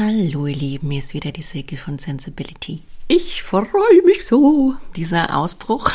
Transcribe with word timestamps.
Hallo 0.00 0.46
ihr 0.46 0.54
Lieben, 0.54 0.92
hier 0.92 1.00
ist 1.00 1.12
wieder 1.12 1.32
die 1.32 1.42
Silke 1.42 1.76
von 1.76 1.98
Sensibility. 1.98 2.82
Ich 3.08 3.42
freue 3.42 3.66
mich 4.04 4.24
so. 4.24 4.74
Dieser 4.94 5.36
Ausbruch 5.36 5.90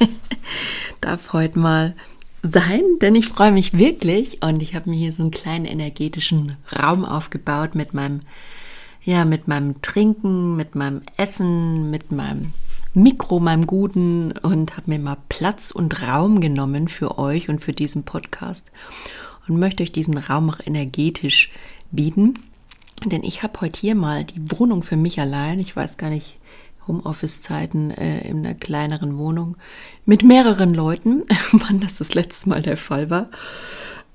darf 1.00 1.32
heute 1.32 1.60
mal 1.60 1.94
sein, 2.42 2.82
denn 3.00 3.14
ich 3.14 3.28
freue 3.28 3.52
mich 3.52 3.78
wirklich 3.78 4.42
und 4.42 4.60
ich 4.60 4.74
habe 4.74 4.90
mir 4.90 4.96
hier 4.96 5.12
so 5.12 5.22
einen 5.22 5.30
kleinen 5.30 5.66
energetischen 5.66 6.56
Raum 6.76 7.04
aufgebaut 7.04 7.76
mit 7.76 7.94
meinem 7.94 8.22
ja, 9.04 9.24
mit 9.24 9.46
meinem 9.46 9.80
Trinken, 9.82 10.56
mit 10.56 10.74
meinem 10.74 11.02
Essen, 11.16 11.90
mit 11.90 12.10
meinem 12.10 12.52
Mikro, 12.92 13.38
meinem 13.38 13.68
Guten 13.68 14.32
und 14.32 14.76
habe 14.76 14.90
mir 14.90 14.98
mal 14.98 15.18
Platz 15.28 15.70
und 15.70 16.02
Raum 16.02 16.40
genommen 16.40 16.88
für 16.88 17.18
euch 17.20 17.48
und 17.48 17.60
für 17.60 17.72
diesen 17.72 18.02
Podcast 18.02 18.72
und 19.46 19.60
möchte 19.60 19.84
euch 19.84 19.92
diesen 19.92 20.18
Raum 20.18 20.50
auch 20.50 20.58
energetisch 20.66 21.52
bieten. 21.92 22.34
Denn 23.04 23.22
ich 23.22 23.42
habe 23.42 23.60
heute 23.60 23.80
hier 23.80 23.94
mal 23.94 24.24
die 24.24 24.50
Wohnung 24.50 24.82
für 24.82 24.96
mich 24.96 25.20
allein. 25.20 25.58
Ich 25.58 25.76
weiß 25.76 25.98
gar 25.98 26.10
nicht, 26.10 26.38
Homeoffice-Zeiten 26.86 27.90
äh, 27.90 28.26
in 28.28 28.38
einer 28.38 28.54
kleineren 28.54 29.18
Wohnung 29.18 29.56
mit 30.04 30.22
mehreren 30.22 30.74
Leuten, 30.74 31.22
wann 31.52 31.80
das 31.80 31.96
das 31.96 32.14
letzte 32.14 32.48
Mal 32.48 32.62
der 32.62 32.76
Fall 32.76 33.10
war. 33.10 33.30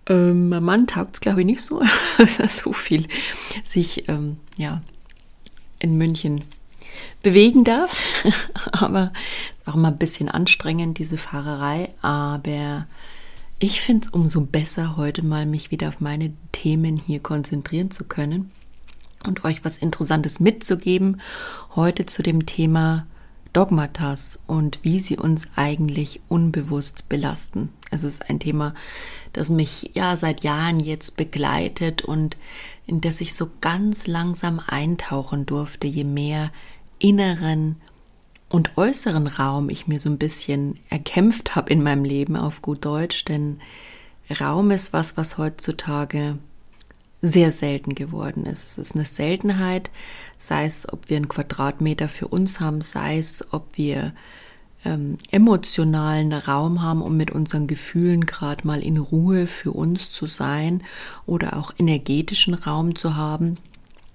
Ähm, 0.08 0.50
mein 0.50 0.64
Mann 0.64 0.88
taugt 0.88 1.16
es, 1.16 1.22
glaube 1.22 1.42
ich, 1.42 1.46
nicht 1.46 1.62
so, 1.62 1.82
dass 2.18 2.40
er 2.40 2.50
so 2.50 2.74
viel 2.74 3.08
sich 3.64 4.10
ähm, 4.10 4.38
ja, 4.58 4.82
in 5.80 5.98
München 5.98 6.42
bewegen 7.22 7.64
darf. 7.64 8.02
Aber 8.72 9.14
auch 9.66 9.76
mal 9.76 9.90
ein 9.90 9.98
bisschen 9.98 10.30
anstrengend, 10.30 10.98
diese 10.98 11.18
Fahrerei. 11.18 11.94
Aber 12.02 12.88
ich 13.60 13.82
finde 13.82 14.08
es 14.08 14.14
umso 14.14 14.42
besser, 14.42 14.96
heute 14.98 15.24
mal 15.24 15.46
mich 15.46 15.70
wieder 15.72 15.90
auf 15.90 16.00
meine 16.00 16.34
Themen 16.52 16.98
hier 16.98 17.20
konzentrieren 17.20 17.92
zu 17.92 18.06
können 18.06 18.52
und 19.26 19.44
euch 19.44 19.66
was 19.66 19.78
Interessantes 19.78 20.40
mitzugeben. 20.40 21.22
Heute 21.76 22.06
zu 22.06 22.24
dem 22.24 22.46
Thema 22.46 23.06
Dogmatas 23.54 24.40
und 24.46 24.80
wie 24.84 25.00
sie 25.00 25.18
uns 25.18 25.48
eigentlich 25.56 26.22
unbewusst 26.28 27.10
belasten. 27.10 27.70
Es 27.90 28.04
ist 28.04 28.30
ein 28.30 28.40
Thema, 28.40 28.76
das 29.34 29.50
mich 29.50 29.92
ja 29.94 30.16
seit 30.16 30.44
Jahren 30.44 30.80
jetzt 30.80 31.18
begleitet 31.18 32.04
und 32.04 32.38
in 32.86 33.02
das 33.02 33.22
ich 33.22 33.34
so 33.34 33.50
ganz 33.62 34.08
langsam 34.08 34.62
eintauchen 34.66 35.46
durfte, 35.46 35.88
je 35.88 36.04
mehr 36.04 36.52
inneren 37.00 37.78
und 38.50 38.78
äußeren 38.78 39.28
Raum 39.28 39.70
ich 39.70 39.88
mir 39.88 40.00
so 40.00 40.10
ein 40.10 40.18
bisschen 40.18 40.80
erkämpft 40.90 41.56
habe 41.56 41.72
in 41.72 41.82
meinem 41.82 42.04
Leben 42.04 42.36
auf 42.36 42.62
gut 42.62 42.86
Deutsch, 42.86 43.26
denn 43.26 43.60
Raum 44.40 44.70
ist 44.70 44.94
was, 44.94 45.18
was 45.18 45.38
heutzutage 45.40 46.38
sehr 47.22 47.52
selten 47.52 47.96
geworden 47.96 48.46
ist. 48.46 48.66
Es 48.66 48.78
ist 48.78 48.96
eine 48.96 49.06
Seltenheit, 49.06 49.92
sei 50.38 50.66
es, 50.66 50.92
ob 50.92 51.10
wir 51.10 51.18
einen 51.18 51.28
Quadratmeter 51.28 52.08
für 52.08 52.28
uns 52.28 52.60
haben, 52.60 52.82
sei 52.82 53.18
es, 53.18 53.54
ob 53.54 53.78
wir 53.78 54.14
ähm, 54.86 55.18
emotionalen 55.30 56.32
Raum 56.32 56.82
haben, 56.82 57.02
um 57.02 57.18
mit 57.18 57.32
unseren 57.32 57.68
Gefühlen 57.68 58.26
gerade 58.26 58.66
mal 58.66 58.82
in 58.82 58.98
Ruhe 58.98 59.48
für 59.48 59.72
uns 59.72 60.12
zu 60.12 60.26
sein 60.26 60.84
oder 61.26 61.58
auch 61.58 61.74
energetischen 61.78 62.54
Raum 62.54 62.96
zu 62.96 63.16
haben. 63.16 63.58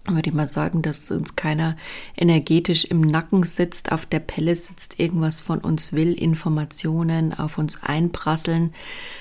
Würde 0.07 0.29
ich 0.29 0.35
mal 0.35 0.47
sagen, 0.47 0.83
dass 0.83 1.11
uns 1.11 1.35
keiner 1.35 1.77
energetisch 2.17 2.85
im 2.85 3.01
Nacken 3.01 3.43
sitzt, 3.43 3.91
auf 3.91 4.05
der 4.05 4.21
Pelle 4.21 4.55
sitzt, 4.55 5.01
irgendwas 5.01 5.41
von 5.41 5.61
uns 5.61 5.95
will, 5.95 6.13
Informationen 6.13 7.33
auf 7.33 7.57
uns 7.57 7.83
einprasseln. 7.83 8.75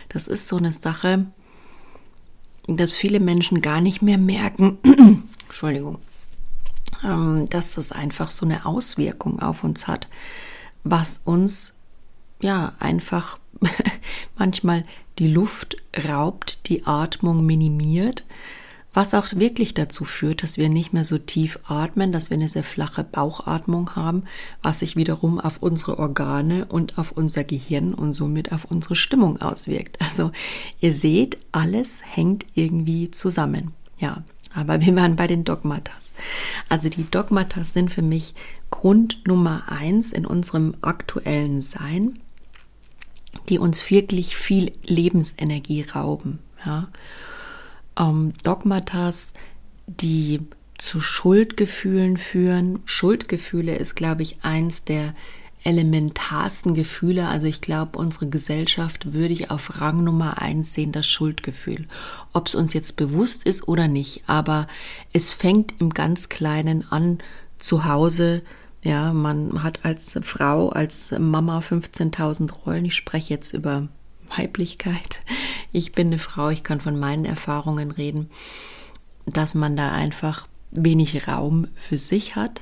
Das 0.10 0.28
ist 0.28 0.50
so 0.50 0.58
eine 0.58 0.74
Sache, 0.74 1.28
dass 2.68 2.94
viele 2.94 3.20
Menschen 3.20 3.62
gar 3.62 3.82
nicht 3.82 4.02
mehr 4.02 4.18
merken, 4.18 4.78
Entschuldigung, 5.46 6.00
ähm, 7.04 7.46
dass 7.50 7.74
das 7.74 7.92
einfach 7.92 8.32
so 8.32 8.46
eine 8.46 8.66
Auswirkung 8.66 9.40
auf 9.42 9.64
uns 9.64 9.88
hat, 9.88 10.08
was 10.84 11.22
uns 11.26 11.76
ja 12.42 12.74
einfach 12.80 13.40
manchmal 14.38 14.86
die 15.20 15.28
Luft 15.28 15.78
raubt, 16.08 16.68
die 16.70 16.86
Atmung 16.86 17.46
minimiert, 17.46 18.26
was 18.94 19.14
auch 19.14 19.34
wirklich 19.34 19.74
dazu 19.74 20.06
führt, 20.06 20.44
dass 20.44 20.58
wir 20.58 20.70
nicht 20.70 20.94
mehr 20.94 21.04
so 21.04 21.18
tief 21.18 21.60
atmen, 21.68 22.12
dass 22.12 22.30
wir 22.30 22.36
eine 22.36 22.48
sehr 22.48 22.64
flache 22.64 23.04
Bauchatmung 23.04 23.96
haben, 23.96 24.24
was 24.62 24.80
sich 24.80 24.96
wiederum 24.96 25.40
auf 25.40 25.58
unsere 25.62 25.98
Organe 25.98 26.66
und 26.66 26.98
auf 27.00 27.12
unser 27.12 27.44
Gehirn 27.44 27.94
und 27.94 28.14
somit 28.14 28.52
auf 28.52 28.66
unsere 28.66 28.96
Stimmung 28.96 29.42
auswirkt. 29.42 29.98
Also 30.02 30.32
ihr 30.80 30.94
seht, 30.94 31.38
alles 31.52 32.02
hängt 32.06 32.46
irgendwie 32.54 33.10
zusammen. 33.10 33.72
Ja, 33.98 34.24
aber 34.54 34.82
wir 34.82 34.96
waren 34.96 35.16
bei 35.16 35.28
den 35.28 35.44
Dogmatas. 35.44 36.14
Also 36.70 36.90
die 36.90 37.10
Dogmatas 37.10 37.74
sind 37.74 37.92
für 37.92 38.04
mich 38.04 38.36
Grund 38.70 39.28
Nummer 39.28 39.64
eins 39.68 40.12
in 40.12 40.26
unserem 40.26 40.76
aktuellen 40.82 41.64
Sein, 41.64 42.20
die 43.50 43.58
uns 43.58 43.90
wirklich 43.90 44.36
viel 44.36 44.72
Lebensenergie 44.84 45.82
rauben. 45.82 46.40
Ja 46.64 46.90
ähm, 47.98 48.34
Dogmatas, 48.44 49.34
die 49.88 50.42
zu 50.78 51.00
Schuldgefühlen 51.00 52.18
führen. 52.18 52.80
Schuldgefühle 52.86 53.76
ist, 53.76 53.96
glaube 53.96 54.24
ich, 54.24 54.40
eins 54.44 54.84
der 54.84 55.14
elementarsten 55.64 56.74
Gefühle. 56.74 57.28
Also 57.28 57.48
ich 57.48 57.62
glaube, 57.62 57.98
unsere 57.98 58.28
Gesellschaft 58.28 59.14
würde 59.14 59.34
ich 59.34 59.50
auf 59.50 59.80
Rang 59.80 60.04
Nummer 60.04 60.42
eins 60.42 60.74
sehen, 60.74 60.92
das 60.92 61.08
Schuldgefühl. 61.08 61.88
Ob 62.34 62.48
es 62.48 62.56
uns 62.56 62.74
jetzt 62.74 62.96
bewusst 62.96 63.46
ist 63.46 63.68
oder 63.68 63.88
nicht, 63.88 64.24
aber 64.28 64.68
es 65.14 65.32
fängt 65.32 65.80
im 65.80 65.92
ganz 65.92 66.30
Kleinen 66.30 66.92
an 66.92 67.20
zu 67.60 67.86
Hause. 67.86 68.42
Ja, 68.84 69.14
man 69.14 69.64
hat 69.64 69.86
als 69.86 70.20
Frau, 70.24 70.70
als 70.70 71.12
Mama 71.18 71.60
15.000 71.60 72.52
Rollen. 72.52 72.86
Ich 72.86 72.96
spreche 72.96 73.34
jetzt 73.34 73.54
über 73.54 73.88
Weiblichkeit. 74.38 75.22
Ich 75.72 75.94
bin 75.94 76.08
eine 76.08 76.20
Frau, 76.20 76.50
ich 76.50 76.64
kann 76.64 76.82
von 76.82 77.00
meinen 77.00 77.26
Erfahrungen 77.26 77.92
reden, 77.92 78.30
dass 79.26 79.56
man 79.56 79.76
da 79.76 79.92
einfach 79.92 80.48
wenig 80.72 81.28
Raum 81.28 81.68
für 81.76 81.98
sich 81.98 82.36
hat 82.36 82.62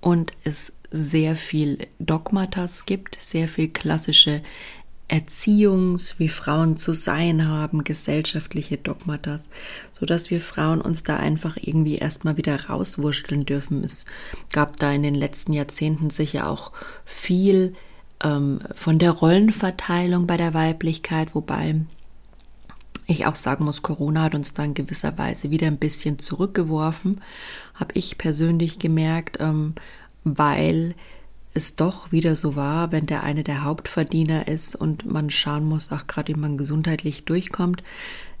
und 0.00 0.32
es 0.44 0.72
sehr 0.90 1.36
viel 1.36 1.86
Dogmatas 1.98 2.86
gibt, 2.86 3.16
sehr 3.20 3.48
viel 3.48 3.68
klassische 3.68 4.42
Erziehungs, 5.08 6.18
wie 6.18 6.28
Frauen 6.28 6.76
zu 6.76 6.92
sein 6.92 7.48
haben, 7.48 7.82
gesellschaftliche 7.82 8.76
Dogmatas, 8.76 9.46
so 9.98 10.04
dass 10.04 10.30
wir 10.30 10.40
Frauen 10.40 10.82
uns 10.82 11.02
da 11.02 11.16
einfach 11.16 11.56
irgendwie 11.58 11.96
erstmal 11.96 12.36
wieder 12.36 12.66
rauswurschteln 12.66 13.46
dürfen. 13.46 13.82
Es 13.84 14.04
gab 14.52 14.76
da 14.76 14.92
in 14.92 15.02
den 15.02 15.14
letzten 15.14 15.54
Jahrzehnten 15.54 16.10
sicher 16.10 16.46
auch 16.46 16.72
viel 17.06 17.74
ähm, 18.22 18.60
von 18.74 18.98
der 18.98 19.12
Rollenverteilung 19.12 20.26
bei 20.26 20.36
der 20.36 20.54
Weiblichkeit, 20.54 21.34
wobei 21.34 21.76
ich 23.06 23.26
auch 23.26 23.34
sagen 23.34 23.64
muss, 23.64 23.82
Corona 23.82 24.22
hat 24.22 24.34
uns 24.34 24.52
da 24.54 24.64
in 24.64 24.74
gewisser 24.74 25.16
Weise 25.16 25.50
wieder 25.50 25.66
ein 25.66 25.78
bisschen 25.78 26.18
zurückgeworfen, 26.18 27.22
habe 27.74 27.92
ich 27.94 28.18
persönlich 28.18 28.78
gemerkt, 28.78 29.38
ähm, 29.40 29.74
weil 30.24 30.94
es 31.54 31.76
doch 31.76 32.12
wieder 32.12 32.36
so 32.36 32.54
war, 32.54 32.92
wenn 32.92 33.06
der 33.06 33.22
eine 33.22 33.44
der 33.44 33.64
Hauptverdiener 33.64 34.46
ist 34.46 34.76
und 34.76 35.06
man 35.06 35.30
schauen 35.30 35.64
muss, 35.64 35.90
auch 35.90 36.06
gerade 36.06 36.34
wie 36.34 36.38
man 36.38 36.58
gesundheitlich 36.58 37.24
durchkommt, 37.24 37.82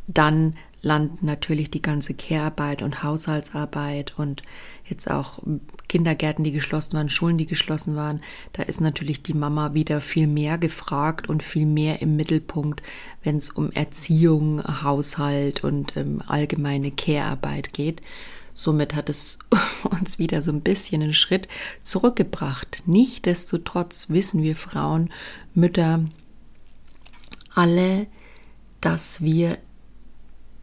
dann 0.06 0.54
landen 0.80 1.26
natürlich 1.26 1.70
die 1.70 1.82
ganze 1.82 2.14
Care-Arbeit 2.14 2.82
und 2.82 3.02
Haushaltsarbeit 3.02 4.14
und 4.16 4.42
jetzt 4.84 5.10
auch 5.10 5.40
Kindergärten, 5.88 6.44
die 6.44 6.52
geschlossen 6.52 6.96
waren, 6.96 7.08
Schulen, 7.08 7.38
die 7.38 7.46
geschlossen 7.46 7.96
waren. 7.96 8.20
Da 8.52 8.62
ist 8.62 8.80
natürlich 8.80 9.22
die 9.22 9.34
Mama 9.34 9.74
wieder 9.74 10.00
viel 10.00 10.26
mehr 10.26 10.58
gefragt 10.58 11.28
und 11.28 11.42
viel 11.42 11.66
mehr 11.66 12.00
im 12.00 12.16
Mittelpunkt, 12.16 12.82
wenn 13.22 13.36
es 13.36 13.50
um 13.50 13.70
Erziehung, 13.72 14.62
Haushalt 14.82 15.64
und 15.64 15.96
ähm, 15.96 16.22
allgemeine 16.26 16.90
Care-Arbeit 16.90 17.72
geht. 17.72 18.00
Somit 18.54 18.94
hat 18.94 19.08
es 19.08 19.38
uns 19.84 20.18
wieder 20.18 20.42
so 20.42 20.52
ein 20.52 20.62
bisschen 20.62 21.02
einen 21.02 21.12
Schritt 21.12 21.48
zurückgebracht. 21.82 22.84
Nichtsdestotrotz 22.86 24.10
wissen 24.10 24.42
wir 24.42 24.56
Frauen, 24.56 25.10
Mütter, 25.54 26.04
alle, 27.54 28.06
dass 28.80 29.22
wir 29.22 29.58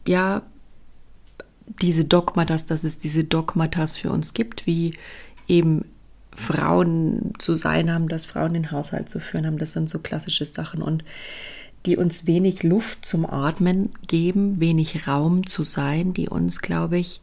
ja 0.07 0.43
diese 1.81 2.05
Dogmatas, 2.05 2.65
dass 2.65 2.83
es 2.83 2.99
diese 2.99 3.23
Dogmatas 3.23 3.97
für 3.97 4.11
uns 4.11 4.33
gibt, 4.33 4.65
wie 4.67 4.93
eben 5.47 5.85
Frauen 6.35 7.33
zu 7.39 7.55
sein 7.55 7.91
haben, 7.91 8.07
dass 8.07 8.25
Frauen 8.25 8.53
den 8.53 8.71
Haushalt 8.71 9.09
zu 9.09 9.19
führen 9.19 9.45
haben. 9.45 9.57
Das 9.57 9.73
sind 9.73 9.89
so 9.89 9.99
klassische 9.99 10.45
Sachen 10.45 10.81
und 10.81 11.03
die 11.85 11.97
uns 11.97 12.25
wenig 12.25 12.63
Luft 12.63 13.05
zum 13.05 13.25
Atmen 13.25 13.91
geben, 14.07 14.59
wenig 14.59 15.07
Raum 15.07 15.45
zu 15.45 15.63
sein, 15.63 16.13
die 16.13 16.27
uns, 16.27 16.59
glaube 16.59 16.97
ich, 16.97 17.21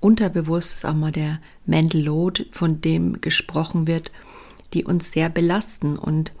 unterbewusst 0.00 0.74
ist 0.74 0.84
auch 0.84 0.94
mal 0.94 1.12
der 1.12 1.40
Mental 1.64 2.00
Load, 2.00 2.46
von 2.50 2.80
dem 2.80 3.20
gesprochen 3.20 3.86
wird, 3.86 4.10
die 4.74 4.84
uns 4.84 5.12
sehr 5.12 5.28
belasten 5.28 5.96
und 5.96 6.32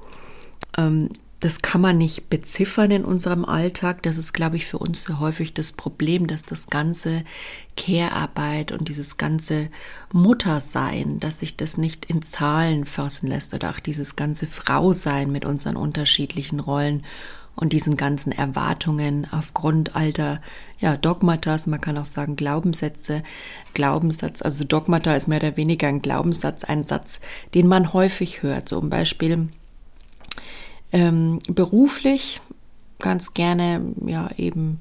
ähm, 0.76 1.10
das 1.42 1.60
kann 1.60 1.80
man 1.80 1.98
nicht 1.98 2.30
beziffern 2.30 2.92
in 2.92 3.04
unserem 3.04 3.44
Alltag. 3.44 4.04
Das 4.04 4.16
ist, 4.16 4.32
glaube 4.32 4.56
ich, 4.56 4.64
für 4.64 4.78
uns 4.78 5.02
sehr 5.02 5.18
häufig 5.18 5.52
das 5.52 5.72
Problem, 5.72 6.28
dass 6.28 6.44
das 6.44 6.68
ganze 6.68 7.24
Care-Arbeit 7.76 8.70
und 8.70 8.88
dieses 8.88 9.16
ganze 9.16 9.68
Muttersein, 10.12 11.18
dass 11.18 11.40
sich 11.40 11.56
das 11.56 11.78
nicht 11.78 12.04
in 12.04 12.22
Zahlen 12.22 12.84
fassen 12.84 13.26
lässt 13.26 13.54
oder 13.54 13.70
auch 13.70 13.80
dieses 13.80 14.14
ganze 14.14 14.46
Frausein 14.46 15.32
mit 15.32 15.44
unseren 15.44 15.74
unterschiedlichen 15.74 16.60
Rollen 16.60 17.04
und 17.56 17.72
diesen 17.72 17.96
ganzen 17.96 18.30
Erwartungen 18.30 19.26
aufgrund 19.32 19.96
alter 19.96 20.40
ja, 20.78 20.96
Dogmatas, 20.96 21.66
man 21.66 21.80
kann 21.80 21.98
auch 21.98 22.04
sagen 22.04 22.36
Glaubenssätze, 22.36 23.22
Glaubenssatz, 23.74 24.42
also 24.42 24.62
Dogmata 24.62 25.14
ist 25.16 25.26
mehr 25.26 25.38
oder 25.38 25.56
weniger 25.56 25.88
ein 25.88 26.02
Glaubenssatz, 26.02 26.62
ein 26.62 26.84
Satz, 26.84 27.18
den 27.54 27.66
man 27.66 27.92
häufig 27.92 28.44
hört, 28.44 28.68
so 28.68 28.78
zum 28.78 28.90
Beispiel 28.90 29.48
ähm, 30.92 31.38
beruflich 31.48 32.40
ganz 32.98 33.34
gerne 33.34 33.82
ja 34.06 34.30
eben 34.36 34.78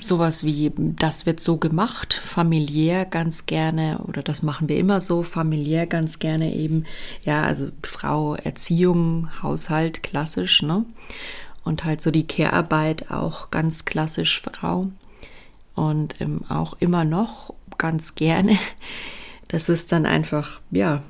sowas 0.00 0.42
wie 0.44 0.72
das 0.76 1.24
wird 1.26 1.40
so 1.40 1.56
gemacht, 1.56 2.14
familiär 2.14 3.04
ganz 3.04 3.46
gerne 3.46 4.00
oder 4.06 4.22
das 4.22 4.42
machen 4.42 4.68
wir 4.68 4.76
immer 4.76 5.00
so, 5.00 5.22
familiär 5.22 5.86
ganz 5.86 6.18
gerne 6.18 6.52
eben, 6.54 6.84
ja, 7.24 7.42
also 7.42 7.68
Frau, 7.84 8.34
Erziehung, 8.34 9.30
Haushalt, 9.42 10.02
klassisch, 10.02 10.62
ne? 10.62 10.84
Und 11.64 11.84
halt 11.84 12.00
so 12.00 12.10
die 12.10 12.26
Care-Arbeit 12.26 13.10
auch 13.10 13.50
ganz 13.50 13.84
klassisch 13.84 14.40
Frau 14.40 14.88
und 15.74 16.20
ähm, 16.20 16.40
auch 16.48 16.74
immer 16.80 17.04
noch 17.04 17.54
ganz 17.76 18.14
gerne. 18.14 18.58
Das 19.50 19.70
ist 19.70 19.92
dann 19.92 20.04
einfach, 20.04 20.60
ja, 20.70 21.02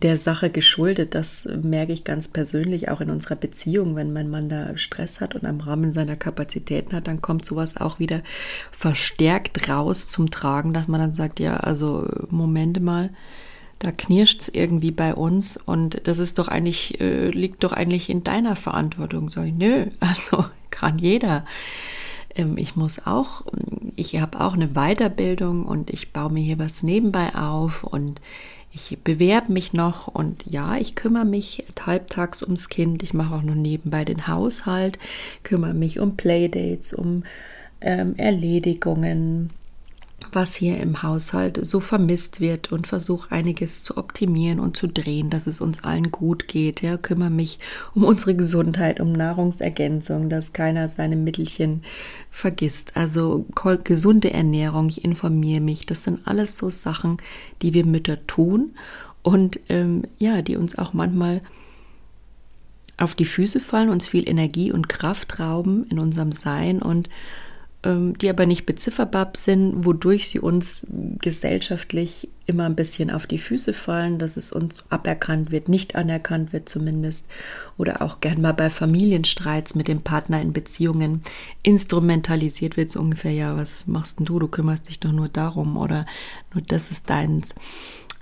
der 0.00 0.16
Sache 0.16 0.50
geschuldet. 0.50 1.14
Das 1.14 1.44
merke 1.44 1.92
ich 1.92 2.04
ganz 2.04 2.28
persönlich 2.28 2.90
auch 2.90 3.00
in 3.00 3.10
unserer 3.10 3.36
Beziehung. 3.36 3.96
Wenn 3.96 4.12
mein 4.12 4.30
Mann 4.30 4.48
da 4.48 4.76
Stress 4.76 5.20
hat 5.20 5.34
und 5.34 5.44
am 5.44 5.60
Rahmen 5.60 5.92
seiner 5.92 6.16
Kapazitäten 6.16 6.94
hat, 6.94 7.06
dann 7.06 7.22
kommt 7.22 7.44
sowas 7.44 7.76
auch 7.76 7.98
wieder 7.98 8.22
verstärkt 8.70 9.68
raus 9.68 10.08
zum 10.08 10.30
Tragen, 10.30 10.72
dass 10.72 10.88
man 10.88 11.00
dann 11.00 11.14
sagt, 11.14 11.40
ja, 11.40 11.56
also 11.56 12.06
Momente 12.30 12.80
mal, 12.80 13.10
da 13.78 13.92
knirscht 13.92 14.40
es 14.40 14.48
irgendwie 14.48 14.90
bei 14.90 15.14
uns 15.14 15.56
und 15.56 16.06
das 16.08 16.18
ist 16.18 16.38
doch 16.38 16.48
eigentlich, 16.48 17.00
äh, 17.00 17.30
liegt 17.30 17.62
doch 17.62 17.72
eigentlich 17.72 18.10
in 18.10 18.24
deiner 18.24 18.56
Verantwortung. 18.56 19.30
Sag 19.30 19.46
ich, 19.46 19.54
nö, 19.54 19.86
also 20.00 20.44
kann 20.70 20.98
jeder 20.98 21.44
ähm, 22.34 22.56
ich 22.56 22.76
muss 22.76 23.06
auch, 23.06 23.42
ich 23.96 24.20
habe 24.20 24.40
auch 24.40 24.52
eine 24.54 24.68
Weiterbildung 24.68 25.64
und 25.64 25.90
ich 25.90 26.12
baue 26.12 26.32
mir 26.32 26.42
hier 26.42 26.58
was 26.58 26.82
nebenbei 26.82 27.34
auf 27.34 27.84
und 27.84 28.20
ich 28.70 28.98
bewerbe 29.02 29.52
mich 29.52 29.72
noch 29.72 30.08
und 30.08 30.44
ja, 30.46 30.76
ich 30.76 30.94
kümmere 30.94 31.24
mich 31.24 31.64
halbtags 31.84 32.42
ums 32.42 32.68
Kind. 32.68 33.02
Ich 33.02 33.14
mache 33.14 33.34
auch 33.34 33.42
noch 33.42 33.54
nebenbei 33.54 34.04
den 34.04 34.26
Haushalt, 34.26 34.98
kümmere 35.42 35.74
mich 35.74 36.00
um 36.00 36.16
Playdates, 36.16 36.92
um 36.92 37.24
ähm, 37.80 38.14
Erledigungen, 38.16 39.50
was 40.32 40.54
hier 40.54 40.78
im 40.78 41.02
Haushalt 41.02 41.64
so 41.64 41.80
vermisst 41.80 42.40
wird 42.40 42.72
und 42.72 42.86
versuche 42.86 43.32
einiges 43.32 43.82
zu 43.82 43.96
optimieren 43.96 44.60
und 44.60 44.76
zu 44.76 44.86
drehen, 44.86 45.30
dass 45.30 45.46
es 45.46 45.60
uns 45.60 45.84
allen 45.84 46.10
gut 46.10 46.48
geht. 46.48 46.82
Ja, 46.82 46.96
kümmere 46.96 47.30
mich 47.30 47.58
um 47.94 48.04
unsere 48.04 48.34
Gesundheit, 48.34 49.00
um 49.00 49.12
Nahrungsergänzung, 49.12 50.28
dass 50.28 50.52
keiner 50.52 50.88
seine 50.88 51.16
Mittelchen 51.16 51.82
vergisst. 52.30 52.96
Also 52.96 53.46
gesunde 53.84 54.32
Ernährung, 54.32 54.88
ich 54.88 55.04
informiere 55.04 55.60
mich. 55.60 55.86
Das 55.86 56.04
sind 56.04 56.26
alles 56.26 56.58
so 56.58 56.70
Sachen, 56.70 57.18
die 57.62 57.74
wir 57.74 57.86
Mütter 57.86 58.26
tun 58.26 58.74
und 59.22 59.60
ähm, 59.68 60.02
ja, 60.18 60.42
die 60.42 60.56
uns 60.56 60.78
auch 60.78 60.92
manchmal 60.92 61.42
auf 62.96 63.14
die 63.14 63.24
Füße 63.24 63.60
fallen, 63.60 63.90
uns 63.90 64.08
viel 64.08 64.28
Energie 64.28 64.72
und 64.72 64.88
Kraft 64.88 65.38
rauben 65.38 65.86
in 65.88 65.98
unserem 65.98 66.32
Sein 66.32 66.82
und 66.82 67.08
die 67.84 68.28
aber 68.28 68.44
nicht 68.44 68.66
bezifferbar 68.66 69.32
sind, 69.36 69.84
wodurch 69.84 70.28
sie 70.28 70.40
uns 70.40 70.84
gesellschaftlich 71.20 72.28
immer 72.44 72.64
ein 72.64 72.74
bisschen 72.74 73.08
auf 73.08 73.28
die 73.28 73.38
Füße 73.38 73.72
fallen, 73.72 74.18
dass 74.18 74.36
es 74.36 74.50
uns 74.50 74.82
aberkannt 74.88 75.52
wird, 75.52 75.68
nicht 75.68 75.94
anerkannt 75.94 76.52
wird 76.52 76.68
zumindest, 76.68 77.26
oder 77.76 78.02
auch 78.02 78.20
gern 78.20 78.40
mal 78.40 78.52
bei 78.52 78.68
Familienstreits 78.68 79.76
mit 79.76 79.86
dem 79.86 80.00
Partner 80.00 80.40
in 80.40 80.52
Beziehungen 80.52 81.22
instrumentalisiert 81.62 82.76
wird, 82.76 82.90
so 82.90 82.98
ungefähr, 82.98 83.32
ja, 83.32 83.56
was 83.56 83.86
machst 83.86 84.18
denn 84.18 84.26
du, 84.26 84.40
du 84.40 84.48
kümmerst 84.48 84.88
dich 84.88 84.98
doch 84.98 85.12
nur 85.12 85.28
darum 85.28 85.76
oder 85.76 86.04
nur 86.52 86.64
das 86.66 86.90
ist 86.90 87.08
deins. 87.08 87.54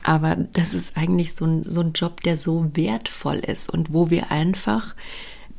Aber 0.03 0.37
das 0.37 0.75
ist 0.75 0.99
eigentlich 0.99 1.35
so 1.35 1.47
ein, 1.47 1.65
so 1.69 1.81
ein 1.81 1.93
Job, 1.93 2.21
der 2.21 2.37
so 2.37 2.71
wertvoll 2.75 3.39
ist 3.39 3.71
und 3.71 3.95
wo 3.95 4.11
wir 4.11 4.31
einfach 4.31 4.95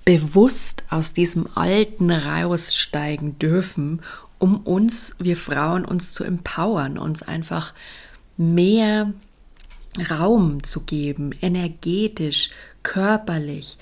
bewusst 0.08 0.86
aus 0.90 1.12
diesem 1.12 1.50
Alten 1.56 2.12
raussteigen 2.12 3.38
dürfen, 3.40 4.02
um 4.40 4.62
uns, 4.62 5.18
wir 5.20 5.36
Frauen, 5.36 5.84
uns 5.84 6.14
zu 6.14 6.24
empowern, 6.24 6.98
uns 6.98 7.24
einfach 7.24 7.74
mehr 8.38 9.12
Raum 10.10 10.64
zu 10.64 10.86
geben, 10.86 11.32
energetisch, 11.42 12.52
körperlich, 12.84 13.78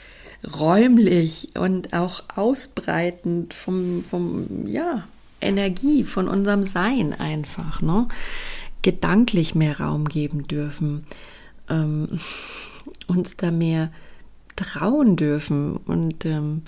räumlich 0.59 1.49
und 1.53 1.93
auch 1.93 2.23
ausbreitend 2.35 3.53
vom, 3.53 4.03
vom 4.03 4.65
ja, 4.65 5.07
Energie, 5.41 6.03
von 6.03 6.27
unserem 6.27 6.63
Sein 6.63 7.13
einfach, 7.13 7.83
ne? 7.83 8.07
gedanklich 8.81 9.53
mehr 9.53 9.79
Raum 9.79 10.05
geben 10.05 10.47
dürfen, 10.47 11.05
ähm, 11.69 12.19
uns 13.05 13.37
da 13.37 13.51
mehr 13.51 13.91
trauen 14.55 15.15
dürfen. 15.15 15.77
Und 15.77 16.25
ähm, 16.25 16.63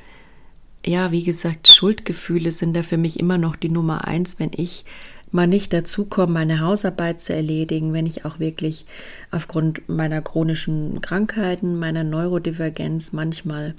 ja, 0.85 1.11
wie 1.11 1.23
gesagt, 1.23 1.67
Schuldgefühle 1.67 2.51
sind 2.51 2.75
da 2.75 2.83
für 2.83 2.97
mich 2.97 3.19
immer 3.19 3.37
noch 3.37 3.55
die 3.55 3.69
Nummer 3.69 4.07
eins, 4.07 4.39
wenn 4.39 4.51
ich 4.53 4.85
mal 5.31 5.47
nicht 5.47 5.73
dazu 5.73 6.05
komme, 6.05 6.33
meine 6.33 6.61
Hausarbeit 6.61 7.19
zu 7.19 7.33
erledigen, 7.33 7.93
wenn 7.93 8.05
ich 8.05 8.25
auch 8.25 8.39
wirklich 8.39 8.85
aufgrund 9.31 9.89
meiner 9.89 10.21
chronischen 10.21 11.01
Krankheiten, 11.01 11.77
meiner 11.77 12.03
Neurodivergenz 12.03 13.11
manchmal 13.11 13.75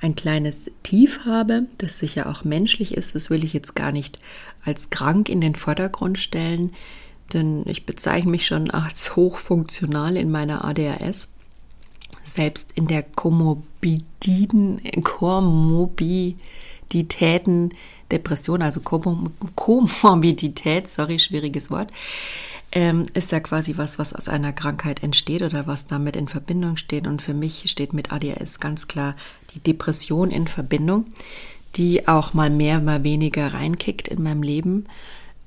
ein 0.00 0.14
kleines 0.14 0.70
Tief 0.82 1.20
habe, 1.26 1.66
das 1.78 1.98
sicher 1.98 2.28
auch 2.28 2.44
menschlich 2.44 2.96
ist. 2.96 3.14
Das 3.14 3.30
will 3.30 3.44
ich 3.44 3.52
jetzt 3.52 3.74
gar 3.74 3.92
nicht 3.92 4.18
als 4.64 4.90
krank 4.90 5.28
in 5.28 5.40
den 5.40 5.54
Vordergrund 5.54 6.18
stellen, 6.18 6.72
denn 7.32 7.64
ich 7.66 7.84
bezeichne 7.84 8.30
mich 8.30 8.46
schon 8.46 8.70
als 8.70 9.16
hochfunktional 9.16 10.16
in 10.16 10.30
meiner 10.30 10.64
ADHS 10.64 11.28
selbst 12.28 12.72
in 12.74 12.86
der 12.86 13.02
Komorbididen, 13.02 14.80
Komorbiditäten, 15.02 17.74
Depression, 18.10 18.62
also 18.62 18.80
Komorbidität, 18.80 20.88
sorry, 20.88 21.18
schwieriges 21.18 21.70
Wort, 21.70 21.90
ähm, 22.72 23.06
ist 23.14 23.32
ja 23.32 23.40
quasi 23.40 23.76
was, 23.76 23.98
was 23.98 24.12
aus 24.12 24.28
einer 24.28 24.52
Krankheit 24.52 25.02
entsteht 25.02 25.42
oder 25.42 25.66
was 25.66 25.86
damit 25.86 26.16
in 26.16 26.28
Verbindung 26.28 26.76
steht. 26.76 27.06
Und 27.06 27.22
für 27.22 27.34
mich 27.34 27.70
steht 27.70 27.92
mit 27.92 28.12
ADHS 28.12 28.60
ganz 28.60 28.88
klar 28.88 29.14
die 29.54 29.60
Depression 29.60 30.30
in 30.30 30.46
Verbindung, 30.46 31.06
die 31.76 32.08
auch 32.08 32.34
mal 32.34 32.50
mehr, 32.50 32.80
mal 32.80 33.04
weniger 33.04 33.54
reinkickt 33.54 34.08
in 34.08 34.22
meinem 34.22 34.42
Leben. 34.42 34.86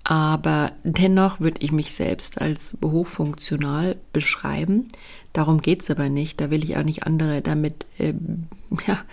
Aber 0.04 0.72
dennoch 0.84 1.40
würde 1.40 1.62
ich 1.62 1.72
mich 1.72 1.94
selbst 1.94 2.42
als 2.42 2.76
hochfunktional 2.84 3.98
beschreiben. 4.14 4.88
Darum 5.34 5.62
geht 5.62 5.82
es 5.82 5.90
aber 5.90 6.10
nicht. 6.10 6.42
Da 6.42 6.50
will 6.50 6.64
ich 6.64 6.78
auch 6.78 6.84
nicht 6.84 7.04
andere 7.04 7.42
damit 7.42 7.86
äh, 7.98 8.14
ja, 8.88 9.04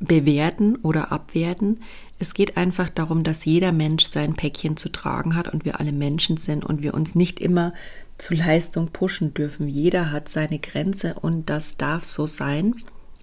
bewerten 0.00 0.76
oder 0.76 1.12
abwerten. 1.12 1.80
Es 2.18 2.34
geht 2.34 2.56
einfach 2.56 2.88
darum, 2.88 3.24
dass 3.24 3.44
jeder 3.44 3.72
Mensch 3.72 4.04
sein 4.06 4.34
Päckchen 4.34 4.76
zu 4.76 4.88
tragen 4.88 5.34
hat 5.34 5.52
und 5.52 5.64
wir 5.64 5.80
alle 5.80 5.92
Menschen 5.92 6.36
sind 6.36 6.64
und 6.64 6.82
wir 6.82 6.94
uns 6.94 7.14
nicht 7.14 7.40
immer 7.40 7.72
zu 8.18 8.34
Leistung 8.34 8.88
pushen 8.88 9.34
dürfen. 9.34 9.66
Jeder 9.68 10.12
hat 10.12 10.28
seine 10.28 10.58
Grenze 10.58 11.14
und 11.14 11.50
das 11.50 11.76
darf 11.76 12.04
so 12.04 12.26
sein 12.26 12.74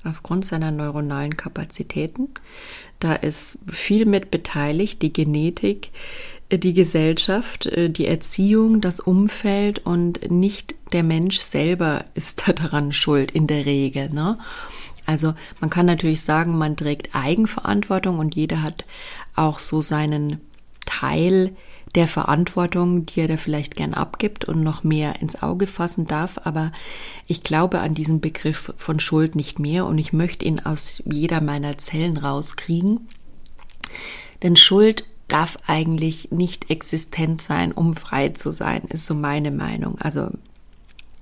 aufgrund 0.03 0.45
seiner 0.45 0.71
neuronalen 0.71 1.37
Kapazitäten. 1.37 2.29
Da 2.99 3.13
ist 3.13 3.59
viel 3.69 4.05
mit 4.05 4.31
beteiligt, 4.31 5.01
die 5.01 5.13
Genetik, 5.13 5.91
die 6.57 6.73
Gesellschaft, 6.73 7.65
äh, 7.65 7.89
die 7.89 8.07
Erziehung, 8.07 8.81
das 8.81 8.99
Umfeld 8.99 9.79
und 9.85 10.31
nicht 10.31 10.75
der 10.93 11.03
Mensch 11.03 11.39
selber 11.39 12.05
ist 12.13 12.43
daran 12.59 12.91
schuld 12.91 13.31
in 13.31 13.47
der 13.47 13.65
Regel. 13.65 14.09
Ne? 14.09 14.37
Also 15.05 15.33
man 15.59 15.69
kann 15.69 15.85
natürlich 15.85 16.21
sagen, 16.21 16.57
man 16.57 16.77
trägt 16.77 17.15
Eigenverantwortung 17.15 18.19
und 18.19 18.35
jeder 18.35 18.61
hat 18.61 18.85
auch 19.35 19.59
so 19.59 19.81
seinen 19.81 20.41
Teil 20.85 21.55
der 21.95 22.07
Verantwortung, 22.07 23.05
die 23.05 23.21
er 23.21 23.27
da 23.27 23.37
vielleicht 23.37 23.75
gern 23.75 23.93
abgibt 23.93 24.45
und 24.45 24.63
noch 24.63 24.83
mehr 24.83 25.21
ins 25.21 25.41
Auge 25.43 25.67
fassen 25.67 26.07
darf. 26.07 26.39
Aber 26.43 26.71
ich 27.27 27.43
glaube 27.43 27.79
an 27.79 27.93
diesen 27.93 28.21
Begriff 28.21 28.73
von 28.77 28.99
Schuld 28.99 29.35
nicht 29.35 29.59
mehr 29.59 29.85
und 29.85 29.97
ich 29.97 30.13
möchte 30.13 30.45
ihn 30.45 30.59
aus 30.59 31.03
jeder 31.05 31.41
meiner 31.41 31.77
Zellen 31.77 32.17
rauskriegen. 32.17 33.09
Denn 34.43 34.55
Schuld 34.55 35.05
darf 35.31 35.57
eigentlich 35.67 36.31
nicht 36.31 36.69
existent 36.69 37.41
sein, 37.41 37.71
um 37.71 37.95
frei 37.95 38.29
zu 38.29 38.51
sein, 38.51 38.83
ist 38.89 39.05
so 39.05 39.13
meine 39.13 39.51
Meinung. 39.51 39.97
Also 39.99 40.29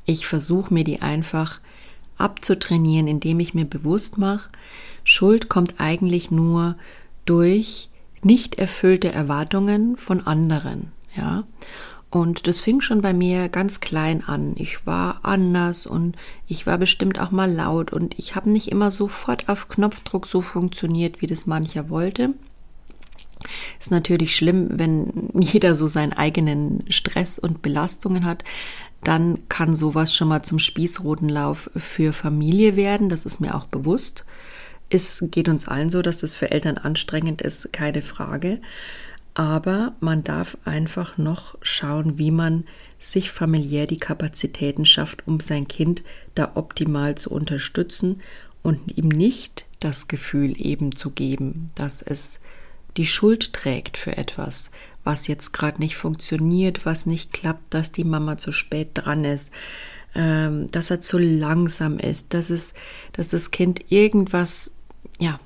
ich 0.06 0.25
versuche 0.25 0.74
mir 0.74 0.84
die 0.84 1.01
einfach 1.01 1.62
abzutrainieren, 2.18 3.08
indem 3.08 3.39
ich 3.39 3.54
mir 3.54 3.66
bewusst 3.66 4.18
mache, 4.18 4.50
Schuld 5.04 5.50
kommt 5.50 5.75
eigentlich 5.78 6.32
nur 6.32 6.75
durch 7.25 7.89
nicht 8.22 8.56
erfüllte 8.56 9.12
Erwartungen 9.12 9.96
von 9.96 10.25
anderen, 10.25 10.92
ja. 11.16 11.44
Und 12.12 12.48
das 12.48 12.60
fing 12.60 12.82
schon 12.82 13.01
bei 13.01 13.13
mir 13.13 13.50
ganz 13.50 13.82
klein 13.82 14.24
an. 14.25 14.56
Ich 14.58 14.88
war 14.88 15.20
anders 15.22 15.86
und 15.86 16.16
ich 16.48 16.66
war 16.66 16.80
bestimmt 16.80 17.20
auch 17.20 17.30
mal 17.30 17.51
laut 17.51 17.94
und 17.94 18.18
ich 18.18 18.36
habe 18.36 18.50
nicht 18.50 18.70
immer 18.72 18.89
sofort 18.89 19.48
auf 19.48 19.70
Knopfdruck 19.70 20.25
so 20.25 20.42
funktioniert, 20.42 21.22
wie 21.22 21.28
das 21.28 21.46
mancher 21.46 21.92
wollte. 21.92 22.34
Ist 23.79 23.91
natürlich 23.91 24.36
schlimm, 24.36 24.67
wenn 24.72 25.29
jeder 25.39 25.75
so 25.75 25.88
seinen 25.88 26.13
eigenen 26.13 26.84
Stress 26.89 27.39
und 27.39 27.62
Belastungen 27.62 28.25
hat. 28.25 28.43
Dann 29.03 29.48
kann 29.48 29.74
sowas 29.74 30.13
schon 30.13 30.27
mal 30.27 30.43
zum 30.43 30.60
Spießrotenlauf 30.60 31.69
für 31.75 32.12
Familie 32.12 32.75
werden. 32.75 33.10
Das 33.10 33.25
ist 33.25 33.39
mir 33.39 33.55
auch 33.55 33.65
bewusst. 33.65 34.25
Es 34.89 35.24
geht 35.31 35.48
uns 35.48 35.67
allen 35.67 35.89
so, 35.89 36.01
dass 36.01 36.17
das 36.17 36.36
für 36.36 36.51
Eltern 36.51 36.77
anstrengend 36.77 37.41
ist, 37.41 37.72
keine 37.72 38.01
Frage. 38.01 38.60
Aber 39.36 39.96
man 40.01 40.24
darf 40.24 40.58
einfach 40.65 41.17
noch 41.17 41.55
schauen, 41.62 42.17
wie 42.17 42.31
man 42.31 42.65
sich 43.00 43.31
familiär 43.31 43.88
die 43.88 44.00
Kapazitäten 44.00 44.86
schafft, 44.86 45.25
um 45.27 45.39
sein 45.39 45.67
Kind 45.67 46.03
da 46.36 46.51
optimal 46.55 47.15
zu 47.15 47.29
unterstützen 47.29 48.22
und 48.63 48.98
ihm 48.98 49.08
nicht 49.08 49.65
das 49.79 50.10
Gefühl 50.10 50.60
eben 50.60 50.96
zu 50.96 51.12
geben, 51.12 51.72
dass 51.75 52.01
es 52.01 52.39
die 52.98 53.05
Schuld 53.05 53.53
trägt 53.53 53.98
für 53.98 54.17
etwas, 54.17 54.72
was 55.03 55.27
jetzt 55.27 55.53
gerade 55.53 55.79
nicht 55.79 55.96
funktioniert, 55.96 56.86
was 56.86 57.05
nicht 57.05 57.34
klappt, 57.34 57.74
dass 57.74 57.91
die 57.91 58.03
Mama 58.03 58.38
zu 58.38 58.51
spät 58.51 58.91
dran 58.93 59.24
ist, 59.24 59.51
ähm, 60.15 60.69
dass 60.72 60.89
er 60.89 61.01
zu 61.01 61.17
langsam 61.17 61.98
ist, 62.00 62.34
dass 62.34 62.50
es, 62.50 62.74
dass 63.13 63.29
das 63.29 63.51
Kind 63.51 63.91
irgendwas, 63.91 64.72
ja, 65.19 65.39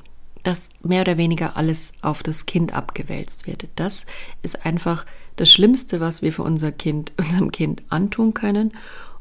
dass 0.43 0.69
mehr 0.83 1.01
oder 1.01 1.17
weniger 1.17 1.55
alles 1.55 1.93
auf 2.01 2.23
das 2.23 2.45
Kind 2.45 2.73
abgewälzt 2.73 3.47
wird. 3.47 3.67
Das 3.75 4.05
ist 4.41 4.65
einfach 4.65 5.05
das 5.35 5.51
Schlimmste, 5.51 5.99
was 5.99 6.21
wir 6.21 6.33
für 6.33 6.43
unser 6.43 6.71
Kind, 6.71 7.13
unserem 7.17 7.51
Kind 7.51 7.83
antun 7.89 8.33
können. 8.33 8.73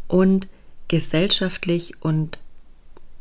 Und 0.09 0.49
gesellschaftlich 0.88 1.95
und 2.00 2.38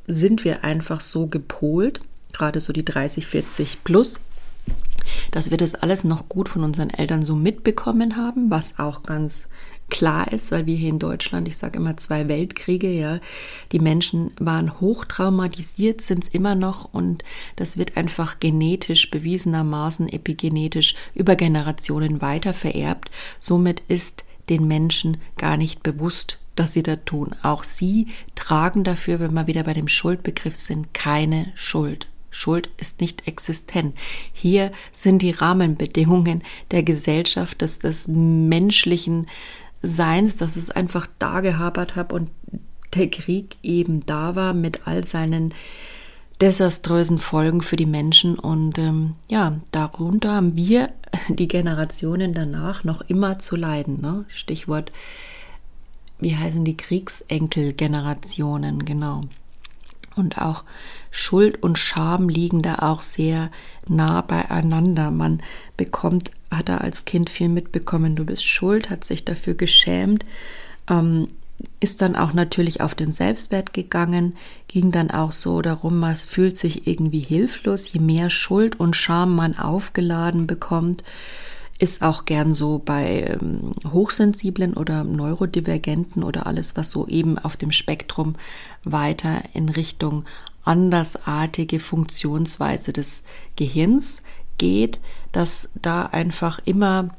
sind 0.08 0.44
wir 0.44 0.64
einfach 0.64 1.00
so 1.00 1.28
gepolt, 1.28 2.02
gerade 2.34 2.60
so 2.60 2.74
die 2.74 2.84
30, 2.84 3.26
40 3.28 3.84
plus, 3.84 4.14
dass 5.32 5.52
wir 5.52 5.58
das 5.58 5.76
alles 5.76 6.04
noch 6.04 6.30
gut 6.30 6.50
von 6.50 6.64
unseren 6.64 6.90
Eltern 6.90 7.24
so 7.24 7.36
mitbekommen 7.36 8.16
haben, 8.18 8.50
was 8.50 8.80
auch 8.80 9.04
ganz 9.04 9.48
klar 9.92 10.32
ist, 10.32 10.52
weil 10.52 10.66
wir 10.66 10.76
hier 10.76 10.90
in 10.90 10.98
Deutschland, 11.00 11.48
ich 11.48 11.58
sage 11.58 11.78
immer 11.78 11.98
zwei 11.98 12.28
Weltkriege, 12.28 12.90
ja, 12.90 13.20
die 13.72 13.80
Menschen 13.80 14.32
waren 14.40 14.80
hochtraumatisiert, 14.80 16.02
sind 16.02 16.24
es 16.24 16.30
immer 16.30 16.56
noch 16.56 16.92
und 16.94 17.24
das 17.58 17.78
wird 17.78 17.98
einfach 17.98 18.40
genetisch 18.40 19.12
bewiesenermaßen 19.12 20.08
epigenetisch 20.08 20.96
über 21.14 21.36
Generationen 21.36 22.22
weiter 22.22 22.54
vererbt. 22.54 23.12
Somit 23.40 23.84
ist 23.88 24.24
den 24.50 24.68
Menschen 24.68 25.18
gar 25.38 25.58
nicht 25.58 25.84
bewusst, 25.84 26.40
dass 26.56 26.74
sie 26.74 26.84
da 26.84 26.96
tun. 26.96 27.36
Auch 27.44 27.64
sie 27.64 28.08
tragen 28.36 28.84
dafür, 28.84 29.20
wenn 29.20 29.34
wir 29.34 29.48
wieder 29.48 29.64
bei 29.64 29.74
dem 29.74 29.88
Schuldbegriff 29.88 30.56
sind, 30.56 30.94
keine 30.94 31.52
Schuld. 31.56 32.08
Schuld 32.32 32.70
ist 32.78 33.02
nicht 33.02 33.28
existent. 33.28 33.96
Hier 34.34 34.72
sind 34.92 35.22
die 35.22 35.32
Rahmenbedingungen 35.32 36.42
der 36.72 36.82
Gesellschaft, 36.82 37.62
des, 37.62 37.80
des 37.80 38.08
menschlichen 38.08 39.28
Seins, 39.84 40.38
dass 40.38 40.56
es 40.56 40.72
einfach 40.72 41.08
da 41.20 41.42
gehabert 41.42 41.96
hat 41.96 42.14
und 42.14 42.32
der 42.96 43.10
Krieg 43.10 43.58
eben 43.62 44.06
da 44.06 44.36
war 44.36 44.54
mit 44.54 44.88
all 44.88 45.04
seinen 45.04 45.54
desaströsen 46.42 47.20
Folgen 47.20 47.62
für 47.62 47.76
die 47.76 47.86
Menschen. 47.86 48.40
Und 48.40 48.80
ähm, 48.80 49.16
ja, 49.30 49.60
darunter 49.72 50.34
haben 50.34 50.56
wir 50.56 50.90
die 51.30 51.48
Generationen 51.48 52.34
danach 52.34 52.84
noch 52.84 53.02
immer 53.02 53.38
zu 53.40 53.56
leiden. 53.56 54.02
Ne? 54.02 54.26
Stichwort, 54.28 54.92
wie 56.20 56.36
heißen 56.36 56.66
die 56.66 56.78
Kriegsenkelgenerationen, 56.78 58.86
genau. 58.86 59.26
Und 60.16 60.40
auch 60.40 60.64
Schuld 61.10 61.64
und 61.64 61.78
Scham 61.78 62.30
liegen 62.30 62.62
da 62.62 62.80
auch 62.80 63.02
sehr 63.02 63.50
nah 63.88 64.22
beieinander. 64.22 65.12
Man 65.12 65.42
bekommt, 65.78 66.32
hat 66.50 66.70
er 66.70 66.82
als 66.82 67.06
Kind 67.06 67.30
viel 67.30 67.50
mitbekommen, 67.50 68.16
du 68.16 68.26
bist 68.26 68.46
schuld, 68.46 68.90
hat 68.90 69.04
sich 69.04 69.24
dafür 69.24 69.54
geschämt, 69.54 70.26
ähm, 70.90 71.28
ist 71.80 72.02
dann 72.02 72.16
auch 72.16 72.34
natürlich 72.34 72.82
auf 72.82 72.96
den 72.96 73.12
Selbstwert 73.12 73.74
gegangen, 73.74 74.36
ging 74.68 74.92
dann 74.92 75.12
auch 75.12 75.32
so 75.32 75.62
darum, 75.62 76.00
man 76.00 76.16
fühlt 76.16 76.58
sich 76.58 76.88
irgendwie 76.88 77.20
hilflos, 77.20 77.92
je 77.94 78.00
mehr 78.00 78.30
Schuld 78.30 78.80
und 78.80 78.96
Scham 78.96 79.36
man 79.36 79.58
aufgeladen 79.58 80.48
bekommt, 80.48 81.04
ist 81.82 82.04
auch 82.04 82.26
gern 82.26 82.54
so 82.54 82.78
bei 82.78 83.38
ähm, 83.42 83.72
Hochsensiblen 83.92 84.76
oder 84.76 85.04
Neurodivergenten 85.04 86.24
oder 86.24 86.46
alles, 86.46 86.76
was 86.76 86.92
so 86.92 87.08
eben 87.08 87.40
auf 87.40 87.58
dem 87.58 87.72
Spektrum 87.72 88.36
weiter 88.84 89.42
in 89.54 89.68
Richtung 89.68 90.26
andersartige 90.64 91.80
Funktionsweise 91.80 92.94
des 92.94 93.24
Gehirns 93.56 94.22
geht, 94.60 95.00
dass 95.32 95.70
da 95.74 96.04
einfach 96.04 96.60
immer 96.66 97.10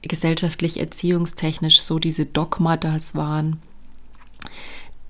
gesellschaftlich 0.00 0.80
erziehungstechnisch 0.80 1.82
so 1.82 1.98
diese 1.98 2.24
Dogmatas 2.24 3.14
waren, 3.16 3.60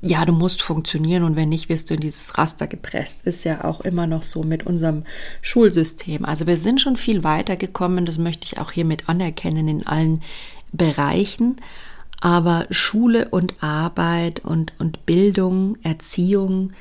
ja, 0.06 0.24
du 0.24 0.32
musst 0.32 0.62
funktionieren 0.62 1.24
und 1.24 1.36
wenn 1.36 1.48
nicht, 1.48 1.68
wirst 1.68 1.90
du 1.90 1.94
in 1.94 2.00
dieses 2.00 2.38
Raster 2.38 2.66
gepresst. 2.66 3.26
Ist 3.26 3.44
ja 3.44 3.64
auch 3.64 3.80
immer 3.80 4.06
noch 4.06 4.22
so 4.22 4.42
mit 4.42 4.64
unserem 4.64 5.04
Schulsystem. 5.42 6.24
Also 6.24 6.46
wir 6.46 6.56
sind 6.56 6.80
schon 6.80 6.96
viel 6.96 7.24
weiter 7.24 7.56
gekommen, 7.56 8.06
das 8.06 8.16
möchte 8.16 8.46
ich 8.46 8.58
auch 8.58 8.70
hiermit 8.70 9.08
anerkennen 9.08 9.68
in 9.68 9.86
allen 9.86 10.22
Bereichen. 10.72 11.56
Aber 12.20 12.66
Schule 12.70 13.28
und 13.28 13.62
Arbeit 13.62 14.40
und, 14.40 14.72
und 14.78 15.04
Bildung, 15.06 15.76
Erziehung, 15.82 16.72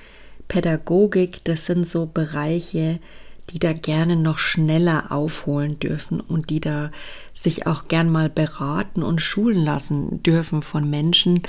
Pädagogik, 0.48 1.44
das 1.44 1.65
sind 1.65 1.86
so 1.86 2.05
Bereiche, 2.05 3.00
die 3.50 3.60
da 3.60 3.74
gerne 3.74 4.15
noch 4.15 4.38
schneller 4.38 5.12
aufholen 5.12 5.79
dürfen 5.79 6.20
und 6.20 6.50
die 6.50 6.60
da 6.60 6.91
sich 7.34 7.67
auch 7.67 7.88
gern 7.88 8.10
mal 8.10 8.29
beraten 8.29 9.03
und 9.03 9.22
schulen 9.22 9.63
lassen 9.63 10.24
dürfen 10.24 10.62
von 10.62 10.89
Menschen, 10.89 11.41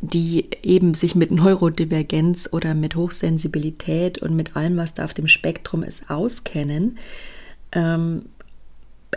die 0.00 0.48
eben 0.62 0.94
sich 0.94 1.14
mit 1.14 1.30
Neurodivergenz 1.30 2.48
oder 2.52 2.74
mit 2.74 2.96
Hochsensibilität 2.96 4.18
und 4.18 4.36
mit 4.36 4.56
allem, 4.56 4.76
was 4.76 4.94
da 4.94 5.04
auf 5.04 5.14
dem 5.14 5.28
Spektrum 5.28 5.82
ist, 5.82 6.10
auskennen. 6.10 6.98
Ähm, 7.72 8.26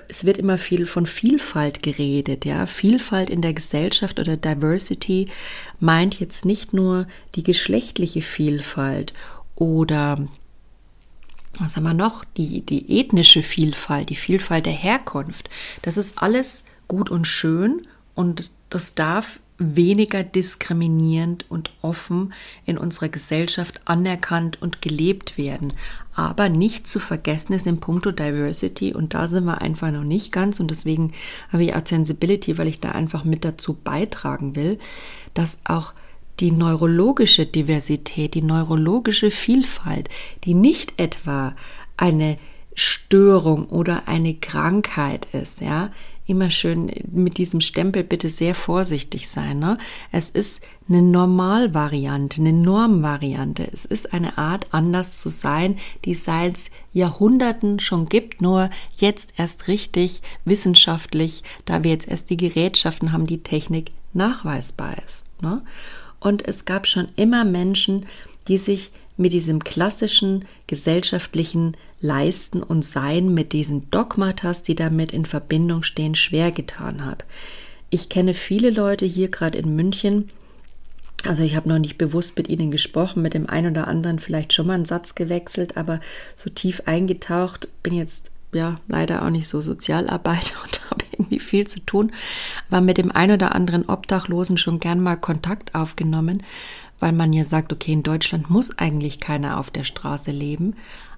es 0.08 0.24
wird 0.24 0.38
immer 0.38 0.58
viel 0.58 0.86
von 0.86 1.06
Vielfalt 1.06 1.84
geredet, 1.84 2.46
ja. 2.46 2.66
Vielfalt 2.66 3.30
in 3.30 3.42
der 3.42 3.54
Gesellschaft 3.54 4.20
oder 4.20 4.38
Diversity 4.38 5.28
meint 5.80 6.20
jetzt 6.20 6.46
nicht 6.46 6.74
nur 6.74 7.08
die 7.36 7.44
geschlechtliche 7.44 8.22
Vielfalt 8.22 9.14
oder 9.56 10.28
was 11.60 11.76
haben 11.76 11.84
wir 11.84 11.94
noch? 11.94 12.24
Die, 12.38 12.62
die 12.62 13.00
ethnische 13.00 13.44
Vielfalt, 13.44 14.10
die 14.10 14.16
Vielfalt 14.16 14.66
der 14.66 14.74
Herkunft. 14.74 15.50
Das 15.82 15.98
ist 15.98 16.22
alles 16.22 16.64
gut 16.88 17.10
und 17.10 17.28
schön 17.28 17.82
und 18.16 18.52
das 18.70 18.96
darf 18.96 19.40
weniger 19.60 20.24
diskriminierend 20.24 21.46
und 21.50 21.72
offen 21.82 22.34
in 22.66 22.78
unserer 22.78 23.10
Gesellschaft 23.10 23.82
anerkannt 23.86 24.62
und 24.62 24.82
gelebt 24.82 25.38
werden. 25.38 25.74
Aber 26.16 26.50
nicht 26.50 26.88
zu 26.88 27.00
vergessen 27.00 27.54
ist 27.54 27.68
in 27.68 27.80
puncto 27.80 28.12
Diversity 28.12 28.94
und 28.94 29.14
da 29.14 29.28
sind 29.28 29.46
wir 29.46 29.62
einfach 29.62 29.92
noch 29.92 30.04
nicht 30.04 30.32
ganz 30.32 30.60
und 30.60 30.72
deswegen 30.72 31.12
habe 31.52 31.64
ich 31.66 31.76
auch 31.76 31.86
Sensibility, 31.86 32.58
weil 32.58 32.68
ich 32.68 32.80
da 32.80 32.92
einfach 32.92 33.26
mit 33.26 33.46
dazu 33.46 33.74
beitragen 33.74 34.56
will, 34.56 34.80
dass 35.34 35.60
auch 35.66 35.94
die 36.40 36.52
neurologische 36.52 37.46
Diversität, 37.46 38.34
die 38.34 38.42
neurologische 38.42 39.30
Vielfalt, 39.30 40.10
die 40.46 40.54
nicht 40.54 40.94
etwa 40.98 41.54
eine 41.98 42.38
Störung 42.76 43.66
oder 43.66 44.08
eine 44.08 44.36
Krankheit 44.36 45.28
ist, 45.34 45.60
ja, 45.60 45.92
immer 46.30 46.52
schön 46.52 46.92
mit 47.12 47.38
diesem 47.38 47.62
Stempel 47.62 48.04
bitte 48.04 48.30
sehr 48.30 48.56
vorsichtig 48.56 49.30
sein. 49.30 49.60
Ne? 49.60 49.78
Es 50.12 50.30
ist 50.30 50.62
eine 50.88 51.02
Normalvariante, 51.02 52.42
eine 52.42 52.54
Normvariante. 52.54 53.68
Es 53.72 53.86
ist 53.86 54.14
eine 54.14 54.38
Art, 54.38 54.68
anders 54.72 55.18
zu 55.18 55.30
sein, 55.30 55.78
die 56.06 56.16
seit 56.16 56.72
Jahrhunderten 56.92 57.80
schon 57.80 58.08
gibt, 58.08 58.42
nur 58.42 58.70
jetzt 58.98 59.34
erst 59.38 59.68
richtig 59.68 60.22
wissenschaftlich, 60.46 61.44
da 61.66 61.84
wir 61.84 61.92
jetzt 61.92 62.08
erst 62.08 62.30
die 62.30 62.38
Gerätschaften 62.38 63.12
haben, 63.12 63.26
die 63.26 63.44
Technik 63.44 63.92
nachweisbar 64.14 64.96
ist. 65.06 65.26
Ne? 65.42 65.64
Und 66.20 66.48
es 66.48 66.66
gab 66.66 66.88
schon 66.88 67.10
immer 67.16 67.46
Menschen, 67.46 68.06
die 68.48 68.58
sich 68.58 68.92
mit 69.20 69.34
diesem 69.34 69.64
klassischen 69.64 70.46
gesellschaftlichen 70.68 71.76
Leisten 72.02 72.64
und 72.64 72.86
Sein, 72.86 73.34
mit 73.34 73.52
diesen 73.52 73.92
Dogmatas, 73.92 74.64
die 74.64 74.76
damit 74.76 75.12
in 75.12 75.26
Verbindung 75.26 75.84
stehen, 75.84 76.16
schwer 76.16 76.52
getan 76.52 77.06
hat. 77.06 77.26
Ich 77.90 78.08
kenne 78.08 78.34
viele 78.34 78.70
Leute 78.70 79.06
hier 79.06 79.30
gerade 79.30 79.58
in 79.58 79.76
München, 79.76 80.30
Also 81.26 81.44
ich 81.44 81.58
habe 81.58 81.68
noch 81.68 81.80
nicht 81.80 81.98
bewusst 81.98 82.38
mit 82.38 82.48
ihnen 82.48 82.72
gesprochen, 82.72 83.22
mit 83.22 83.34
dem 83.34 83.50
einen 83.50 83.72
oder 83.72 83.90
anderen 83.90 84.20
vielleicht 84.20 84.54
schon 84.54 84.68
mal 84.68 84.76
einen 84.76 84.86
Satz 84.86 85.16
gewechselt, 85.16 85.76
aber 85.76 86.00
so 86.38 86.50
tief 86.50 86.84
eingetaucht 86.86 87.68
bin 87.84 87.94
jetzt 87.94 88.32
ja 88.54 88.80
leider 88.88 89.24
auch 89.26 89.30
nicht 89.30 89.50
so 89.50 89.62
Sozialarbeiter 89.62 90.56
und 90.64 90.90
habe 90.90 91.04
irgendwie 91.12 91.40
viel 91.40 91.68
zu 91.68 91.82
tun, 91.82 92.14
aber 92.70 92.80
mit 92.80 92.98
dem 92.98 93.12
einen 93.12 93.34
oder 93.34 93.54
anderen 93.54 93.90
Obdachlosen 93.90 94.56
schon 94.56 94.80
gern 94.80 95.02
mal 95.02 95.18
Kontakt 95.18 95.76
aufgenommen, 95.76 96.42
weil 97.00 97.14
man 97.14 97.34
ja 97.34 97.46
sagt, 97.46 97.72
okay, 97.74 97.94
in 97.94 98.04
Deutschland 98.04 98.50
muss 98.50 98.78
eigentlich 98.78 99.20
keiner 99.20 99.60
auf 99.60 99.72
der 99.72 99.84
Straße 99.84 100.32
leben, 100.32 100.76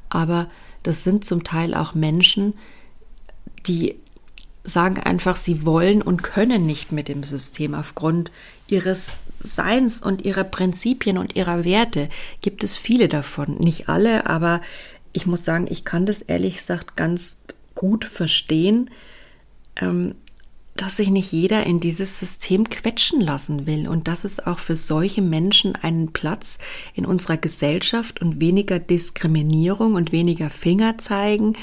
aber 0.10 0.48
das 0.84 1.04
sind 1.04 1.26
zum 1.26 1.44
Teil 1.44 1.74
auch 1.74 1.94
Menschen, 1.94 2.54
die 3.68 3.96
sagen 4.64 5.00
einfach, 5.00 5.36
sie 5.36 5.66
wollen 5.66 6.02
und 6.02 6.22
können 6.24 6.66
nicht 6.66 6.92
mit 6.92 7.08
dem 7.08 7.24
System. 7.24 7.74
Aufgrund 7.74 8.32
ihres 8.68 9.18
Seins 9.44 10.02
und 10.02 10.24
ihrer 10.24 10.44
Prinzipien 10.44 11.18
und 11.18 11.36
ihrer 11.36 11.64
Werte. 11.64 12.10
Gibt 12.42 12.64
es 12.64 12.78
viele 12.78 13.08
davon, 13.08 13.56
nicht 13.56 13.90
alle, 13.90 14.28
aber 14.28 14.62
ich 15.14 15.26
muss 15.26 15.44
sagen, 15.44 15.68
ich 15.70 15.84
kann 15.84 16.06
das 16.06 16.22
ehrlich 16.22 16.58
gesagt 16.58 16.96
ganz 16.96 17.46
gut 17.76 18.06
verstehen, 18.06 18.90
ähm, 19.76 20.16
dass 20.82 20.96
sich 20.96 21.12
nicht 21.12 21.32
jeder 21.32 21.68
in 21.68 21.80
dieses 21.80 22.20
System 22.20 22.68
quetschen 22.68 23.22
lassen 23.22 23.68
will 23.68 23.88
und 23.88 24.08
dass 24.08 24.24
es 24.24 24.40
auch 24.40 24.58
für 24.58 24.76
solche 24.76 25.22
Menschen 25.22 25.76
einen 25.76 26.12
Platz 26.12 26.58
in 26.96 27.06
unserer 27.06 27.38
Gesellschaft 27.38 28.20
und 28.20 28.42
weniger 28.42 28.80
Diskriminierung 28.80 29.94
und 29.94 30.12
weniger 30.12 30.50
Fingerzeigen 30.50 31.56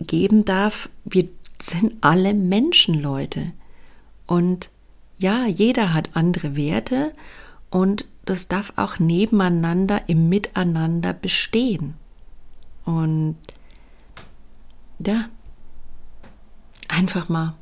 geben 0.00 0.46
darf. 0.46 0.88
Wir 1.04 1.28
sind 1.60 1.96
alle 2.00 2.32
Menschen, 2.32 2.94
Leute. 2.94 3.52
Und 4.26 4.70
ja, 5.18 5.44
jeder 5.44 5.92
hat 5.92 6.08
andere 6.14 6.56
Werte 6.56 7.12
und 7.68 8.06
das 8.24 8.48
darf 8.48 8.72
auch 8.76 8.98
nebeneinander 8.98 10.08
im 10.08 10.30
Miteinander 10.30 11.12
bestehen. 11.12 11.92
Und 12.86 13.36
ja, 15.06 15.28
einfach 16.88 17.28
mal 17.28 17.54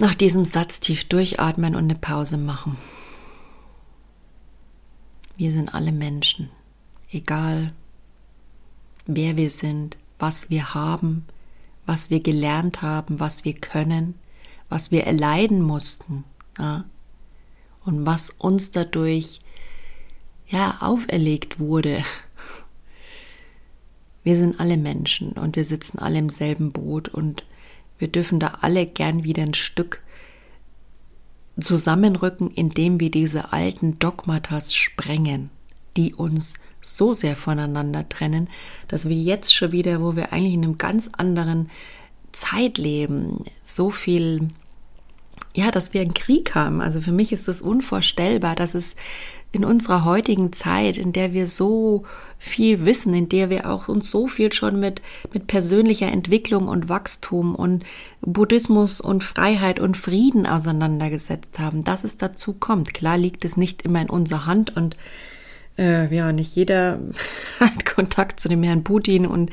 nach 0.00 0.14
diesem 0.14 0.44
Satz 0.44 0.80
tief 0.80 1.04
durchatmen 1.04 1.74
und 1.74 1.84
eine 1.84 1.94
Pause 1.94 2.36
machen. 2.36 2.76
Wir 5.36 5.52
sind 5.52 5.74
alle 5.74 5.92
Menschen, 5.92 6.50
egal 7.10 7.72
wer 9.06 9.36
wir 9.36 9.50
sind, 9.50 9.98
was 10.18 10.50
wir 10.50 10.74
haben, 10.74 11.26
was 11.86 12.10
wir 12.10 12.20
gelernt 12.20 12.82
haben, 12.82 13.20
was 13.20 13.44
wir 13.44 13.54
können, 13.54 14.14
was 14.68 14.90
wir 14.90 15.04
erleiden 15.04 15.60
mussten 15.60 16.24
ja, 16.58 16.84
und 17.84 18.06
was 18.06 18.30
uns 18.30 18.70
dadurch 18.70 19.40
ja 20.48 20.78
auferlegt 20.80 21.58
wurde. 21.58 22.04
Wir 24.22 24.36
sind 24.36 24.58
alle 24.58 24.76
Menschen 24.76 25.32
und 25.32 25.56
wir 25.56 25.64
sitzen 25.64 25.98
alle 25.98 26.18
im 26.18 26.30
selben 26.30 26.72
Boot 26.72 27.08
und 27.08 27.44
wir 28.04 28.12
dürfen 28.12 28.38
da 28.38 28.58
alle 28.60 28.84
gern 28.84 29.24
wieder 29.24 29.42
ein 29.42 29.54
Stück 29.54 30.02
zusammenrücken, 31.58 32.50
indem 32.50 33.00
wir 33.00 33.10
diese 33.10 33.54
alten 33.54 33.98
Dogmatas 33.98 34.74
sprengen, 34.74 35.48
die 35.96 36.12
uns 36.12 36.52
so 36.82 37.14
sehr 37.14 37.34
voneinander 37.34 38.06
trennen, 38.06 38.50
dass 38.88 39.08
wir 39.08 39.16
jetzt 39.16 39.54
schon 39.54 39.72
wieder, 39.72 40.02
wo 40.02 40.16
wir 40.16 40.34
eigentlich 40.34 40.52
in 40.52 40.64
einem 40.64 40.76
ganz 40.76 41.08
anderen 41.16 41.70
Zeit 42.32 42.76
leben, 42.76 43.42
so 43.62 43.90
viel, 43.90 44.48
ja, 45.54 45.70
dass 45.70 45.94
wir 45.94 46.02
einen 46.02 46.12
Krieg 46.12 46.54
haben. 46.54 46.82
Also 46.82 47.00
für 47.00 47.12
mich 47.12 47.32
ist 47.32 47.48
das 47.48 47.62
unvorstellbar, 47.62 48.54
dass 48.54 48.74
es 48.74 48.96
in 49.54 49.64
unserer 49.64 50.04
heutigen 50.04 50.52
Zeit, 50.52 50.98
in 50.98 51.12
der 51.12 51.32
wir 51.32 51.46
so 51.46 52.04
viel 52.38 52.84
wissen, 52.84 53.14
in 53.14 53.28
der 53.28 53.50
wir 53.50 53.70
auch 53.70 53.88
uns 53.88 54.10
so 54.10 54.26
viel 54.26 54.52
schon 54.52 54.80
mit, 54.80 55.00
mit 55.32 55.46
persönlicher 55.46 56.08
Entwicklung 56.08 56.68
und 56.68 56.88
Wachstum 56.88 57.54
und 57.54 57.84
Buddhismus 58.20 59.00
und 59.00 59.24
Freiheit 59.24 59.80
und 59.80 59.96
Frieden 59.96 60.46
auseinandergesetzt 60.46 61.58
haben, 61.58 61.84
dass 61.84 62.04
es 62.04 62.16
dazu 62.16 62.54
kommt. 62.54 62.94
Klar 62.94 63.18
liegt 63.18 63.44
es 63.44 63.56
nicht 63.56 63.82
immer 63.82 64.00
in 64.00 64.10
unserer 64.10 64.46
Hand 64.46 64.76
und 64.76 64.96
äh, 65.78 66.14
ja, 66.14 66.32
nicht 66.32 66.54
jeder 66.54 67.00
hat 67.60 67.84
Kontakt 67.84 68.40
zu 68.40 68.48
dem 68.48 68.62
Herrn 68.62 68.84
Putin 68.84 69.26
und 69.26 69.50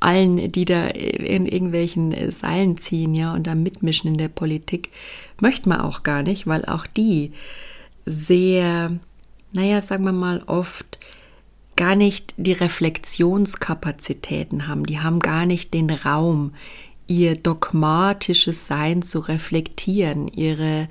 allen, 0.00 0.52
die 0.52 0.64
da 0.64 0.86
in 0.86 1.46
irgendwelchen 1.46 2.30
Seilen 2.30 2.76
ziehen, 2.76 3.14
ja, 3.14 3.32
und 3.32 3.46
da 3.46 3.54
mitmischen 3.54 4.10
in 4.10 4.18
der 4.18 4.28
Politik, 4.28 4.90
möchte 5.40 5.68
man 5.68 5.80
auch 5.80 6.02
gar 6.02 6.22
nicht, 6.22 6.46
weil 6.46 6.64
auch 6.64 6.86
die 6.86 7.32
sehr, 8.04 8.92
naja, 9.56 9.80
sagen 9.80 10.04
wir 10.04 10.12
mal, 10.12 10.42
oft 10.46 10.98
gar 11.74 11.94
nicht 11.94 12.34
die 12.36 12.52
Reflexionskapazitäten 12.52 14.68
haben. 14.68 14.84
Die 14.84 15.00
haben 15.00 15.18
gar 15.18 15.46
nicht 15.46 15.74
den 15.74 15.90
Raum, 15.90 16.52
ihr 17.06 17.36
dogmatisches 17.36 18.66
Sein 18.66 19.02
zu 19.02 19.20
reflektieren, 19.20 20.28
ihre 20.28 20.88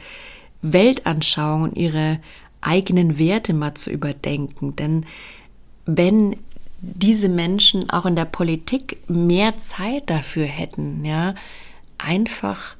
Weltanschauung 0.61 1.63
und 1.63 1.77
ihre 1.77 2.19
eigenen 2.61 3.19
Werte 3.19 3.53
mal 3.53 3.73
zu 3.73 3.91
überdenken. 3.91 4.75
Denn 4.75 5.05
wenn 5.85 6.37
diese 6.81 7.29
Menschen 7.29 7.89
auch 7.89 8.05
in 8.05 8.15
der 8.15 8.25
Politik 8.25 8.97
mehr 9.07 9.57
Zeit 9.57 10.09
dafür 10.09 10.45
hätten, 10.45 11.05
ja, 11.05 11.35
einfach 11.97 12.75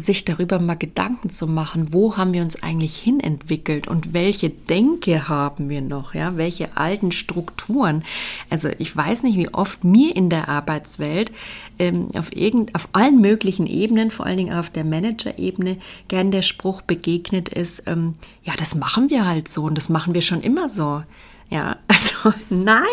sich 0.00 0.24
darüber 0.24 0.58
mal 0.58 0.74
Gedanken 0.74 1.30
zu 1.30 1.46
machen, 1.46 1.92
wo 1.92 2.16
haben 2.16 2.32
wir 2.32 2.42
uns 2.42 2.62
eigentlich 2.62 2.96
hinentwickelt 2.96 3.88
und 3.88 4.12
welche 4.12 4.50
Denke 4.50 5.28
haben 5.28 5.68
wir 5.68 5.80
noch, 5.80 6.14
ja, 6.14 6.36
welche 6.36 6.76
alten 6.76 7.12
Strukturen. 7.12 8.04
Also 8.48 8.68
ich 8.78 8.96
weiß 8.96 9.22
nicht, 9.22 9.36
wie 9.36 9.52
oft 9.52 9.84
mir 9.84 10.14
in 10.16 10.30
der 10.30 10.48
Arbeitswelt 10.48 11.32
ähm, 11.78 12.08
auf 12.14 12.34
irgend, 12.34 12.74
auf 12.74 12.88
allen 12.92 13.20
möglichen 13.20 13.66
Ebenen, 13.66 14.10
vor 14.10 14.26
allen 14.26 14.38
Dingen 14.38 14.54
auf 14.54 14.70
der 14.70 14.84
Managerebene, 14.84 15.78
gern 16.08 16.30
der 16.30 16.42
Spruch 16.42 16.82
begegnet 16.82 17.48
ist, 17.48 17.84
ähm, 17.86 18.14
ja, 18.42 18.54
das 18.56 18.74
machen 18.74 19.10
wir 19.10 19.26
halt 19.26 19.48
so 19.48 19.64
und 19.64 19.76
das 19.76 19.88
machen 19.88 20.14
wir 20.14 20.22
schon 20.22 20.42
immer 20.42 20.68
so. 20.68 21.02
Ja, 21.50 21.76
also 21.88 22.34
nein, 22.48 22.84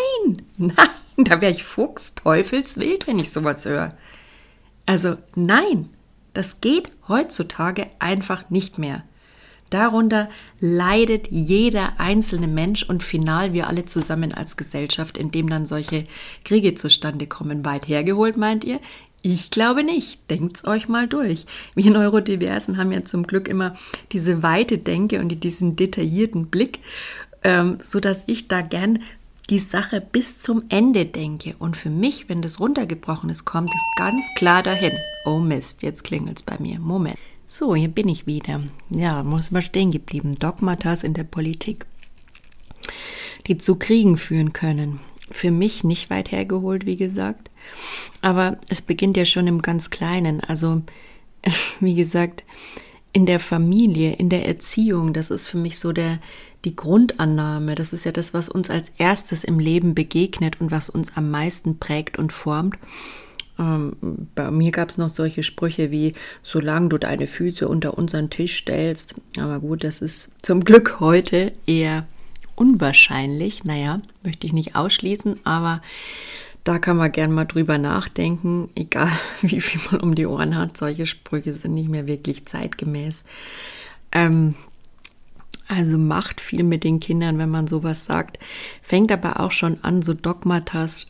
nein, 0.56 0.74
da 1.16 1.40
wäre 1.40 1.52
ich 1.52 1.64
Fuchs, 1.64 2.14
Teufelswild, 2.14 3.06
wenn 3.06 3.18
ich 3.18 3.30
sowas 3.30 3.64
höre. 3.64 3.94
Also 4.86 5.16
nein, 5.34 5.90
das 6.38 6.60
geht 6.60 6.92
heutzutage 7.08 7.88
einfach 7.98 8.48
nicht 8.48 8.78
mehr. 8.78 9.02
Darunter 9.70 10.28
leidet 10.60 11.32
jeder 11.32 11.98
einzelne 11.98 12.46
Mensch 12.46 12.84
und 12.84 13.02
final 13.02 13.54
wir 13.54 13.66
alle 13.66 13.86
zusammen 13.86 14.32
als 14.32 14.56
Gesellschaft, 14.56 15.18
indem 15.18 15.48
dann 15.48 15.66
solche 15.66 16.04
Kriege 16.44 16.76
zustande 16.76 17.26
kommen. 17.26 17.64
Weit 17.64 17.88
hergeholt, 17.88 18.36
meint 18.36 18.62
ihr? 18.62 18.78
Ich 19.20 19.50
glaube 19.50 19.82
nicht. 19.82 20.30
Denkt's 20.30 20.64
euch 20.64 20.86
mal 20.86 21.08
durch. 21.08 21.44
Wir 21.74 21.90
Neurodiversen 21.90 22.76
haben 22.76 22.92
ja 22.92 23.04
zum 23.04 23.26
Glück 23.26 23.48
immer 23.48 23.74
diese 24.12 24.40
weite 24.44 24.78
Denke 24.78 25.18
und 25.18 25.42
diesen 25.42 25.74
detaillierten 25.74 26.46
Blick, 26.46 26.78
ähm, 27.42 27.78
so 27.82 27.98
dass 27.98 28.22
ich 28.28 28.46
da 28.46 28.60
gern 28.60 29.00
die 29.50 29.58
Sache 29.58 30.00
bis 30.00 30.40
zum 30.40 30.64
Ende 30.68 31.06
denke. 31.06 31.54
Und 31.58 31.76
für 31.76 31.90
mich, 31.90 32.28
wenn 32.28 32.42
das 32.42 32.60
runtergebrochen 32.60 33.30
ist, 33.30 33.44
kommt 33.44 33.70
es 33.70 33.82
ganz 33.96 34.24
klar 34.36 34.62
dahin. 34.62 34.92
Oh 35.24 35.38
Mist, 35.38 35.82
jetzt 35.82 36.04
klingelt 36.04 36.38
es 36.38 36.42
bei 36.42 36.58
mir. 36.58 36.78
Moment. 36.78 37.16
So, 37.46 37.74
hier 37.74 37.88
bin 37.88 38.08
ich 38.08 38.26
wieder. 38.26 38.62
Ja, 38.90 39.22
muss 39.22 39.50
mal 39.50 39.62
stehen 39.62 39.90
geblieben. 39.90 40.34
Dogmatas 40.38 41.02
in 41.02 41.14
der 41.14 41.24
Politik, 41.24 41.86
die 43.46 43.56
zu 43.56 43.76
Kriegen 43.76 44.18
führen 44.18 44.52
können. 44.52 45.00
Für 45.30 45.50
mich 45.50 45.82
nicht 45.82 46.10
weit 46.10 46.30
hergeholt, 46.30 46.84
wie 46.84 46.96
gesagt. 46.96 47.50
Aber 48.20 48.58
es 48.68 48.82
beginnt 48.82 49.16
ja 49.16 49.24
schon 49.24 49.46
im 49.46 49.62
ganz 49.62 49.88
Kleinen. 49.88 50.40
Also, 50.40 50.82
wie 51.80 51.94
gesagt, 51.94 52.44
in 53.12 53.24
der 53.24 53.40
Familie, 53.40 54.12
in 54.12 54.28
der 54.28 54.46
Erziehung, 54.46 55.14
das 55.14 55.30
ist 55.30 55.46
für 55.46 55.58
mich 55.58 55.78
so 55.78 55.92
der, 55.92 56.20
die 56.64 56.74
Grundannahme, 56.74 57.74
das 57.74 57.92
ist 57.92 58.04
ja 58.04 58.12
das, 58.12 58.34
was 58.34 58.48
uns 58.48 58.70
als 58.70 58.90
erstes 58.98 59.44
im 59.44 59.58
Leben 59.58 59.94
begegnet 59.94 60.60
und 60.60 60.70
was 60.70 60.90
uns 60.90 61.16
am 61.16 61.30
meisten 61.30 61.78
prägt 61.78 62.18
und 62.18 62.32
formt. 62.32 62.76
Ähm, 63.58 63.92
bei 64.34 64.50
mir 64.50 64.70
gab 64.70 64.88
es 64.88 64.98
noch 64.98 65.10
solche 65.10 65.42
Sprüche 65.42 65.90
wie, 65.90 66.12
solange 66.42 66.88
du 66.88 66.98
deine 66.98 67.26
Füße 67.26 67.68
unter 67.68 67.96
unseren 67.96 68.30
Tisch 68.30 68.56
stellst. 68.56 69.16
Aber 69.38 69.60
gut, 69.60 69.84
das 69.84 70.00
ist 70.00 70.44
zum 70.44 70.64
Glück 70.64 71.00
heute 71.00 71.52
eher 71.66 72.06
unwahrscheinlich. 72.54 73.64
Naja, 73.64 74.00
möchte 74.22 74.46
ich 74.46 74.52
nicht 74.52 74.76
ausschließen, 74.76 75.40
aber 75.44 75.82
da 76.64 76.78
kann 76.78 76.96
man 76.96 77.12
gern 77.12 77.32
mal 77.32 77.46
drüber 77.46 77.78
nachdenken, 77.78 78.68
egal 78.74 79.10
wie 79.42 79.60
viel 79.60 79.80
man 79.90 80.00
um 80.00 80.14
die 80.14 80.26
Ohren 80.26 80.56
hat. 80.56 80.76
Solche 80.76 81.06
Sprüche 81.06 81.54
sind 81.54 81.74
nicht 81.74 81.88
mehr 81.88 82.06
wirklich 82.06 82.46
zeitgemäß. 82.46 83.24
Ähm, 84.12 84.54
also 85.68 85.98
macht 85.98 86.40
viel 86.40 86.64
mit 86.64 86.82
den 86.82 86.98
Kindern, 86.98 87.38
wenn 87.38 87.50
man 87.50 87.66
sowas 87.66 88.04
sagt. 88.04 88.38
Fängt 88.82 89.12
aber 89.12 89.40
auch 89.40 89.52
schon 89.52 89.78
an, 89.82 90.02
so 90.02 90.14
Dogmatas, 90.14 91.06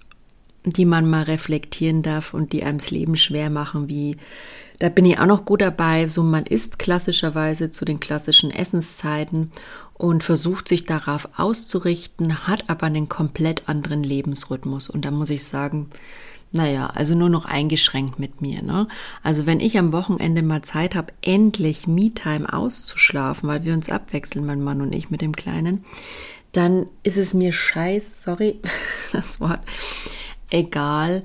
die 0.65 0.85
man 0.85 1.09
mal 1.09 1.23
reflektieren 1.23 2.03
darf 2.03 2.35
und 2.35 2.53
die 2.53 2.65
einem 2.65 2.79
das 2.79 2.91
Leben 2.91 3.17
schwer 3.17 3.51
machen, 3.51 3.89
wie 3.89 4.17
Da 4.81 4.89
bin 4.89 5.05
ich 5.07 5.19
auch 5.19 5.27
noch 5.27 5.45
gut 5.45 5.61
dabei. 5.61 6.07
So, 6.07 6.23
man 6.23 6.47
isst 6.47 6.79
klassischerweise 6.79 7.71
zu 7.71 7.85
den 7.85 7.99
klassischen 7.99 8.51
Essenszeiten 8.51 9.51
und 9.95 10.23
versucht 10.23 10.69
sich 10.69 10.87
darauf 10.87 11.29
auszurichten, 11.37 12.47
hat 12.47 12.71
aber 12.71 12.87
einen 12.87 13.09
komplett 13.09 13.69
anderen 13.69 14.05
Lebensrhythmus. 14.05 14.89
Und 14.89 15.05
da 15.05 15.11
muss 15.11 15.31
ich 15.31 15.45
sagen, 15.45 15.89
naja, 16.51 16.87
also 16.95 17.15
nur 17.15 17.29
noch 17.29 17.45
eingeschränkt 17.45 18.19
mit 18.19 18.41
mir. 18.41 18.63
Ne? 18.63 18.89
Also 19.23 19.47
wenn 19.47 19.61
ich 19.61 19.79
am 19.79 19.93
Wochenende 19.93 20.43
mal 20.43 20.63
Zeit 20.63 20.95
habe, 20.95 21.13
endlich 21.23 21.87
Me-Time 21.87 22.51
auszuschlafen, 22.51 23.49
weil 23.49 23.65
wir 23.65 23.75
uns 23.75 23.91
abwechseln, 23.91 24.47
mein 24.47 24.63
Mann 24.63 24.81
und 24.81 24.95
ich 24.95 25.11
mit 25.11 25.21
dem 25.21 25.37
Kleinen, 25.37 25.85
dann 26.53 26.87
ist 27.03 27.19
es 27.19 27.35
mir 27.35 27.53
scheiß, 27.53 28.23
sorry, 28.23 28.61
das 29.13 29.41
Wort, 29.41 29.61
egal, 30.51 31.23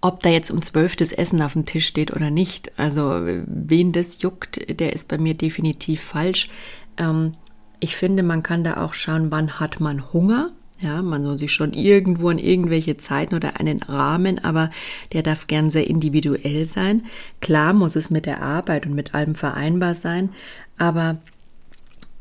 ob 0.00 0.20
da 0.20 0.30
jetzt 0.30 0.50
um 0.50 0.60
zwölf 0.62 0.96
das 0.96 1.12
Essen 1.12 1.40
auf 1.40 1.52
dem 1.52 1.64
Tisch 1.64 1.86
steht 1.86 2.12
oder 2.12 2.30
nicht. 2.30 2.72
Also 2.76 3.20
wen 3.46 3.92
das 3.92 4.20
juckt, 4.22 4.80
der 4.80 4.92
ist 4.92 5.06
bei 5.06 5.18
mir 5.18 5.34
definitiv 5.34 6.02
falsch. 6.02 6.48
Ähm, 6.96 7.34
ich 7.78 7.96
finde, 7.96 8.24
man 8.24 8.42
kann 8.42 8.64
da 8.64 8.84
auch 8.84 8.94
schauen, 8.94 9.30
wann 9.30 9.60
hat 9.60 9.78
man 9.78 10.12
Hunger 10.12 10.50
ja, 10.82 11.00
man 11.00 11.22
soll 11.22 11.38
sich 11.38 11.52
schon 11.52 11.72
irgendwo 11.72 12.28
an 12.28 12.38
irgendwelche 12.38 12.96
Zeiten 12.96 13.34
oder 13.34 13.60
einen 13.60 13.82
Rahmen, 13.82 14.42
aber 14.44 14.70
der 15.12 15.22
darf 15.22 15.46
gern 15.46 15.70
sehr 15.70 15.86
individuell 15.86 16.66
sein. 16.66 17.04
Klar 17.40 17.72
muss 17.72 17.96
es 17.96 18.10
mit 18.10 18.26
der 18.26 18.42
Arbeit 18.42 18.86
und 18.86 18.94
mit 18.94 19.14
allem 19.14 19.34
vereinbar 19.34 19.94
sein, 19.94 20.30
aber 20.78 21.18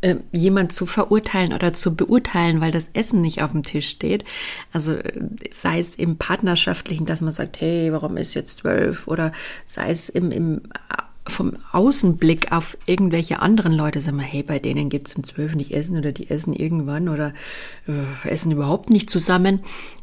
äh, 0.02 0.16
jemand 0.32 0.72
zu 0.72 0.86
verurteilen 0.86 1.54
oder 1.54 1.74
zu 1.74 1.96
beurteilen, 1.96 2.62
weil 2.62 2.72
das 2.72 2.90
Essen 2.94 3.22
nicht 3.22 3.42
auf 3.42 3.52
dem 3.52 3.64
Tisch 3.64 3.88
steht. 3.90 4.26
Also 4.74 4.94
äh, 4.94 5.22
sei 5.50 5.80
es 5.80 5.96
im 5.96 6.18
Partnerschaftlichen, 6.18 7.06
dass 7.06 7.22
man 7.22 7.34
sagt, 7.34 7.62
hey, 7.62 7.92
warum 7.92 8.18
ist 8.18 8.34
jetzt 8.34 8.60
zwölf? 8.60 9.08
Oder 9.08 9.32
sei 9.66 9.92
es 9.92 10.10
im, 10.10 10.32
im 10.32 10.62
vom 11.28 11.54
Außenblick 11.72 12.52
auf 12.52 12.78
irgendwelche 12.88 13.42
anderen 13.42 13.74
Leute, 13.74 14.02
sagen 14.02 14.18
wir, 14.18 14.24
hey, 14.24 14.42
bei 14.42 14.58
denen 14.58 14.90
gibt 14.90 15.08
es 15.08 15.16
um 15.16 15.24
zwölf 15.24 15.54
nicht 15.54 15.72
Essen 15.72 15.98
oder 15.98 16.12
die 16.12 16.30
essen 16.30 16.54
irgendwann 16.54 17.10
oder 17.10 17.34
äh, 17.88 18.28
essen 18.28 18.52
überhaupt 18.52 18.90
nicht 18.90 19.10
zusammen. 19.10 19.60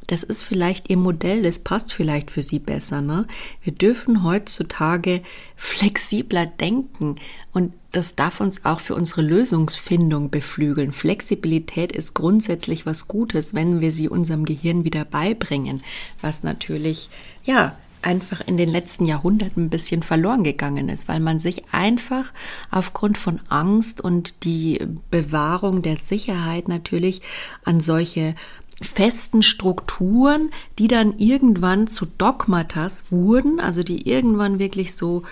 Das 0.07 0.22
ist 0.22 0.42
vielleicht 0.42 0.88
ihr 0.88 0.96
Modell, 0.96 1.42
das 1.42 1.59
passt 1.59 1.92
vielleicht 1.92 2.31
für 2.31 2.42
sie 2.42 2.61
besser. 2.61 3.02
Ne? 3.02 3.26
Wir 3.62 3.74
dürfen 3.74 4.22
heutzutage 4.22 5.22
flexibler 5.57 6.46
denken 6.46 7.16
und 7.52 7.74
das 7.90 8.14
darf 8.14 8.40
uns 8.40 8.64
auch 8.64 8.81
für 8.81 8.94
unsere 8.94 9.22
Lösungsfindung 9.22 10.31
beflügeln. 10.31 10.92
Flexibilität 10.92 11.92
ist 11.92 12.14
grundsätzlich 12.14 12.87
was 12.87 13.09
Gutes, 13.09 13.54
wenn 13.54 13.81
wir 13.81 13.90
sie 13.90 14.09
unserem 14.09 14.44
Gehirn 14.44 14.85
wieder 14.85 15.04
beibringen, 15.04 15.83
was 16.22 16.42
natürlich, 16.42 17.11
ja, 17.44 17.76
einfach 18.02 18.40
in 18.46 18.56
den 18.56 18.68
letzten 18.68 19.04
Jahrhunderten 19.04 19.64
ein 19.64 19.70
bisschen 19.70 20.02
verloren 20.02 20.44
gegangen 20.44 20.88
ist, 20.88 21.08
weil 21.08 21.20
man 21.20 21.38
sich 21.38 21.64
einfach 21.72 22.32
aufgrund 22.70 23.18
von 23.18 23.40
Angst 23.48 24.00
und 24.00 24.44
die 24.44 24.80
Bewahrung 25.11 25.82
der 25.82 25.96
Sicherheit 25.96 26.68
natürlich 26.68 27.22
an 27.64 27.80
solche 27.80 28.34
festen 28.80 29.42
Strukturen, 29.42 30.50
die 30.78 30.88
dann 30.88 31.18
irgendwann 31.18 31.88
zu 31.88 32.06
Dogmatas 32.06 33.11
wurden, 33.11 33.61
also 33.61 33.82
die 33.82 34.08
irgendwann 34.08 34.58
wirklich 34.58 34.94
so 34.94 35.24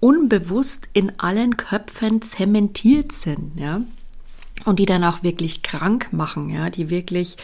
unbewusst 0.00 0.88
in 0.92 1.12
allen 1.18 1.56
Köpfen 1.56 2.22
zementiert 2.22 3.12
sind, 3.12 3.52
ja 3.56 3.82
und 4.64 4.78
die 4.78 4.86
dann 4.86 5.04
auch 5.04 5.22
wirklich 5.22 5.62
krank 5.62 6.12
machen, 6.12 6.50
ja, 6.50 6.70
die 6.70 6.90
wirklich 6.90 7.36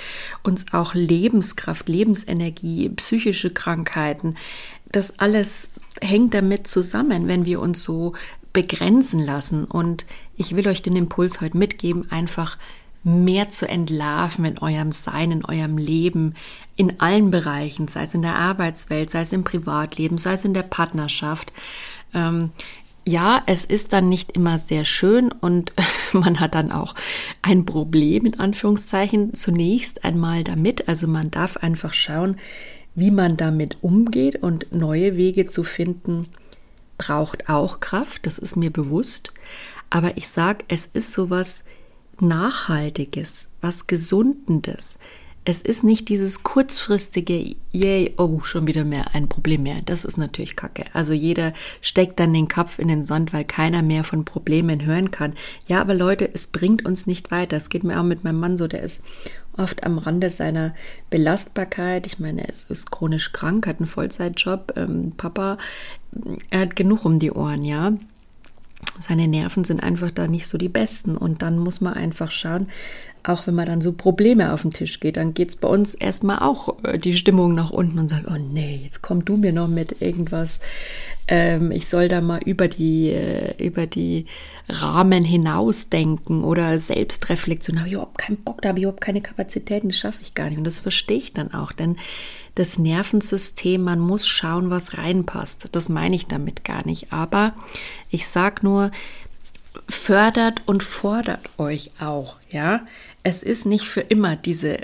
uns 0.42 0.66
auch 0.72 0.94
Lebenskraft, 0.94 1.88
Lebensenergie, 1.88 2.88
psychische 2.90 3.50
Krankheiten, 3.50 4.34
das 4.90 5.18
alles 5.18 5.68
hängt 6.00 6.34
damit 6.34 6.68
zusammen, 6.68 7.28
wenn 7.28 7.44
wir 7.44 7.60
uns 7.60 7.82
so 7.82 8.14
begrenzen 8.52 9.24
lassen. 9.24 9.64
Und 9.64 10.06
ich 10.36 10.54
will 10.56 10.68
euch 10.68 10.82
den 10.82 10.96
Impuls 10.96 11.40
heute 11.40 11.56
mitgeben, 11.56 12.10
einfach 12.10 12.58
mehr 13.02 13.50
zu 13.50 13.68
entlarven 13.68 14.46
in 14.46 14.58
eurem 14.58 14.92
Sein, 14.92 15.30
in 15.30 15.44
eurem 15.44 15.76
Leben, 15.76 16.34
in 16.76 17.00
allen 17.00 17.30
Bereichen, 17.30 17.86
sei 17.86 18.04
es 18.04 18.14
in 18.14 18.22
der 18.22 18.36
Arbeitswelt, 18.36 19.10
sei 19.10 19.20
es 19.20 19.32
im 19.32 19.44
Privatleben, 19.44 20.16
sei 20.16 20.32
es 20.32 20.44
in 20.44 20.54
der 20.54 20.62
Partnerschaft. 20.62 21.52
Ähm, 22.14 22.50
ja, 23.06 23.42
es 23.46 23.64
ist 23.64 23.92
dann 23.92 24.08
nicht 24.08 24.32
immer 24.32 24.58
sehr 24.58 24.84
schön 24.84 25.30
und 25.30 25.72
man 26.12 26.40
hat 26.40 26.54
dann 26.54 26.72
auch 26.72 26.94
ein 27.42 27.64
Problem 27.66 28.26
in 28.26 28.40
Anführungszeichen 28.40 29.34
zunächst 29.34 30.04
einmal 30.04 30.44
damit. 30.44 30.88
Also 30.88 31.06
man 31.06 31.30
darf 31.30 31.56
einfach 31.58 31.92
schauen, 31.92 32.36
wie 32.94 33.10
man 33.10 33.36
damit 33.36 33.78
umgeht 33.82 34.42
und 34.42 34.72
neue 34.72 35.16
Wege 35.16 35.46
zu 35.46 35.64
finden, 35.64 36.28
braucht 36.96 37.48
auch 37.48 37.80
Kraft, 37.80 38.24
das 38.26 38.38
ist 38.38 38.56
mir 38.56 38.70
bewusst. 38.70 39.32
Aber 39.90 40.16
ich 40.16 40.28
sage, 40.28 40.64
es 40.68 40.86
ist 40.86 41.12
sowas 41.12 41.64
Nachhaltiges, 42.20 43.48
was 43.60 43.86
Gesundendes. 43.86 44.98
Es 45.46 45.60
ist 45.60 45.84
nicht 45.84 46.08
dieses 46.08 46.42
kurzfristige, 46.42 47.54
yay, 47.70 48.14
oh, 48.16 48.40
schon 48.40 48.66
wieder 48.66 48.84
mehr 48.84 49.14
ein 49.14 49.28
Problem 49.28 49.64
mehr. 49.64 49.76
Das 49.84 50.06
ist 50.06 50.16
natürlich 50.16 50.56
kacke. 50.56 50.84
Also 50.94 51.12
jeder 51.12 51.52
steckt 51.82 52.18
dann 52.18 52.32
den 52.32 52.48
Kopf 52.48 52.78
in 52.78 52.88
den 52.88 53.02
Sand, 53.02 53.34
weil 53.34 53.44
keiner 53.44 53.82
mehr 53.82 54.04
von 54.04 54.24
Problemen 54.24 54.86
hören 54.86 55.10
kann. 55.10 55.34
Ja, 55.66 55.82
aber 55.82 55.94
Leute, 55.94 56.28
es 56.32 56.46
bringt 56.46 56.86
uns 56.86 57.06
nicht 57.06 57.30
weiter. 57.30 57.58
Es 57.58 57.68
geht 57.68 57.84
mir 57.84 58.00
auch 58.00 58.04
mit 58.04 58.24
meinem 58.24 58.40
Mann 58.40 58.56
so, 58.56 58.66
der 58.66 58.82
ist 58.82 59.02
oft 59.56 59.84
am 59.84 59.98
Rande 59.98 60.30
seiner 60.30 60.74
Belastbarkeit. 61.10 62.06
Ich 62.06 62.18
meine, 62.18 62.42
er 62.42 62.48
ist, 62.48 62.90
chronisch 62.90 63.32
krank, 63.32 63.66
hat 63.66 63.80
einen 63.80 63.86
Vollzeitjob, 63.86 64.72
ähm, 64.76 65.12
Papa, 65.16 65.58
er 66.48 66.60
hat 66.60 66.74
genug 66.76 67.04
um 67.04 67.18
die 67.18 67.32
Ohren, 67.32 67.64
ja 67.64 67.92
seine 68.98 69.28
Nerven 69.28 69.64
sind 69.64 69.82
einfach 69.82 70.10
da 70.10 70.28
nicht 70.28 70.46
so 70.46 70.58
die 70.58 70.68
besten. 70.68 71.16
Und 71.16 71.42
dann 71.42 71.58
muss 71.58 71.80
man 71.80 71.94
einfach 71.94 72.30
schauen, 72.30 72.68
auch 73.24 73.46
wenn 73.46 73.54
man 73.54 73.66
dann 73.66 73.80
so 73.80 73.92
Probleme 73.92 74.52
auf 74.52 74.62
den 74.62 74.72
Tisch 74.72 75.00
geht, 75.00 75.16
dann 75.16 75.34
geht 75.34 75.48
es 75.48 75.56
bei 75.56 75.68
uns 75.68 75.94
erstmal 75.94 76.40
auch 76.40 76.76
äh, 76.84 76.98
die 76.98 77.16
Stimmung 77.16 77.54
nach 77.54 77.70
unten 77.70 77.98
und 77.98 78.08
sagt, 78.08 78.26
oh 78.28 78.36
nee, 78.36 78.80
jetzt 78.84 79.02
komm 79.02 79.24
du 79.24 79.36
mir 79.36 79.52
noch 79.52 79.68
mit 79.68 80.00
irgendwas. 80.02 80.60
Ähm, 81.26 81.72
ich 81.72 81.88
soll 81.88 82.08
da 82.08 82.20
mal 82.20 82.40
über 82.44 82.68
die, 82.68 83.08
äh, 83.08 83.66
über 83.66 83.86
die 83.86 84.26
Rahmen 84.68 85.24
hinausdenken 85.24 86.44
oder 86.44 86.78
Selbstreflexion. 86.78 87.76
Da 87.76 87.80
habe 87.80 87.88
ich 87.88 87.94
überhaupt 87.94 88.18
keinen 88.18 88.36
Bock, 88.36 88.60
da 88.60 88.68
habe 88.68 88.78
ich 88.78 88.84
überhaupt 88.84 89.02
keine 89.02 89.22
Kapazitäten, 89.22 89.88
das 89.88 89.98
schaffe 89.98 90.18
ich 90.20 90.34
gar 90.34 90.50
nicht. 90.50 90.58
Und 90.58 90.64
das 90.64 90.80
verstehe 90.80 91.16
ich 91.16 91.32
dann 91.32 91.54
auch, 91.54 91.72
denn 91.72 91.96
das 92.54 92.78
Nervensystem, 92.78 93.82
man 93.82 93.98
muss 93.98 94.26
schauen, 94.26 94.70
was 94.70 94.98
reinpasst. 94.98 95.70
Das 95.72 95.88
meine 95.88 96.14
ich 96.14 96.26
damit 96.26 96.62
gar 96.64 96.86
nicht. 96.86 97.12
Aber 97.12 97.54
ich 98.10 98.28
sage 98.28 98.60
nur, 98.62 98.90
fördert 99.88 100.62
und 100.66 100.82
fordert 100.82 101.48
euch 101.58 101.90
auch, 102.00 102.36
ja. 102.52 102.82
Es 103.26 103.42
ist 103.42 103.64
nicht 103.64 103.88
für 103.88 104.02
immer 104.02 104.36
diese 104.36 104.80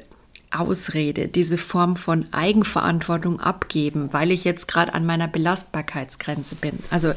Ausrede, 0.50 1.28
diese 1.28 1.58
Form 1.58 1.94
von 1.94 2.26
Eigenverantwortung 2.32 3.38
abgeben, 3.38 4.12
weil 4.12 4.32
ich 4.32 4.44
jetzt 4.44 4.66
gerade 4.66 4.94
an 4.94 5.04
meiner 5.06 5.28
Belastbarkeitsgrenze 5.28 6.56
bin. 6.56 6.72
Also 6.90 7.12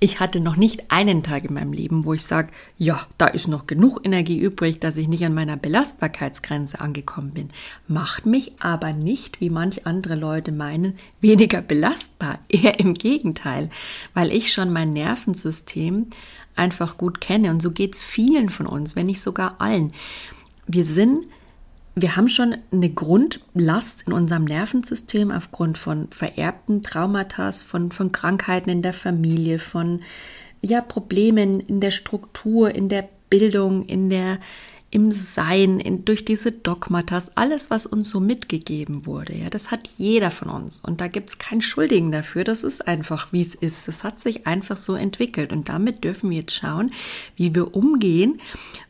ich 0.00 0.20
hatte 0.20 0.38
noch 0.38 0.56
nicht 0.56 0.92
einen 0.92 1.22
Tag 1.22 1.44
in 1.44 1.54
meinem 1.54 1.72
Leben, 1.72 2.04
wo 2.04 2.12
ich 2.12 2.24
sage, 2.24 2.50
ja, 2.76 3.00
da 3.18 3.26
ist 3.26 3.48
noch 3.48 3.66
genug 3.66 4.04
Energie 4.04 4.38
übrig, 4.38 4.78
dass 4.78 4.98
ich 4.98 5.08
nicht 5.08 5.24
an 5.24 5.34
meiner 5.34 5.56
Belastbarkeitsgrenze 5.56 6.78
angekommen 6.78 7.30
bin. 7.30 7.48
Macht 7.88 8.26
mich 8.26 8.52
aber 8.60 8.92
nicht, 8.92 9.40
wie 9.40 9.50
manch 9.50 9.86
andere 9.86 10.14
Leute 10.14 10.52
meinen, 10.52 10.98
weniger 11.20 11.62
belastbar. 11.62 12.38
Eher 12.48 12.78
im 12.78 12.92
Gegenteil, 12.94 13.70
weil 14.14 14.30
ich 14.30 14.52
schon 14.52 14.72
mein 14.72 14.92
Nervensystem 14.92 16.06
einfach 16.54 16.98
gut 16.98 17.20
kenne. 17.20 17.50
Und 17.50 17.62
so 17.62 17.72
geht 17.72 17.94
es 17.94 18.02
vielen 18.02 18.48
von 18.48 18.66
uns, 18.66 18.94
wenn 18.94 19.06
nicht 19.06 19.20
sogar 19.20 19.56
allen. 19.60 19.92
Wir 20.66 20.84
sind 20.84 21.26
wir 21.98 22.14
haben 22.14 22.28
schon 22.28 22.58
eine 22.70 22.90
Grundlast 22.90 24.06
in 24.06 24.12
unserem 24.12 24.44
Nervensystem 24.44 25.30
aufgrund 25.30 25.78
von 25.78 26.08
vererbten 26.10 26.82
Traumata, 26.82 27.50
von, 27.52 27.90
von 27.90 28.12
Krankheiten 28.12 28.68
in 28.68 28.82
der 28.82 28.92
Familie, 28.92 29.58
von 29.58 30.02
ja, 30.60 30.82
Problemen 30.82 31.58
in 31.58 31.80
der 31.80 31.92
Struktur, 31.92 32.74
in 32.74 32.90
der 32.90 33.08
Bildung, 33.30 33.86
in 33.86 34.10
der, 34.10 34.38
im 34.96 35.12
Sein, 35.12 35.78
in, 35.78 36.06
durch 36.06 36.24
diese 36.24 36.52
Dogmatas, 36.52 37.30
alles, 37.34 37.68
was 37.68 37.84
uns 37.84 38.08
so 38.08 38.18
mitgegeben 38.18 39.04
wurde, 39.04 39.34
ja, 39.34 39.50
das 39.50 39.70
hat 39.70 39.90
jeder 39.98 40.30
von 40.30 40.48
uns. 40.48 40.80
Und 40.80 41.02
da 41.02 41.08
gibt 41.08 41.28
es 41.28 41.36
keinen 41.36 41.60
Schuldigen 41.60 42.10
dafür. 42.10 42.44
Das 42.44 42.62
ist 42.62 42.88
einfach, 42.88 43.30
wie 43.30 43.42
es 43.42 43.54
ist. 43.54 43.86
Das 43.88 44.04
hat 44.04 44.18
sich 44.18 44.46
einfach 44.46 44.78
so 44.78 44.94
entwickelt. 44.94 45.52
Und 45.52 45.68
damit 45.68 46.02
dürfen 46.02 46.30
wir 46.30 46.38
jetzt 46.38 46.54
schauen, 46.54 46.92
wie 47.36 47.54
wir 47.54 47.76
umgehen. 47.76 48.40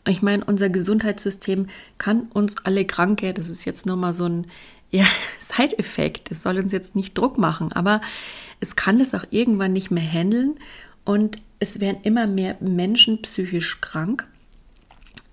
Ich 0.06 0.22
meine, 0.22 0.44
unser 0.44 0.68
Gesundheitssystem 0.68 1.66
kann 1.98 2.28
uns 2.32 2.64
alle 2.64 2.84
Kranke, 2.84 3.34
das 3.34 3.48
ist 3.48 3.64
jetzt 3.64 3.84
nur 3.84 3.96
mal 3.96 4.14
so 4.14 4.26
ein 4.26 4.46
ja, 4.92 5.06
Side-Effekt. 5.40 6.30
Es 6.30 6.44
soll 6.44 6.58
uns 6.58 6.70
jetzt 6.70 6.94
nicht 6.94 7.18
Druck 7.18 7.36
machen, 7.36 7.72
aber 7.72 8.00
es 8.60 8.76
kann 8.76 9.00
das 9.00 9.12
auch 9.12 9.24
irgendwann 9.30 9.72
nicht 9.72 9.90
mehr 9.90 10.08
handeln. 10.08 10.54
Und 11.04 11.38
es 11.58 11.80
werden 11.80 11.98
immer 12.04 12.28
mehr 12.28 12.56
Menschen 12.60 13.22
psychisch 13.22 13.80
krank 13.80 14.28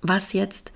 was 0.04 0.34
jetzt 0.34 0.72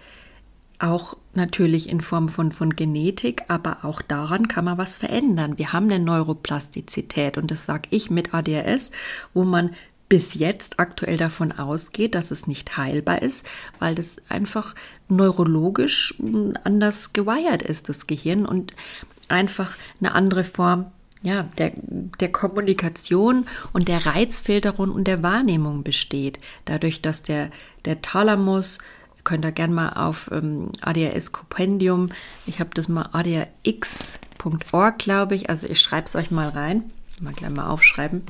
auch 0.79 1.17
natürlich 1.33 1.89
in 1.89 2.01
Form 2.01 2.29
von, 2.29 2.51
von 2.51 2.75
Genetik, 2.75 3.43
aber 3.47 3.79
auch 3.83 4.01
daran 4.01 4.47
kann 4.47 4.65
man 4.65 4.77
was 4.77 4.97
verändern. 4.97 5.57
Wir 5.57 5.73
haben 5.73 5.85
eine 5.85 6.03
Neuroplastizität 6.03 7.37
und 7.37 7.49
das 7.49 7.65
sage 7.65 7.87
ich 7.91 8.09
mit 8.11 8.33
ADHS, 8.33 8.91
wo 9.33 9.43
man 9.43 9.71
bis 10.09 10.35
jetzt 10.35 10.79
aktuell 10.79 11.17
davon 11.17 11.51
ausgeht, 11.51 12.15
dass 12.15 12.31
es 12.31 12.47
nicht 12.47 12.77
heilbar 12.77 13.21
ist, 13.21 13.45
weil 13.79 13.95
das 13.95 14.17
einfach 14.29 14.73
neurologisch 15.09 16.15
anders 16.63 17.11
gewired 17.11 17.61
ist, 17.61 17.89
das 17.89 18.07
Gehirn 18.07 18.45
und 18.45 18.73
einfach 19.27 19.75
eine 19.99 20.13
andere 20.13 20.43
Form 20.43 20.91
ja, 21.23 21.43
der, 21.57 21.73
der 21.75 22.31
Kommunikation 22.31 23.47
und 23.73 23.87
der 23.87 24.05
Reizfilterung 24.05 24.91
und 24.91 25.07
der 25.07 25.23
Wahrnehmung 25.23 25.83
besteht. 25.83 26.39
Dadurch, 26.65 27.01
dass 27.01 27.23
der, 27.23 27.49
der 27.85 28.01
Thalamus, 28.01 28.77
könnt 29.27 29.45
ihr 29.45 29.51
gerne 29.51 29.73
mal 29.73 29.89
auf 29.89 30.29
ähm, 30.31 30.71
ADHS 30.81 31.33
Kompendium, 31.33 32.09
ich 32.45 32.61
habe 32.61 32.69
das 32.73 32.87
mal 32.87 33.09
adhx.org, 33.11 34.97
glaube 34.97 35.35
ich, 35.35 35.49
also 35.49 35.67
ich 35.67 35.81
schreibe 35.81 36.07
es 36.07 36.15
euch 36.15 36.31
mal 36.31 36.47
rein, 36.49 36.85
mal 37.19 37.33
gleich 37.33 37.51
mal 37.51 37.67
aufschreiben 37.67 38.23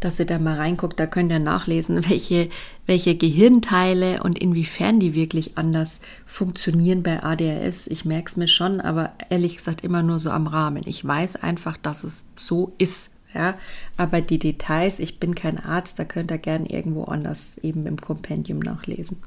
dass 0.00 0.18
ihr 0.18 0.26
da 0.26 0.38
mal 0.38 0.56
reinguckt. 0.56 1.00
Da 1.00 1.06
könnt 1.06 1.32
ihr 1.32 1.38
nachlesen, 1.38 1.96
welche, 2.08 2.48
welche 2.86 3.16
Gehirnteile 3.16 4.22
und 4.22 4.38
inwiefern 4.38 5.00
die 5.00 5.14
wirklich 5.14 5.58
anders 5.58 6.00
funktionieren 6.26 7.02
bei 7.02 7.22
ADHS. 7.22 7.86
Ich 7.86 8.04
merke 8.04 8.28
es 8.28 8.36
mir 8.36 8.48
schon, 8.48 8.80
aber 8.80 9.12
ehrlich 9.30 9.56
gesagt 9.56 9.82
immer 9.82 10.02
nur 10.02 10.18
so 10.18 10.30
am 10.30 10.46
Rahmen. 10.46 10.82
Ich 10.86 11.04
weiß 11.04 11.36
einfach, 11.36 11.76
dass 11.76 12.04
es 12.04 12.24
so 12.36 12.72
ist. 12.78 13.10
Ja, 13.34 13.54
aber 13.98 14.22
die 14.22 14.38
Details, 14.38 14.98
ich 14.98 15.20
bin 15.20 15.34
kein 15.34 15.58
Arzt, 15.58 15.98
da 15.98 16.04
könnt 16.04 16.30
ihr 16.30 16.38
gern 16.38 16.64
irgendwo 16.64 17.04
anders 17.04 17.58
eben 17.58 17.86
im 17.86 18.00
Kompendium 18.00 18.60
nachlesen. 18.60 19.18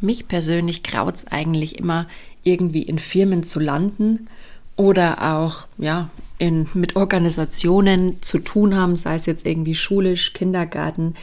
Mich 0.00 0.28
persönlich 0.28 0.82
graut 0.82 1.16
es 1.16 1.26
eigentlich 1.26 1.78
immer, 1.78 2.06
irgendwie 2.42 2.82
in 2.82 2.98
Firmen 2.98 3.42
zu 3.42 3.60
landen 3.60 4.28
oder 4.76 5.34
auch, 5.34 5.66
ja, 5.78 6.10
in, 6.38 6.68
mit 6.72 6.96
Organisationen 6.96 8.22
zu 8.22 8.38
tun 8.38 8.74
haben, 8.74 8.96
sei 8.96 9.14
es 9.14 9.26
jetzt 9.26 9.44
irgendwie 9.44 9.74
schulisch, 9.74 10.32
Kindergarten, 10.32 11.14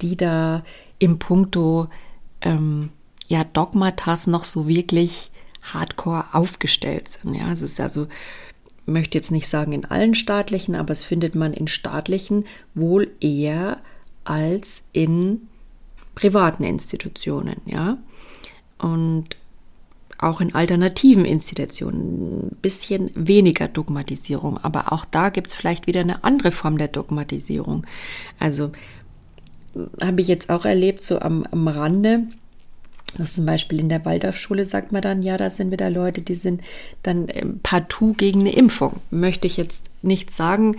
die 0.00 0.16
da 0.16 0.64
im 1.00 1.18
Punkto 1.18 1.88
ähm, 2.40 2.90
ja, 3.26 3.42
Dogmatas 3.44 4.26
noch 4.26 4.44
so 4.44 4.68
wirklich 4.68 5.30
hardcore 5.62 6.26
aufgestellt 6.32 7.08
sind. 7.08 7.34
Ja, 7.34 7.52
es 7.52 7.62
ist 7.62 7.80
also, 7.80 8.06
möchte 8.86 9.18
jetzt 9.18 9.30
nicht 9.30 9.48
sagen 9.48 9.72
in 9.72 9.84
allen 9.84 10.14
staatlichen, 10.14 10.74
aber 10.74 10.92
es 10.92 11.04
findet 11.04 11.34
man 11.34 11.52
in 11.52 11.68
staatlichen 11.68 12.44
wohl 12.74 13.10
eher 13.20 13.78
als 14.24 14.82
in 14.92 15.48
privaten 16.14 16.64
Institutionen, 16.64 17.60
ja. 17.66 17.98
Und 18.82 19.36
auch 20.18 20.40
in 20.40 20.54
alternativen 20.54 21.24
Institutionen 21.24 22.48
ein 22.48 22.56
bisschen 22.60 23.10
weniger 23.14 23.68
Dogmatisierung. 23.68 24.58
Aber 24.58 24.92
auch 24.92 25.04
da 25.04 25.30
gibt 25.30 25.48
es 25.48 25.54
vielleicht 25.54 25.86
wieder 25.86 26.00
eine 26.00 26.24
andere 26.24 26.52
Form 26.52 26.78
der 26.78 26.88
Dogmatisierung. 26.88 27.86
Also 28.38 28.72
habe 30.00 30.20
ich 30.20 30.28
jetzt 30.28 30.50
auch 30.50 30.64
erlebt, 30.64 31.02
so 31.02 31.20
am, 31.20 31.44
am 31.50 31.68
Rande. 31.68 32.24
Das 33.16 33.34
zum 33.34 33.46
Beispiel 33.46 33.80
in 33.80 33.88
der 33.88 34.04
Waldorfschule 34.04 34.64
sagt 34.64 34.92
man 34.92 35.02
dann, 35.02 35.22
ja, 35.22 35.36
da 35.36 35.50
sind 35.50 35.72
wieder 35.72 35.90
Leute, 35.90 36.20
die 36.20 36.34
sind 36.34 36.62
dann 37.02 37.26
partout 37.62 38.12
gegen 38.12 38.40
eine 38.40 38.52
Impfung. 38.52 39.00
Möchte 39.10 39.46
ich 39.46 39.56
jetzt 39.56 39.90
nicht 40.02 40.30
sagen, 40.30 40.76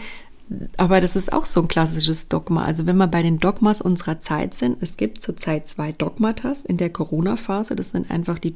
aber 0.77 1.01
das 1.01 1.15
ist 1.15 1.31
auch 1.33 1.45
so 1.45 1.61
ein 1.61 1.67
klassisches 1.67 2.27
Dogma. 2.27 2.65
Also 2.65 2.85
wenn 2.85 2.97
wir 2.97 3.07
bei 3.07 3.21
den 3.21 3.39
Dogmas 3.39 3.81
unserer 3.81 4.19
Zeit 4.19 4.53
sind, 4.53 4.77
es 4.81 4.97
gibt 4.97 5.21
zurzeit 5.21 5.67
zwei 5.67 5.91
Dogmatas 5.91 6.65
in 6.65 6.77
der 6.77 6.89
Corona-Phase. 6.89 7.75
Das 7.75 7.89
sind 7.89 8.11
einfach 8.11 8.39
die 8.39 8.53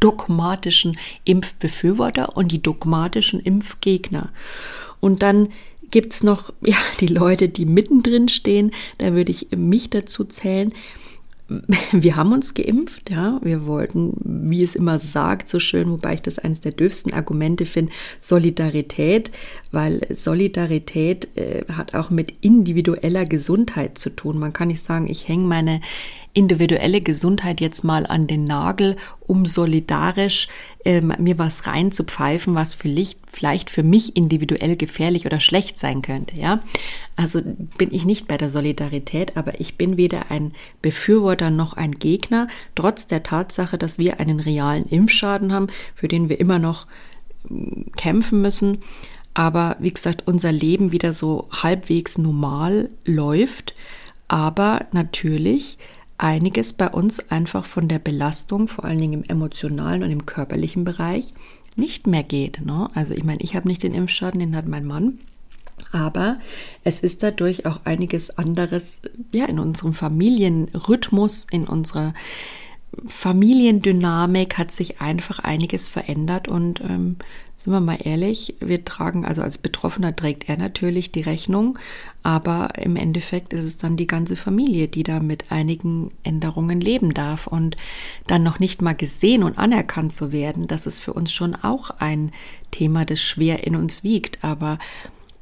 dogmatischen 0.00 0.96
Impfbefürworter 1.24 2.36
und 2.36 2.52
die 2.52 2.62
dogmatischen 2.62 3.40
Impfgegner. 3.40 4.30
Und 5.00 5.22
dann 5.22 5.48
gibt's 5.90 6.22
noch 6.22 6.52
ja, 6.60 6.76
die 7.00 7.06
Leute, 7.06 7.48
die 7.48 7.64
mittendrin 7.64 8.28
stehen. 8.28 8.72
Da 8.98 9.14
würde 9.14 9.30
ich 9.32 9.48
mich 9.56 9.90
dazu 9.90 10.24
zählen. 10.24 10.72
Wir 11.92 12.16
haben 12.16 12.32
uns 12.32 12.52
geimpft, 12.52 13.10
ja. 13.10 13.40
Wir 13.42 13.66
wollten, 13.66 14.12
wie 14.22 14.62
es 14.62 14.74
immer 14.74 14.98
sagt, 14.98 15.48
so 15.48 15.58
schön, 15.58 15.90
wobei 15.90 16.14
ich 16.14 16.22
das 16.22 16.38
eines 16.38 16.60
der 16.60 16.72
dürfsten 16.72 17.14
Argumente 17.14 17.64
finde, 17.64 17.90
Solidarität, 18.20 19.30
weil 19.70 20.00
Solidarität 20.10 21.36
äh, 21.36 21.64
hat 21.72 21.94
auch 21.94 22.10
mit 22.10 22.32
individueller 22.40 23.24
Gesundheit 23.24 23.98
zu 23.98 24.10
tun. 24.10 24.38
Man 24.38 24.52
kann 24.52 24.68
nicht 24.68 24.84
sagen, 24.84 25.08
ich 25.08 25.28
hänge 25.28 25.44
meine 25.44 25.80
individuelle 26.32 27.00
Gesundheit 27.00 27.60
jetzt 27.60 27.82
mal 27.82 28.06
an 28.06 28.26
den 28.26 28.44
Nagel, 28.44 28.96
um 29.26 29.44
solidarisch 29.44 30.48
ähm, 30.84 31.12
mir 31.18 31.38
was 31.38 31.66
reinzupfeifen, 31.66 32.54
was 32.54 32.74
vielleicht, 32.74 33.18
vielleicht 33.30 33.70
für 33.70 33.82
mich 33.82 34.16
individuell 34.16 34.76
gefährlich 34.76 35.26
oder 35.26 35.40
schlecht 35.40 35.78
sein 35.78 36.00
könnte. 36.00 36.36
Ja, 36.36 36.60
also 37.16 37.40
bin 37.76 37.92
ich 37.92 38.04
nicht 38.04 38.28
bei 38.28 38.36
der 38.36 38.50
Solidarität, 38.50 39.36
aber 39.36 39.60
ich 39.60 39.76
bin 39.76 39.96
weder 39.96 40.30
ein 40.30 40.52
Befürworter 40.80 41.50
noch 41.50 41.72
ein 41.72 41.92
Gegner, 41.92 42.46
trotz 42.74 43.06
der 43.06 43.22
Tatsache, 43.22 43.76
dass 43.76 43.98
wir 43.98 44.20
einen 44.20 44.38
realen 44.38 44.84
Impfschaden 44.84 45.52
haben, 45.52 45.66
für 45.94 46.08
den 46.08 46.28
wir 46.28 46.38
immer 46.38 46.58
noch 46.58 46.86
ähm, 47.50 47.86
kämpfen 47.96 48.40
müssen. 48.42 48.78
Aber 49.38 49.76
wie 49.78 49.92
gesagt, 49.92 50.24
unser 50.26 50.50
Leben 50.50 50.90
wieder 50.90 51.12
so 51.12 51.46
halbwegs 51.52 52.18
normal 52.18 52.90
läuft. 53.04 53.76
Aber 54.26 54.86
natürlich 54.90 55.78
einiges 56.18 56.72
bei 56.72 56.88
uns 56.88 57.30
einfach 57.30 57.64
von 57.64 57.86
der 57.86 58.00
Belastung, 58.00 58.66
vor 58.66 58.84
allen 58.84 58.98
Dingen 58.98 59.22
im 59.22 59.30
emotionalen 59.30 60.02
und 60.02 60.10
im 60.10 60.26
körperlichen 60.26 60.82
Bereich, 60.84 61.34
nicht 61.76 62.08
mehr 62.08 62.24
geht. 62.24 62.66
Ne? 62.66 62.90
Also 62.94 63.14
ich 63.14 63.22
meine, 63.22 63.40
ich 63.40 63.54
habe 63.54 63.68
nicht 63.68 63.84
den 63.84 63.94
Impfschaden, 63.94 64.40
den 64.40 64.56
hat 64.56 64.66
mein 64.66 64.84
Mann. 64.84 65.20
Aber 65.92 66.40
es 66.82 66.98
ist 66.98 67.22
dadurch 67.22 67.64
auch 67.64 67.82
einiges 67.84 68.36
anderes 68.36 69.02
ja, 69.30 69.44
in 69.44 69.60
unserem 69.60 69.94
Familienrhythmus, 69.94 71.46
in 71.52 71.68
unserer 71.68 72.12
Familiendynamik 73.06 74.58
hat 74.58 74.72
sich 74.72 75.00
einfach 75.00 75.38
einiges 75.38 75.88
verändert 75.88 76.48
und 76.48 76.80
ähm, 76.80 77.16
sind 77.56 77.72
wir 77.72 77.80
mal 77.80 77.98
ehrlich, 78.02 78.54
wir 78.60 78.84
tragen, 78.84 79.24
also 79.24 79.42
als 79.42 79.58
Betroffener 79.58 80.14
trägt 80.14 80.48
er 80.48 80.56
natürlich 80.56 81.10
die 81.10 81.22
Rechnung, 81.22 81.78
aber 82.22 82.70
im 82.76 82.96
Endeffekt 82.96 83.52
ist 83.52 83.64
es 83.64 83.76
dann 83.76 83.96
die 83.96 84.06
ganze 84.06 84.36
Familie, 84.36 84.88
die 84.88 85.02
da 85.02 85.20
mit 85.20 85.50
einigen 85.50 86.10
Änderungen 86.22 86.80
leben 86.80 87.14
darf 87.14 87.46
und 87.46 87.76
dann 88.26 88.42
noch 88.42 88.58
nicht 88.58 88.80
mal 88.80 88.94
gesehen 88.94 89.42
und 89.42 89.58
anerkannt 89.58 90.12
zu 90.12 90.30
werden, 90.30 90.66
das 90.66 90.86
ist 90.86 91.00
für 91.00 91.12
uns 91.12 91.32
schon 91.32 91.54
auch 91.54 91.90
ein 91.98 92.30
Thema, 92.70 93.04
das 93.04 93.20
schwer 93.20 93.66
in 93.66 93.76
uns 93.76 94.04
wiegt, 94.04 94.44
aber 94.44 94.78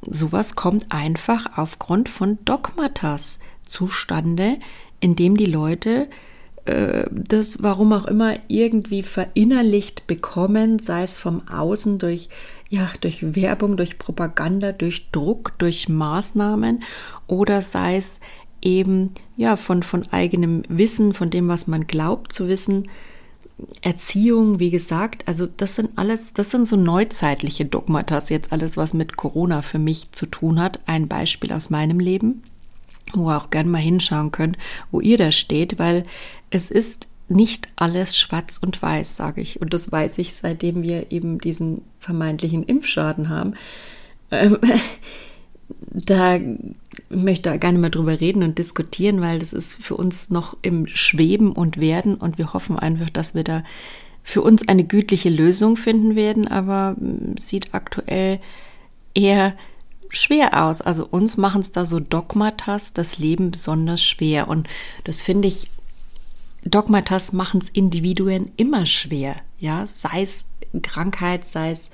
sowas 0.09 0.57
kommt 0.57 0.93
einfach 0.93 1.59
aufgrund 1.59 2.09
von 2.09 2.39
Dogmatas 2.45 3.39
zustande, 3.67 4.57
indem 5.01 5.37
die 5.37 5.47
Leute 5.47 6.09
das, 6.67 7.63
warum 7.63 7.93
auch 7.93 8.07
immer, 8.07 8.37
irgendwie 8.49 9.03
verinnerlicht 9.03 10.07
bekommen, 10.07 10.79
sei 10.79 11.03
es 11.03 11.17
vom 11.17 11.47
Außen 11.49 11.99
durch, 11.99 12.29
ja, 12.69 12.91
durch 13.01 13.37
Werbung, 13.37 13.77
durch 13.77 13.99
Propaganda, 13.99 14.73
durch 14.73 15.11
Druck, 15.13 15.53
durch 15.59 15.89
Maßnahmen 15.89 16.83
oder 17.29 17.63
sei 17.63 17.97
es 17.97 18.21
eben, 18.63 19.15
ja, 19.37 19.57
von, 19.57 19.83
von 19.83 20.05
eigenem 20.11 20.63
Wissen, 20.69 21.15
von 21.15 21.31
dem, 21.31 21.49
was 21.49 21.69
man 21.69 21.87
glaubt 21.87 22.33
zu 22.33 22.49
wissen, 22.49 22.89
Erziehung, 23.81 24.59
wie 24.59 24.71
gesagt, 24.71 25.27
also 25.27 25.47
das 25.47 25.77
sind 25.77 25.97
alles, 25.97 26.35
das 26.35 26.51
sind 26.51 26.67
so 26.67 26.77
neuzeitliche 26.77 27.65
Dogmatas, 27.65 28.29
jetzt 28.29 28.53
alles, 28.53 28.77
was 28.77 28.93
mit 28.93 29.17
Corona 29.17 29.63
für 29.63 29.79
mich 29.79 30.13
zu 30.13 30.27
tun 30.27 30.61
hat. 30.61 30.81
Ein 30.87 31.09
Beispiel 31.09 31.53
aus 31.53 31.71
meinem 31.71 31.99
Leben 31.99 32.43
wo 33.15 33.31
ihr 33.31 33.37
auch 33.37 33.51
gern 33.51 33.69
mal 33.69 33.79
hinschauen 33.79 34.33
könnt, 34.33 34.57
wo 34.91 35.01
ihr 35.01 35.17
da 35.17 35.33
steht, 35.33 35.79
weil 35.79 36.05
es 36.51 36.71
ist 36.71 37.09
nicht 37.29 37.69
alles 37.77 38.17
schwarz 38.17 38.59
und 38.59 38.81
weiß, 38.81 39.17
sage 39.17 39.41
ich. 39.41 39.61
Und 39.61 39.75
das 39.75 39.91
weiß 39.91 40.19
ich, 40.19 40.35
seitdem 40.35 40.83
wir 40.83 41.11
eben 41.11 41.39
diesen 41.39 41.83
vermeintlichen 41.99 42.63
Impfschaden 42.63 43.29
haben. 43.29 43.55
Ähm, 44.31 44.59
da 45.93 46.39
möchte 47.09 47.53
ich 47.53 47.61
gar 47.61 47.73
nicht 47.73 47.81
mehr 47.81 47.91
drüber 47.91 48.21
reden 48.21 48.43
und 48.43 48.59
diskutieren, 48.59 49.21
weil 49.21 49.39
das 49.39 49.53
ist 49.53 49.75
für 49.83 49.97
uns 49.97 50.31
noch 50.31 50.57
im 50.63 50.87
Schweben 50.87 51.53
und 51.53 51.79
Werden 51.79 52.15
und 52.15 52.39
wir 52.39 52.53
hoffen 52.53 52.79
einfach, 52.79 53.11
dass 53.11 53.35
wir 53.35 53.45
da 53.45 53.65
für 54.23 54.43
uns 54.43 54.67
eine 54.67 54.85
gütliche 54.85 55.29
Lösung 55.29 55.77
finden 55.77 56.17
werden, 56.17 56.49
aber 56.49 56.97
hm, 56.99 57.37
sieht 57.39 57.75
aktuell 57.75 58.41
eher 59.15 59.55
schwer 60.09 60.65
aus. 60.65 60.81
Also 60.81 61.07
uns 61.07 61.37
machen 61.37 61.61
es 61.61 61.73
da 61.73 61.85
so 61.85 62.01
Dogmatas 62.01 62.93
das 62.93 63.19
Leben 63.19 63.51
besonders 63.51 64.03
schwer. 64.03 64.49
Und 64.49 64.69
das 65.05 65.23
finde 65.23 65.49
ich, 65.49 65.71
Dogmatas 66.67 67.33
machen 67.33 67.61
es 67.61 67.69
Individuen 67.69 68.51
immer 68.57 68.87
schwer. 68.87 69.37
Ja, 69.59 69.87
sei 69.87 70.23
es 70.23 70.47
Krankheit, 70.83 71.47
sei 71.47 71.73
es 71.73 71.91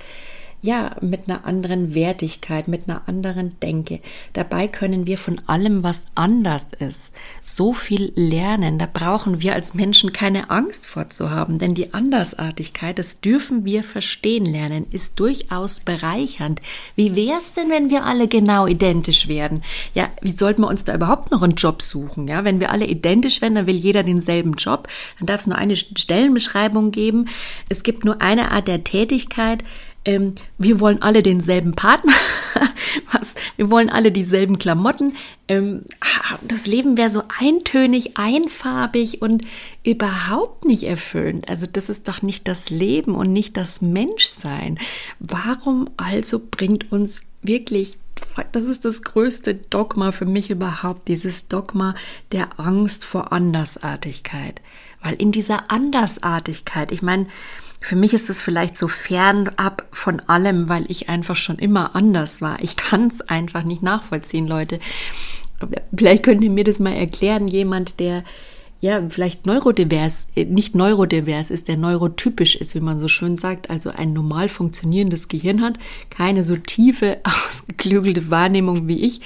ja, 0.63 0.95
mit 1.01 1.27
einer 1.27 1.45
anderen 1.45 1.93
Wertigkeit, 1.93 2.69
mit 2.69 2.87
einer 2.87 3.01
anderen 3.05 3.59
Denke. 3.59 3.99
Dabei 4.31 4.69
können 4.69 5.05
wir 5.05 5.17
von 5.17 5.41
allem, 5.45 5.83
was 5.83 6.05
anders 6.15 6.69
ist, 6.79 7.11
so 7.43 7.73
viel 7.73 8.13
lernen. 8.15 8.79
Da 8.79 8.87
brauchen 8.91 9.41
wir 9.41 9.55
als 9.55 9.73
Menschen 9.73 10.13
keine 10.13 10.49
Angst 10.49 10.85
vorzuhaben, 10.85 11.59
denn 11.59 11.75
die 11.75 11.93
Andersartigkeit, 11.93 12.97
das 12.97 13.19
dürfen 13.19 13.65
wir 13.65 13.83
verstehen 13.83 14.45
lernen, 14.45 14.85
ist 14.89 15.19
durchaus 15.19 15.81
bereichernd. 15.81 16.61
Wie 16.95 17.13
wär's 17.13 17.51
denn, 17.51 17.69
wenn 17.69 17.89
wir 17.89 18.05
alle 18.05 18.29
genau 18.29 18.65
identisch 18.65 19.27
werden? 19.27 19.63
Ja, 19.93 20.11
wie 20.21 20.31
sollten 20.31 20.61
wir 20.61 20.69
uns 20.69 20.85
da 20.85 20.95
überhaupt 20.95 21.29
noch 21.29 21.41
einen 21.41 21.55
Job 21.55 21.81
suchen? 21.81 22.29
Ja, 22.29 22.45
wenn 22.45 22.61
wir 22.61 22.71
alle 22.71 22.85
identisch 22.85 23.41
werden, 23.41 23.55
dann 23.55 23.67
will 23.67 23.75
jeder 23.75 24.03
denselben 24.03 24.53
Job. 24.53 24.87
Dann 25.19 25.27
darf 25.27 25.41
es 25.41 25.47
nur 25.47 25.57
eine 25.57 25.75
Stellenbeschreibung 25.75 26.91
geben. 26.91 27.27
Es 27.67 27.83
gibt 27.83 28.05
nur 28.05 28.21
eine 28.21 28.51
Art 28.51 28.69
der 28.69 28.85
Tätigkeit 28.85 29.65
ähm, 30.05 30.33
wir 30.57 30.79
wollen 30.79 31.01
alle 31.01 31.23
denselben 31.23 31.73
Partner, 31.73 32.13
was, 33.11 33.35
wir 33.55 33.69
wollen 33.69 33.89
alle 33.89 34.11
dieselben 34.11 34.59
Klamotten. 34.59 35.15
Ähm, 35.47 35.83
das 36.41 36.65
Leben 36.65 36.97
wäre 36.97 37.09
so 37.09 37.23
eintönig, 37.39 38.17
einfarbig 38.17 39.21
und 39.21 39.43
überhaupt 39.83 40.65
nicht 40.65 40.83
erfüllend. 40.83 41.49
Also 41.49 41.65
das 41.71 41.89
ist 41.89 42.07
doch 42.07 42.21
nicht 42.21 42.47
das 42.47 42.69
Leben 42.69 43.15
und 43.15 43.31
nicht 43.31 43.57
das 43.57 43.81
Menschsein. 43.81 44.79
Warum 45.19 45.89
also 45.97 46.39
bringt 46.39 46.91
uns 46.91 47.23
wirklich 47.41 47.97
das 48.51 48.65
ist 48.65 48.85
das 48.85 49.01
größte 49.01 49.53
Dogma 49.53 50.11
für 50.11 50.25
mich 50.25 50.49
überhaupt, 50.49 51.07
dieses 51.07 51.47
Dogma 51.47 51.93
der 52.31 52.59
Angst 52.59 53.05
vor 53.05 53.31
Andersartigkeit. 53.33 54.61
Weil 55.01 55.15
in 55.15 55.31
dieser 55.31 55.69
Andersartigkeit, 55.69 56.91
ich 56.91 57.01
meine, 57.01 57.27
für 57.83 57.97
mich 57.97 58.13
ist 58.13 58.29
es 58.29 58.39
vielleicht 58.39 58.77
so 58.77 58.87
fernab 58.87 59.85
von 59.91 60.21
allem, 60.21 60.69
weil 60.69 60.85
ich 60.89 61.09
einfach 61.09 61.35
schon 61.35 61.59
immer 61.59 61.97
anders 61.97 62.41
war. 62.41 62.61
Ich 62.61 62.77
kann 62.77 63.07
es 63.07 63.19
einfach 63.19 63.63
nicht 63.63 63.83
nachvollziehen, 63.83 64.47
Leute. 64.47 64.79
Vielleicht 65.93 66.23
könnt 66.23 66.45
ihr 66.45 66.49
mir 66.49 66.63
das 66.63 66.79
mal 66.79 66.93
erklären, 66.93 67.49
jemand, 67.49 67.99
der 67.99 68.23
ja, 68.79 69.01
vielleicht 69.09 69.45
neurodivers, 69.45 70.27
äh, 70.35 70.45
nicht 70.45 70.75
neurodivers 70.75 71.49
ist, 71.49 71.69
der 71.69 71.77
neurotypisch 71.77 72.55
ist, 72.55 72.75
wie 72.75 72.81
man 72.81 72.99
so 72.99 73.07
schön 73.07 73.37
sagt, 73.37 73.69
also 73.69 73.89
ein 73.89 74.11
normal 74.11 74.49
funktionierendes 74.49 75.29
Gehirn 75.29 75.61
hat, 75.61 75.77
keine 76.09 76.43
so 76.43 76.57
tiefe, 76.57 77.19
ausgeklügelte 77.47 78.29
Wahrnehmung 78.29 78.87
wie 78.87 79.05
ich. 79.05 79.21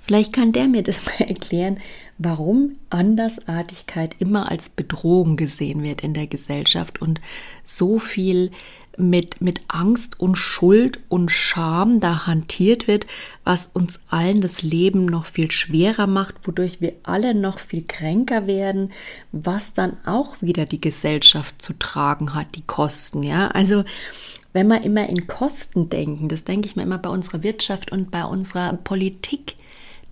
Vielleicht 0.00 0.34
kann 0.34 0.52
der 0.52 0.68
mir 0.68 0.82
das 0.82 1.04
mal 1.06 1.26
erklären, 1.26 1.78
warum 2.18 2.76
Andersartigkeit 2.90 4.16
immer 4.18 4.50
als 4.50 4.68
Bedrohung 4.68 5.36
gesehen 5.36 5.82
wird 5.82 6.02
in 6.02 6.14
der 6.14 6.26
Gesellschaft 6.26 7.00
und 7.00 7.20
so 7.64 7.98
viel 7.98 8.50
mit, 8.98 9.40
mit 9.40 9.60
Angst 9.68 10.18
und 10.18 10.36
Schuld 10.36 10.98
und 11.08 11.30
Scham 11.30 12.00
da 12.00 12.26
hantiert 12.26 12.88
wird, 12.88 13.06
was 13.44 13.70
uns 13.72 14.00
allen 14.08 14.40
das 14.40 14.62
Leben 14.62 15.06
noch 15.06 15.24
viel 15.24 15.50
schwerer 15.52 16.08
macht, 16.08 16.34
wodurch 16.46 16.80
wir 16.80 16.94
alle 17.04 17.34
noch 17.34 17.60
viel 17.60 17.84
kränker 17.86 18.46
werden, 18.48 18.92
was 19.30 19.72
dann 19.72 19.96
auch 20.04 20.34
wieder 20.40 20.66
die 20.66 20.80
Gesellschaft 20.80 21.62
zu 21.62 21.74
tragen 21.78 22.34
hat, 22.34 22.56
die 22.56 22.66
Kosten, 22.66 23.22
ja. 23.22 23.48
Also, 23.48 23.84
wenn 24.52 24.66
wir 24.66 24.82
immer 24.82 25.08
in 25.08 25.28
Kosten 25.28 25.88
denken, 25.88 26.28
das 26.28 26.42
denke 26.42 26.66
ich 26.66 26.74
mir 26.74 26.82
immer 26.82 26.98
bei 26.98 27.10
unserer 27.10 27.44
Wirtschaft 27.44 27.92
und 27.92 28.10
bei 28.10 28.24
unserer 28.24 28.72
Politik, 28.72 29.54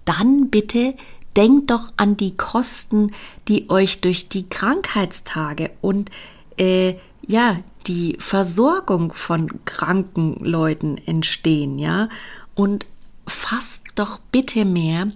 dann 0.05 0.51
bitte 0.51 0.95
denkt 1.37 1.71
doch 1.71 1.93
an 1.97 2.17
die 2.17 2.37
Kosten, 2.37 3.13
die 3.49 3.69
euch 3.71 4.01
durch 4.01 4.29
die 4.29 4.49
Krankheitstage 4.49 5.71
und 5.81 6.11
äh, 6.59 6.95
ja, 7.27 7.57
die 7.87 8.17
Versorgung 8.19 9.13
von 9.13 9.65
kranken 9.65 10.45
Leuten 10.45 10.97
entstehen, 11.07 11.79
ja, 11.79 12.09
und 12.55 12.87
fasst 13.27 13.93
doch 13.97 14.19
bitte 14.33 14.65
mehr 14.65 15.09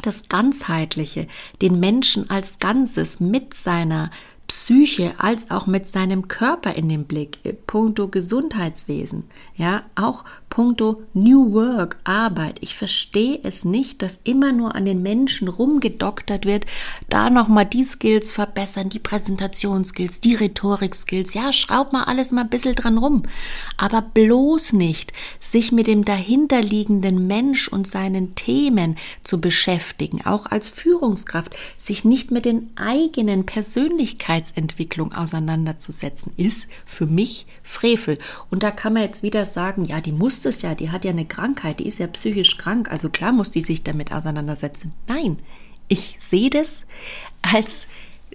das 0.00 0.28
Ganzheitliche, 0.28 1.28
den 1.60 1.78
Menschen 1.78 2.30
als 2.30 2.58
Ganzes 2.58 3.20
mit 3.20 3.52
seiner 3.52 4.10
Psyche 4.52 5.14
als 5.16 5.50
auch 5.50 5.66
mit 5.66 5.86
seinem 5.86 6.28
Körper 6.28 6.74
in 6.74 6.86
den 6.86 7.04
Blick, 7.04 7.38
äh, 7.42 7.54
puncto 7.54 8.08
Gesundheitswesen, 8.08 9.24
ja, 9.56 9.82
auch 9.94 10.26
puncto 10.50 11.02
New 11.14 11.54
Work, 11.54 11.96
Arbeit. 12.04 12.58
Ich 12.60 12.76
verstehe 12.76 13.40
es 13.44 13.64
nicht, 13.64 14.02
dass 14.02 14.20
immer 14.24 14.52
nur 14.52 14.74
an 14.74 14.84
den 14.84 15.00
Menschen 15.00 15.48
rumgedoktert 15.48 16.44
wird, 16.44 16.66
da 17.08 17.30
nochmal 17.30 17.64
die 17.64 17.82
Skills 17.82 18.30
verbessern, 18.30 18.90
die 18.90 18.98
Präsentationsskills, 18.98 20.20
die 20.20 20.34
Rhetorik-Skills, 20.34 21.32
ja, 21.32 21.50
schraub 21.54 21.94
mal 21.94 22.04
alles 22.04 22.30
mal 22.32 22.42
ein 22.42 22.50
bisschen 22.50 22.74
dran 22.74 22.98
rum. 22.98 23.22
Aber 23.78 24.02
bloß 24.02 24.74
nicht, 24.74 25.14
sich 25.40 25.72
mit 25.72 25.86
dem 25.86 26.04
dahinterliegenden 26.04 27.26
Mensch 27.26 27.68
und 27.68 27.86
seinen 27.86 28.34
Themen 28.34 28.96
zu 29.24 29.40
beschäftigen, 29.40 30.26
auch 30.26 30.44
als 30.44 30.68
Führungskraft, 30.68 31.56
sich 31.78 32.04
nicht 32.04 32.30
mit 32.30 32.44
den 32.44 32.68
eigenen 32.76 33.46
Persönlichkeiten 33.46 34.41
Persönlichkeitsentwicklung 34.42 35.12
auseinanderzusetzen, 35.12 36.32
ist 36.36 36.68
für 36.86 37.06
mich 37.06 37.46
Frevel. 37.62 38.18
Und 38.50 38.62
da 38.62 38.70
kann 38.70 38.94
man 38.94 39.02
jetzt 39.02 39.22
wieder 39.22 39.46
sagen, 39.46 39.84
ja, 39.84 40.00
die 40.00 40.12
muss 40.12 40.40
das 40.40 40.62
ja, 40.62 40.74
die 40.74 40.90
hat 40.90 41.04
ja 41.04 41.10
eine 41.10 41.24
Krankheit, 41.24 41.78
die 41.78 41.86
ist 41.86 41.98
ja 41.98 42.06
psychisch 42.08 42.58
krank, 42.58 42.90
also 42.90 43.08
klar 43.08 43.32
muss 43.32 43.50
die 43.50 43.62
sich 43.62 43.82
damit 43.82 44.12
auseinandersetzen. 44.12 44.92
Nein, 45.06 45.36
ich 45.88 46.16
sehe 46.20 46.50
das 46.50 46.84
als 47.42 47.86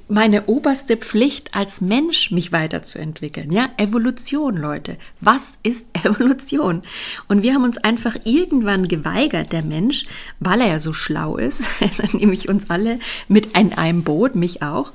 meine 0.09 0.45
oberste 0.45 0.95
Pflicht 0.95 1.53
als 1.53 1.81
Mensch, 1.81 2.31
mich 2.31 2.53
weiterzuentwickeln. 2.53 3.51
Ja, 3.51 3.69
Evolution, 3.75 4.55
Leute. 4.55 4.97
Was 5.19 5.57
ist 5.63 5.87
Evolution? 6.05 6.83
Und 7.27 7.43
wir 7.43 7.53
haben 7.53 7.65
uns 7.65 7.77
einfach 7.77 8.15
irgendwann 8.23 8.87
geweigert, 8.87 9.51
der 9.51 9.63
Mensch, 9.63 10.05
weil 10.39 10.61
er 10.61 10.67
ja 10.67 10.79
so 10.79 10.93
schlau 10.93 11.35
ist, 11.35 11.61
dann 11.97 12.11
nehme 12.13 12.33
ich 12.33 12.47
uns 12.47 12.69
alle 12.69 12.99
mit 13.27 13.57
in 13.57 13.73
einem 13.73 14.03
Boot, 14.03 14.35
mich 14.35 14.61
auch, 14.61 14.93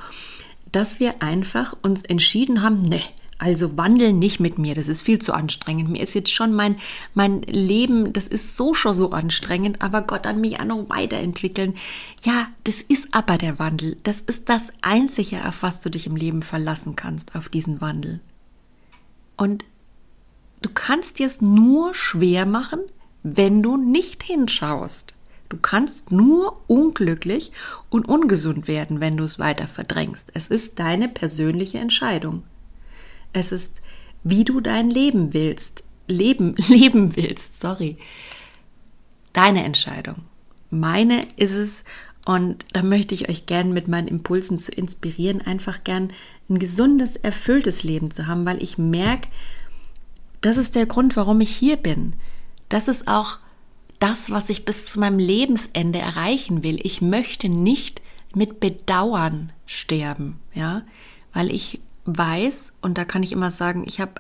dass 0.73 1.01
wir 1.01 1.23
einfach 1.23 1.77
uns 1.83 2.03
entschieden 2.03 2.63
haben, 2.63 2.83
ne, 2.83 3.01
also 3.43 3.77
wandeln 3.77 4.21
nicht 4.21 4.39
mit 4.39 4.59
mir, 4.59 4.77
das 4.77 4.87
ist 4.87 5.03
viel 5.03 5.19
zu 5.19 5.33
anstrengend. 5.33 5.89
Mir 5.89 6.01
ist 6.01 6.15
jetzt 6.15 6.31
schon 6.31 6.53
mein, 6.53 6.77
mein 7.13 7.43
Leben, 7.43 8.13
das 8.13 8.29
ist 8.29 8.55
so 8.55 8.73
schon 8.73 8.95
so 8.95 9.11
anstrengend, 9.11 9.83
aber 9.83 10.03
Gott 10.03 10.29
an 10.29 10.41
mich 10.41 10.61
auch 10.61 10.65
noch 10.65 10.89
weiterentwickeln. 10.89 11.75
Ja, 12.23 12.47
das 12.63 12.83
ist 12.83 13.09
aber 13.11 13.39
der 13.39 13.59
Wandel. 13.59 13.97
Das 14.05 14.21
ist 14.21 14.49
das 14.49 14.73
Einzige, 14.81 15.45
auf 15.45 15.65
was 15.65 15.83
du 15.83 15.91
dich 15.91 16.07
im 16.07 16.15
Leben 16.15 16.43
verlassen 16.43 16.95
kannst, 16.95 17.35
auf 17.35 17.49
diesen 17.49 17.81
Wandel. 17.81 18.21
Und 19.37 19.65
du 20.61 20.71
kannst 20.73 21.19
dir 21.19 21.27
es 21.27 21.41
nur 21.41 21.95
schwer 21.95 22.47
machen, 22.47 22.79
wenn 23.25 23.61
du 23.61 23.77
nicht 23.77 24.23
hinschaust. 24.23 25.15
Du 25.53 25.59
kannst 25.59 26.11
nur 26.11 26.62
unglücklich 26.67 27.53
und 27.91 28.09
ungesund 28.09 28.69
werden, 28.69 29.03
wenn 29.03 29.19
du 29.19 29.25
es 29.25 29.38
weiter 29.38 29.67
verdrängst. 29.67 30.31
Es 30.33 30.49
ist 30.49 30.79
deine 30.79 31.11
persönliche 31.11 31.79
Entscheidung. 31.79 32.45
Es 33.35 33.53
ist, 33.53 33.83
wie 34.25 34.45
du 34.45 34.62
dein 34.62 34.88
Leben 34.88 35.35
willst, 35.35 35.85
leben, 36.09 36.55
leben 36.69 37.17
willst, 37.17 37.61
sorry. 37.61 37.99
Deine 39.35 39.62
Entscheidung. 39.65 40.23
Meine 40.71 41.21
ist 41.37 41.53
es, 41.53 41.85
und 42.25 42.65
da 42.73 42.83
möchte 42.83 43.15
ich 43.15 43.29
euch 43.29 43.45
gern 43.45 43.75
mit 43.75 43.88
meinen 43.88 44.09
Impulsen 44.09 44.59
zu 44.59 44.73
inspirieren, 44.73 45.43
einfach 45.43 45.85
gern 45.85 46.15
ein 46.49 46.61
gesundes, 46.61 47.17
erfülltes 47.17 47.83
Leben 47.83 48.11
zu 48.11 48.27
haben, 48.27 48.47
weil 48.47 48.62
ich 48.62 48.79
merke, 48.79 49.29
das 50.41 50.57
ist 50.57 50.77
der 50.77 50.87
Grund, 50.87 51.15
warum 51.15 51.43
ich 51.43 51.55
hier 51.55 51.77
bin. 51.77 52.15
Das 52.71 52.88
ist 52.88 53.07
auch 53.07 53.37
das, 54.03 54.31
was 54.33 54.49
ich 54.49 54.65
bis 54.65 54.87
zu 54.87 54.99
meinem 54.99 55.21
Lebensende 55.21 56.01
erreichen 56.01 56.65
will. 56.65 56.81
Ich 56.83 57.01
möchte 57.01 57.49
nicht 57.49 58.03
mit 58.35 58.59
Bedauern 58.59 59.53
sterben, 59.65 60.41
ja, 60.55 60.83
weil 61.33 61.51
ich 61.53 61.81
weiß, 62.05 62.73
und 62.83 62.99
da 62.99 63.05
kann 63.05 63.23
ich 63.23 63.31
immer 63.31 63.53
sagen, 63.53 63.85
ich 63.87 64.01
habe 64.01 64.15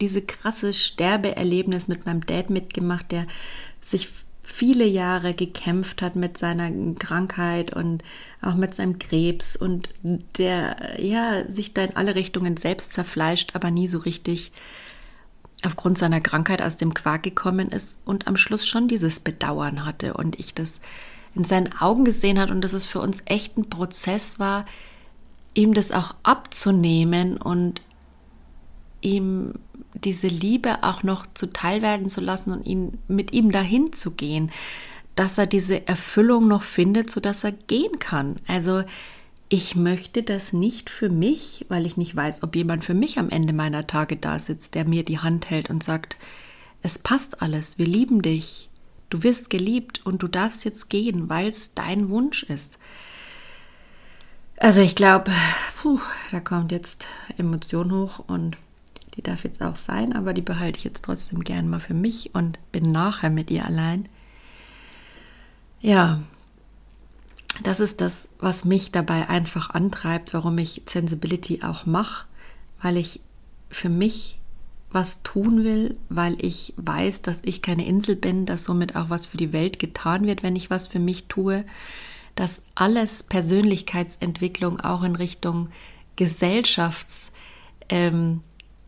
diese 0.00 0.22
krasse 0.22 0.72
Sterbeerlebnis 0.72 1.88
mit 1.88 2.06
meinem 2.06 2.24
Dad 2.24 2.50
mitgemacht, 2.50 3.10
der 3.10 3.26
sich 3.80 4.10
viele 4.42 4.86
Jahre 4.86 5.34
gekämpft 5.34 6.02
hat 6.02 6.14
mit 6.14 6.38
seiner 6.38 6.70
Krankheit 6.94 7.74
und 7.74 8.04
auch 8.42 8.54
mit 8.54 8.74
seinem 8.74 8.98
Krebs 8.98 9.56
und 9.56 9.88
der 10.38 11.00
ja 11.00 11.48
sich 11.48 11.74
da 11.74 11.82
in 11.82 11.96
alle 11.96 12.14
Richtungen 12.14 12.56
selbst 12.56 12.92
zerfleischt, 12.92 13.54
aber 13.54 13.70
nie 13.70 13.88
so 13.88 13.98
richtig 13.98 14.52
aufgrund 15.64 15.98
seiner 15.98 16.20
Krankheit 16.20 16.62
aus 16.62 16.76
dem 16.76 16.94
Quark 16.94 17.22
gekommen 17.22 17.68
ist 17.68 18.02
und 18.06 18.26
am 18.26 18.36
Schluss 18.36 18.66
schon 18.66 18.88
dieses 18.88 19.20
Bedauern 19.20 19.84
hatte 19.84 20.14
und 20.14 20.38
ich 20.38 20.54
das 20.54 20.80
in 21.34 21.44
seinen 21.44 21.72
Augen 21.78 22.04
gesehen 22.04 22.38
hat 22.38 22.50
und 22.50 22.62
dass 22.62 22.72
es 22.72 22.86
für 22.86 23.00
uns 23.00 23.22
echt 23.26 23.56
ein 23.56 23.68
Prozess 23.68 24.38
war, 24.38 24.66
ihm 25.54 25.74
das 25.74 25.92
auch 25.92 26.14
abzunehmen 26.22 27.36
und 27.36 27.82
ihm 29.00 29.54
diese 29.94 30.28
Liebe 30.28 30.82
auch 30.82 31.02
noch 31.02 31.26
zuteil 31.34 31.82
werden 31.82 32.08
zu 32.08 32.20
lassen 32.20 32.52
und 32.52 32.66
ihn 32.66 32.98
mit 33.08 33.32
ihm 33.32 33.50
dahin 33.50 33.92
zu 33.92 34.12
gehen, 34.12 34.50
dass 35.16 35.38
er 35.38 35.46
diese 35.46 35.86
Erfüllung 35.86 36.48
noch 36.48 36.62
findet, 36.62 37.10
so 37.10 37.20
dass 37.20 37.44
er 37.44 37.52
gehen 37.52 37.98
kann. 37.98 38.36
Also 38.46 38.84
ich 39.52 39.74
möchte 39.74 40.22
das 40.22 40.52
nicht 40.52 40.88
für 40.88 41.10
mich, 41.10 41.66
weil 41.68 41.84
ich 41.84 41.96
nicht 41.96 42.14
weiß, 42.14 42.44
ob 42.44 42.54
jemand 42.54 42.84
für 42.84 42.94
mich 42.94 43.18
am 43.18 43.30
Ende 43.30 43.52
meiner 43.52 43.86
Tage 43.86 44.16
da 44.16 44.38
sitzt, 44.38 44.76
der 44.76 44.84
mir 44.84 45.04
die 45.04 45.18
Hand 45.18 45.50
hält 45.50 45.70
und 45.70 45.82
sagt, 45.82 46.16
es 46.82 47.00
passt 47.00 47.42
alles, 47.42 47.76
wir 47.76 47.86
lieben 47.86 48.22
dich, 48.22 48.70
du 49.10 49.24
wirst 49.24 49.50
geliebt 49.50 50.06
und 50.06 50.22
du 50.22 50.28
darfst 50.28 50.64
jetzt 50.64 50.88
gehen, 50.88 51.28
weil 51.28 51.48
es 51.48 51.74
dein 51.74 52.08
Wunsch 52.10 52.44
ist. 52.44 52.78
Also 54.56 54.80
ich 54.80 54.94
glaube, 54.94 55.32
da 56.30 56.40
kommt 56.40 56.70
jetzt 56.70 57.06
Emotion 57.36 57.90
hoch 57.90 58.20
und 58.20 58.56
die 59.16 59.22
darf 59.22 59.42
jetzt 59.42 59.62
auch 59.62 59.76
sein, 59.76 60.12
aber 60.12 60.32
die 60.32 60.42
behalte 60.42 60.78
ich 60.78 60.84
jetzt 60.84 61.04
trotzdem 61.04 61.42
gern 61.42 61.68
mal 61.68 61.80
für 61.80 61.94
mich 61.94 62.36
und 62.36 62.58
bin 62.70 62.84
nachher 62.84 63.30
mit 63.30 63.50
ihr 63.50 63.64
allein. 63.64 64.08
Ja, 65.80 66.22
das 67.62 67.80
ist 67.80 68.00
das, 68.00 68.28
was 68.38 68.64
mich 68.64 68.92
dabei 68.92 69.28
einfach 69.28 69.70
antreibt, 69.70 70.34
warum 70.34 70.58
ich 70.58 70.82
Sensibility 70.86 71.62
auch 71.62 71.86
mache, 71.86 72.26
weil 72.80 72.96
ich 72.96 73.20
für 73.70 73.88
mich 73.88 74.38
was 74.90 75.22
tun 75.22 75.62
will, 75.62 75.96
weil 76.08 76.36
ich 76.44 76.74
weiß, 76.76 77.22
dass 77.22 77.42
ich 77.44 77.62
keine 77.62 77.86
Insel 77.86 78.16
bin, 78.16 78.44
dass 78.46 78.64
somit 78.64 78.96
auch 78.96 79.08
was 79.08 79.26
für 79.26 79.36
die 79.36 79.52
Welt 79.52 79.78
getan 79.78 80.26
wird, 80.26 80.42
wenn 80.42 80.56
ich 80.56 80.68
was 80.68 80.88
für 80.88 80.98
mich 80.98 81.26
tue, 81.26 81.64
dass 82.34 82.62
alles 82.74 83.22
Persönlichkeitsentwicklung 83.22 84.80
auch 84.80 85.02
in 85.02 85.14
Richtung 85.14 85.68
Gesellschafts, 86.16 87.30
ähm, 87.88 88.40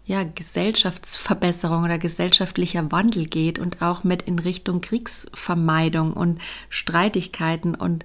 ja, 0.04 0.24
Gesellschaftsverbesserung 0.24 1.84
oder 1.84 1.98
gesellschaftlicher 1.98 2.90
Wandel 2.90 3.26
geht 3.26 3.60
und 3.60 3.80
auch 3.82 4.02
mit 4.02 4.22
in 4.22 4.40
Richtung 4.40 4.80
Kriegsvermeidung 4.80 6.12
und 6.12 6.40
Streitigkeiten 6.68 7.76
und 7.76 8.04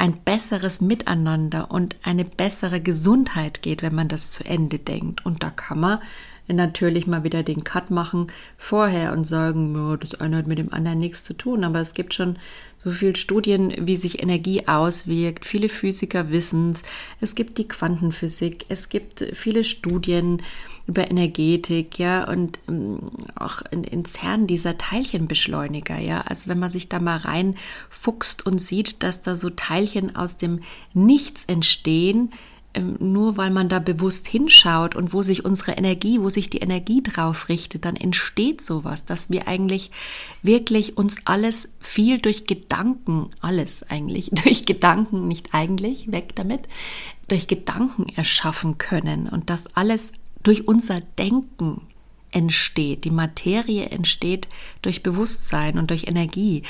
ein 0.00 0.16
besseres 0.24 0.80
Miteinander 0.80 1.70
und 1.70 1.94
eine 2.02 2.24
bessere 2.24 2.80
Gesundheit 2.80 3.60
geht, 3.60 3.82
wenn 3.82 3.94
man 3.94 4.08
das 4.08 4.30
zu 4.30 4.42
Ende 4.46 4.78
denkt. 4.78 5.26
Und 5.26 5.42
da 5.42 5.50
kann 5.50 5.78
man 5.78 5.98
natürlich 6.54 7.06
mal 7.06 7.24
wieder 7.24 7.42
den 7.42 7.64
Cut 7.64 7.90
machen 7.90 8.28
vorher 8.56 9.12
und 9.12 9.26
sagen, 9.26 9.74
ja, 9.74 9.96
das 9.96 10.20
eine 10.20 10.38
hat 10.38 10.46
mit 10.46 10.58
dem 10.58 10.72
anderen 10.72 10.98
nichts 10.98 11.24
zu 11.24 11.34
tun. 11.34 11.64
Aber 11.64 11.80
es 11.80 11.94
gibt 11.94 12.14
schon 12.14 12.36
so 12.76 12.90
viele 12.90 13.16
Studien, 13.16 13.74
wie 13.80 13.96
sich 13.96 14.22
Energie 14.22 14.66
auswirkt. 14.66 15.44
Viele 15.44 15.68
Physiker 15.68 16.30
wissen 16.30 16.70
es. 16.70 16.82
Es 17.20 17.34
gibt 17.34 17.58
die 17.58 17.68
Quantenphysik. 17.68 18.64
Es 18.68 18.88
gibt 18.88 19.24
viele 19.34 19.64
Studien 19.64 20.42
über 20.86 21.08
Energetik, 21.08 21.98
ja, 21.98 22.28
und 22.28 22.58
ähm, 22.68 22.98
auch 23.36 23.62
in, 23.70 23.84
in 23.84 24.04
CERN 24.04 24.46
dieser 24.46 24.76
Teilchenbeschleuniger, 24.76 25.98
ja. 25.98 26.22
Also 26.22 26.48
wenn 26.48 26.58
man 26.58 26.70
sich 26.70 26.88
da 26.88 26.98
mal 26.98 27.18
reinfuchst 27.18 28.44
und 28.44 28.60
sieht, 28.60 29.02
dass 29.02 29.22
da 29.22 29.36
so 29.36 29.50
Teilchen 29.50 30.16
aus 30.16 30.36
dem 30.36 30.60
Nichts 30.92 31.44
entstehen, 31.44 32.30
nur 32.78 33.36
weil 33.36 33.50
man 33.50 33.68
da 33.68 33.80
bewusst 33.80 34.28
hinschaut 34.28 34.94
und 34.94 35.12
wo 35.12 35.22
sich 35.22 35.44
unsere 35.44 35.72
Energie, 35.72 36.20
wo 36.20 36.28
sich 36.28 36.50
die 36.50 36.58
Energie 36.58 37.02
drauf 37.02 37.48
richtet, 37.48 37.84
dann 37.84 37.96
entsteht 37.96 38.60
sowas, 38.60 39.04
dass 39.04 39.28
wir 39.28 39.48
eigentlich 39.48 39.90
wirklich 40.42 40.96
uns 40.96 41.16
alles 41.24 41.68
viel 41.80 42.18
durch 42.18 42.46
Gedanken, 42.46 43.30
alles 43.40 43.82
eigentlich, 43.90 44.30
durch 44.44 44.66
Gedanken, 44.66 45.26
nicht 45.26 45.48
eigentlich, 45.52 46.12
weg 46.12 46.36
damit, 46.36 46.68
durch 47.26 47.48
Gedanken 47.48 48.08
erschaffen 48.08 48.78
können 48.78 49.28
und 49.28 49.50
das 49.50 49.74
alles 49.76 50.12
durch 50.42 50.68
unser 50.68 51.00
Denken 51.00 51.82
entsteht. 52.30 53.04
Die 53.04 53.10
Materie 53.10 53.86
entsteht 53.86 54.48
durch 54.82 55.02
Bewusstsein 55.02 55.78
und 55.78 55.90
durch 55.90 56.06
Energie. 56.06 56.62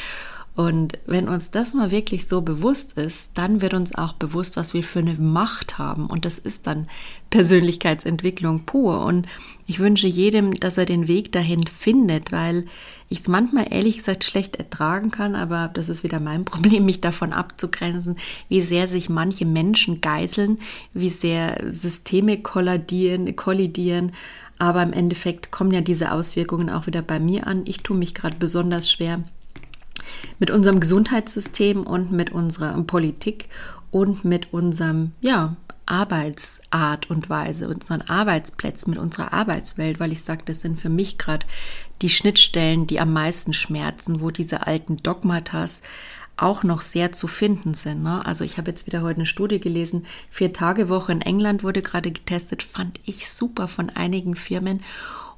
Und 0.56 0.98
wenn 1.06 1.28
uns 1.28 1.52
das 1.52 1.74
mal 1.74 1.90
wirklich 1.90 2.26
so 2.26 2.40
bewusst 2.42 2.92
ist, 2.94 3.30
dann 3.34 3.62
wird 3.62 3.72
uns 3.72 3.94
auch 3.94 4.14
bewusst, 4.14 4.56
was 4.56 4.74
wir 4.74 4.82
für 4.82 4.98
eine 4.98 5.14
Macht 5.14 5.78
haben. 5.78 6.06
Und 6.06 6.24
das 6.24 6.38
ist 6.38 6.66
dann 6.66 6.88
Persönlichkeitsentwicklung 7.30 8.66
pur. 8.66 9.04
Und 9.04 9.26
ich 9.66 9.78
wünsche 9.78 10.08
jedem, 10.08 10.54
dass 10.54 10.76
er 10.76 10.86
den 10.86 11.06
Weg 11.06 11.30
dahin 11.30 11.66
findet, 11.66 12.32
weil 12.32 12.66
ich 13.08 13.20
es 13.20 13.28
manchmal 13.28 13.72
ehrlich 13.72 13.98
gesagt 13.98 14.24
schlecht 14.24 14.56
ertragen 14.56 15.10
kann, 15.10 15.34
aber 15.34 15.70
das 15.72 15.88
ist 15.88 16.02
wieder 16.02 16.20
mein 16.20 16.44
Problem, 16.46 16.84
mich 16.84 17.00
davon 17.00 17.32
abzugrenzen, 17.32 18.16
wie 18.48 18.60
sehr 18.60 18.88
sich 18.88 19.08
manche 19.08 19.46
Menschen 19.46 20.00
geißeln, 20.00 20.58
wie 20.92 21.10
sehr 21.10 21.72
Systeme 21.72 22.42
kollidieren, 22.42 23.34
kollidieren. 23.36 24.12
Aber 24.58 24.82
im 24.82 24.92
Endeffekt 24.92 25.52
kommen 25.52 25.70
ja 25.70 25.80
diese 25.80 26.12
Auswirkungen 26.12 26.70
auch 26.70 26.86
wieder 26.86 27.02
bei 27.02 27.18
mir 27.18 27.46
an. 27.46 27.62
Ich 27.66 27.78
tue 27.78 27.96
mich 27.96 28.14
gerade 28.14 28.36
besonders 28.36 28.90
schwer 28.90 29.22
mit 30.38 30.50
unserem 30.50 30.80
Gesundheitssystem 30.80 31.82
und 31.82 32.12
mit 32.12 32.32
unserer 32.32 32.80
Politik 32.82 33.48
und 33.90 34.24
mit 34.24 34.52
unserem, 34.52 35.12
ja, 35.20 35.56
Arbeitsart 35.86 37.10
und 37.10 37.28
Weise, 37.28 37.68
unseren 37.68 38.02
Arbeitsplätzen, 38.02 38.90
mit 38.90 39.00
unserer 39.00 39.32
Arbeitswelt, 39.32 39.98
weil 39.98 40.12
ich 40.12 40.22
sage, 40.22 40.42
das 40.44 40.60
sind 40.60 40.78
für 40.78 40.88
mich 40.88 41.18
gerade 41.18 41.44
die 42.00 42.10
Schnittstellen, 42.10 42.86
die 42.86 43.00
am 43.00 43.12
meisten 43.12 43.52
schmerzen, 43.52 44.20
wo 44.20 44.30
diese 44.30 44.68
alten 44.68 44.98
Dogmatas 44.98 45.80
auch 46.36 46.62
noch 46.62 46.80
sehr 46.80 47.12
zu 47.12 47.26
finden 47.26 47.74
sind. 47.74 48.02
Ne? 48.02 48.24
Also 48.24 48.44
ich 48.44 48.56
habe 48.56 48.70
jetzt 48.70 48.86
wieder 48.86 49.02
heute 49.02 49.16
eine 49.16 49.26
Studie 49.26 49.60
gelesen, 49.60 50.06
vier 50.30 50.52
Tage 50.52 50.88
Woche 50.88 51.12
in 51.12 51.20
England 51.20 51.62
wurde 51.62 51.82
gerade 51.82 52.10
getestet, 52.10 52.62
fand 52.62 53.00
ich 53.04 53.28
super 53.28 53.68
von 53.68 53.90
einigen 53.90 54.34
Firmen. 54.34 54.82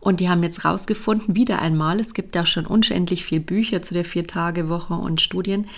Und 0.02 0.18
die 0.18 0.28
haben 0.28 0.42
jetzt 0.42 0.64
rausgefunden, 0.64 1.36
wieder 1.36 1.62
einmal, 1.62 2.00
es 2.00 2.12
gibt 2.12 2.34
ja 2.34 2.44
schon 2.44 2.66
unendlich 2.66 3.24
viel 3.24 3.38
Bücher 3.38 3.82
zu 3.82 3.94
der 3.94 4.04
Vier-Tage-Woche 4.04 4.94
und 4.94 5.20
Studien. 5.20 5.68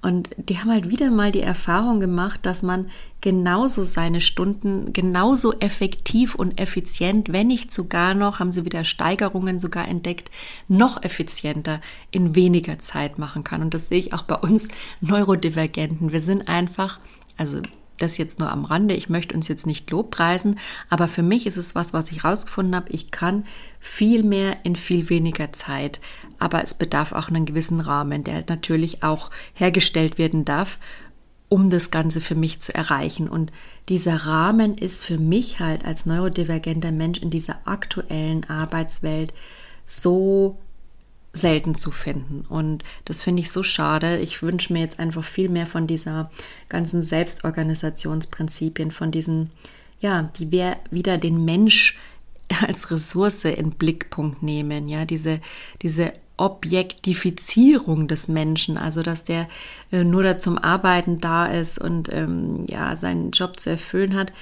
Und 0.00 0.30
die 0.38 0.58
haben 0.58 0.70
halt 0.70 0.88
wieder 0.88 1.10
mal 1.10 1.30
die 1.30 1.42
Erfahrung 1.42 2.00
gemacht, 2.00 2.46
dass 2.46 2.62
man 2.62 2.88
genauso 3.20 3.84
seine 3.84 4.22
Stunden 4.22 4.94
genauso 4.94 5.52
effektiv 5.60 6.34
und 6.34 6.58
effizient, 6.58 7.30
wenn 7.30 7.48
nicht 7.48 7.74
sogar 7.74 8.14
noch, 8.14 8.38
haben 8.38 8.50
sie 8.50 8.64
wieder 8.64 8.84
Steigerungen 8.84 9.58
sogar 9.58 9.86
entdeckt, 9.86 10.30
noch 10.66 11.02
effizienter 11.02 11.82
in 12.10 12.34
weniger 12.34 12.78
Zeit 12.78 13.18
machen 13.18 13.44
kann. 13.44 13.60
Und 13.60 13.74
das 13.74 13.88
sehe 13.88 13.98
ich 13.98 14.14
auch 14.14 14.22
bei 14.22 14.36
uns 14.36 14.68
Neurodivergenten. 15.02 16.10
Wir 16.10 16.22
sind 16.22 16.48
einfach, 16.48 17.00
also 17.36 17.60
das 17.98 18.18
jetzt 18.18 18.38
nur 18.38 18.50
am 18.50 18.64
Rande. 18.64 18.94
Ich 18.94 19.08
möchte 19.08 19.34
uns 19.34 19.48
jetzt 19.48 19.66
nicht 19.66 19.90
lobpreisen, 19.90 20.58
aber 20.90 21.08
für 21.08 21.22
mich 21.22 21.46
ist 21.46 21.56
es 21.56 21.74
was, 21.74 21.92
was 21.92 22.10
ich 22.10 22.24
rausgefunden 22.24 22.74
habe. 22.74 22.90
Ich 22.90 23.10
kann 23.10 23.44
viel 23.80 24.22
mehr 24.22 24.58
in 24.64 24.76
viel 24.76 25.08
weniger 25.08 25.52
Zeit, 25.52 26.00
aber 26.38 26.62
es 26.64 26.74
bedarf 26.74 27.12
auch 27.12 27.28
einen 27.28 27.46
gewissen 27.46 27.80
Rahmen, 27.80 28.24
der 28.24 28.44
natürlich 28.48 29.02
auch 29.02 29.30
hergestellt 29.54 30.18
werden 30.18 30.44
darf, 30.44 30.78
um 31.48 31.70
das 31.70 31.90
Ganze 31.90 32.20
für 32.20 32.34
mich 32.34 32.60
zu 32.60 32.74
erreichen. 32.74 33.28
Und 33.28 33.52
dieser 33.88 34.16
Rahmen 34.26 34.76
ist 34.76 35.04
für 35.04 35.18
mich 35.18 35.60
halt 35.60 35.84
als 35.84 36.06
neurodivergenter 36.06 36.90
Mensch 36.92 37.20
in 37.20 37.30
dieser 37.30 37.60
aktuellen 37.64 38.48
Arbeitswelt 38.48 39.32
so 39.84 40.58
selten 41.34 41.74
zu 41.74 41.90
finden. 41.90 42.46
Und 42.48 42.84
das 43.04 43.22
finde 43.22 43.42
ich 43.42 43.50
so 43.50 43.62
schade. 43.62 44.18
Ich 44.18 44.40
wünsche 44.42 44.72
mir 44.72 44.80
jetzt 44.80 44.98
einfach 44.98 45.24
viel 45.24 45.50
mehr 45.50 45.66
von 45.66 45.86
dieser 45.86 46.30
ganzen 46.68 47.02
Selbstorganisationsprinzipien, 47.02 48.90
von 48.90 49.10
diesen, 49.10 49.50
ja, 50.00 50.30
die 50.38 50.50
wir 50.50 50.76
wieder 50.90 51.18
den 51.18 51.44
Mensch 51.44 51.98
als 52.66 52.90
Ressource 52.90 53.44
in 53.44 53.72
Blickpunkt 53.72 54.42
nehmen, 54.42 54.88
ja, 54.88 55.04
diese, 55.04 55.40
diese 55.82 56.12
Objektifizierung 56.36 58.08
des 58.08 58.28
Menschen, 58.28 58.76
also 58.76 59.02
dass 59.02 59.24
der 59.24 59.48
äh, 59.92 60.04
nur 60.04 60.22
da 60.22 60.38
zum 60.38 60.58
Arbeiten 60.58 61.20
da 61.20 61.46
ist 61.46 61.78
und 61.78 62.12
ähm, 62.12 62.64
ja 62.68 62.96
seinen 62.96 63.30
Job 63.30 63.58
zu 63.60 63.70
erfüllen 63.70 64.14
hat, 64.14 64.32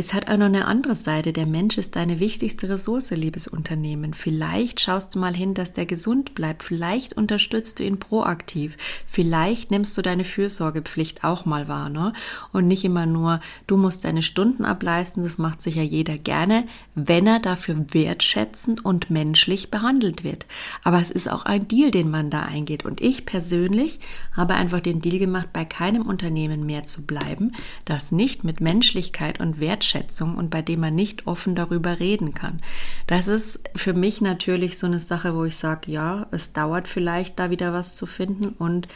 es 0.00 0.14
hat 0.14 0.30
auch 0.30 0.38
noch 0.38 0.46
eine 0.46 0.64
andere 0.64 0.94
Seite. 0.94 1.34
Der 1.34 1.44
Mensch 1.44 1.76
ist 1.76 1.94
deine 1.94 2.20
wichtigste 2.20 2.70
Ressource, 2.70 3.10
liebes 3.10 3.46
Unternehmen. 3.46 4.14
Vielleicht 4.14 4.80
schaust 4.80 5.14
du 5.14 5.18
mal 5.18 5.36
hin, 5.36 5.52
dass 5.52 5.74
der 5.74 5.84
gesund 5.84 6.34
bleibt. 6.34 6.62
Vielleicht 6.62 7.18
unterstützt 7.18 7.78
du 7.78 7.84
ihn 7.84 7.98
proaktiv. 7.98 8.78
Vielleicht 9.06 9.70
nimmst 9.70 9.98
du 9.98 10.00
deine 10.00 10.24
Fürsorgepflicht 10.24 11.22
auch 11.22 11.44
mal 11.44 11.68
wahr, 11.68 11.90
ne? 11.90 12.14
Und 12.50 12.66
nicht 12.66 12.82
immer 12.82 13.04
nur, 13.04 13.40
du 13.66 13.76
musst 13.76 14.04
deine 14.04 14.22
Stunden 14.22 14.64
ableisten. 14.64 15.22
Das 15.22 15.36
macht 15.36 15.60
sicher 15.60 15.82
jeder 15.82 16.16
gerne, 16.16 16.64
wenn 16.94 17.26
er 17.26 17.38
dafür 17.38 17.84
wertschätzend 17.92 18.82
und 18.82 19.10
menschlich 19.10 19.70
behandelt 19.70 20.24
wird. 20.24 20.46
Aber 20.82 20.98
es 20.98 21.10
ist 21.10 21.30
auch 21.30 21.44
ein 21.44 21.68
Deal, 21.68 21.90
den 21.90 22.10
man 22.10 22.30
da 22.30 22.44
eingeht. 22.44 22.86
Und 22.86 23.02
ich 23.02 23.26
persönlich 23.26 24.00
habe 24.32 24.54
einfach 24.54 24.80
den 24.80 25.02
Deal 25.02 25.18
gemacht, 25.18 25.48
bei 25.52 25.66
keinem 25.66 26.06
Unternehmen 26.06 26.64
mehr 26.64 26.86
zu 26.86 27.04
bleiben, 27.04 27.52
das 27.84 28.12
nicht 28.12 28.44
mit 28.44 28.62
Menschlichkeit 28.62 29.40
und 29.40 29.60
Wertschätzung 29.60 29.89
Wertschätzung 29.90 30.36
und 30.36 30.50
bei 30.50 30.62
dem 30.62 30.80
man 30.80 30.94
nicht 30.94 31.26
offen 31.26 31.54
darüber 31.54 32.00
reden 32.00 32.34
kann. 32.34 32.60
Das 33.06 33.28
ist 33.28 33.60
für 33.74 33.92
mich 33.92 34.20
natürlich 34.20 34.78
so 34.78 34.86
eine 34.86 35.00
Sache, 35.00 35.34
wo 35.34 35.44
ich 35.44 35.56
sage, 35.56 35.90
ja, 35.90 36.26
es 36.30 36.52
dauert 36.52 36.88
vielleicht 36.88 37.38
da 37.38 37.50
wieder 37.50 37.72
was 37.72 37.96
zu 37.96 38.06
finden 38.06 38.48
und 38.58 38.88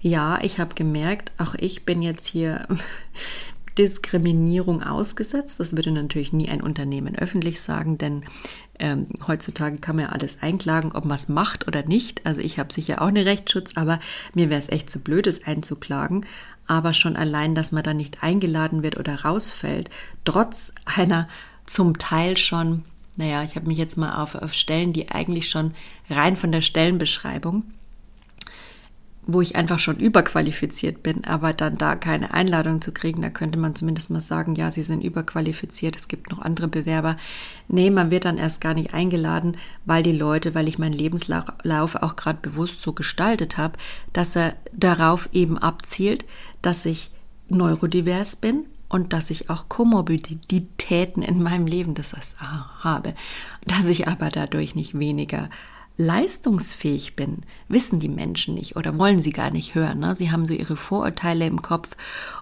ja, 0.00 0.38
ich 0.42 0.60
habe 0.60 0.74
gemerkt, 0.74 1.32
auch 1.38 1.54
ich 1.54 1.84
bin 1.84 2.02
jetzt 2.02 2.26
hier 2.26 2.68
Diskriminierung 3.78 4.82
ausgesetzt. 4.82 5.58
Das 5.58 5.74
würde 5.74 5.90
natürlich 5.90 6.32
nie 6.32 6.48
ein 6.48 6.62
Unternehmen 6.62 7.16
öffentlich 7.16 7.60
sagen, 7.60 7.98
denn 7.98 8.22
ähm, 8.78 9.08
heutzutage 9.26 9.78
kann 9.78 9.96
man 9.96 10.06
ja 10.06 10.10
alles 10.12 10.38
einklagen, 10.40 10.92
ob 10.92 11.04
man 11.04 11.16
es 11.16 11.28
macht 11.28 11.66
oder 11.66 11.84
nicht. 11.84 12.24
Also 12.26 12.40
ich 12.40 12.60
habe 12.60 12.72
sicher 12.72 13.02
auch 13.02 13.08
einen 13.08 13.26
Rechtsschutz, 13.26 13.72
aber 13.74 13.98
mir 14.34 14.50
wäre 14.50 14.60
es 14.60 14.68
echt 14.68 14.88
zu 14.88 15.00
blöd, 15.00 15.26
es 15.26 15.44
einzuklagen 15.44 16.26
aber 16.68 16.94
schon 16.94 17.16
allein, 17.16 17.54
dass 17.54 17.72
man 17.72 17.82
da 17.82 17.94
nicht 17.94 18.22
eingeladen 18.22 18.82
wird 18.82 18.96
oder 18.96 19.24
rausfällt, 19.24 19.90
trotz 20.24 20.72
einer 20.84 21.28
zum 21.66 21.98
Teil 21.98 22.36
schon 22.36 22.84
naja, 23.18 23.42
ich 23.42 23.56
habe 23.56 23.66
mich 23.66 23.78
jetzt 23.78 23.96
mal 23.96 24.22
auf, 24.22 24.36
auf 24.36 24.54
Stellen, 24.54 24.92
die 24.92 25.10
eigentlich 25.10 25.50
schon 25.50 25.74
rein 26.08 26.36
von 26.36 26.52
der 26.52 26.62
Stellenbeschreibung 26.62 27.64
wo 29.30 29.42
ich 29.42 29.56
einfach 29.56 29.78
schon 29.78 29.98
überqualifiziert 29.98 31.02
bin, 31.02 31.24
aber 31.24 31.52
dann 31.52 31.76
da 31.76 31.96
keine 31.96 32.32
Einladung 32.32 32.80
zu 32.80 32.92
kriegen, 32.92 33.20
da 33.20 33.28
könnte 33.28 33.58
man 33.58 33.74
zumindest 33.74 34.08
mal 34.08 34.22
sagen, 34.22 34.54
ja, 34.54 34.70
sie 34.70 34.80
sind 34.80 35.04
überqualifiziert, 35.04 35.96
es 35.96 36.08
gibt 36.08 36.30
noch 36.30 36.40
andere 36.40 36.66
Bewerber. 36.66 37.18
Nee, 37.68 37.90
man 37.90 38.10
wird 38.10 38.24
dann 38.24 38.38
erst 38.38 38.62
gar 38.62 38.72
nicht 38.72 38.94
eingeladen, 38.94 39.58
weil 39.84 40.02
die 40.02 40.16
Leute, 40.16 40.54
weil 40.54 40.66
ich 40.66 40.78
meinen 40.78 40.94
Lebenslauf 40.94 41.94
auch 41.94 42.16
gerade 42.16 42.38
bewusst 42.40 42.80
so 42.80 42.94
gestaltet 42.94 43.58
habe, 43.58 43.78
dass 44.14 44.34
er 44.34 44.56
darauf 44.72 45.28
eben 45.32 45.58
abzielt, 45.58 46.24
dass 46.62 46.86
ich 46.86 47.10
neurodivers 47.50 48.36
bin, 48.36 48.64
und 48.88 49.12
dass 49.12 49.28
ich 49.28 49.50
auch 49.50 49.68
Komorbiditäten 49.68 51.22
in 51.22 51.42
meinem 51.42 51.66
Leben 51.66 51.92
das 51.92 52.14
habe, 52.80 53.14
dass 53.66 53.84
ich 53.84 54.08
aber 54.08 54.30
dadurch 54.30 54.74
nicht 54.74 54.98
weniger 54.98 55.50
leistungsfähig 55.98 57.16
bin, 57.16 57.38
wissen 57.66 57.98
die 57.98 58.08
Menschen 58.08 58.54
nicht 58.54 58.76
oder 58.76 58.96
wollen 58.98 59.20
sie 59.20 59.32
gar 59.32 59.50
nicht 59.50 59.74
hören. 59.74 59.98
Ne? 59.98 60.14
Sie 60.14 60.30
haben 60.30 60.46
so 60.46 60.54
ihre 60.54 60.76
Vorurteile 60.76 61.44
im 61.44 61.60
Kopf 61.60 61.88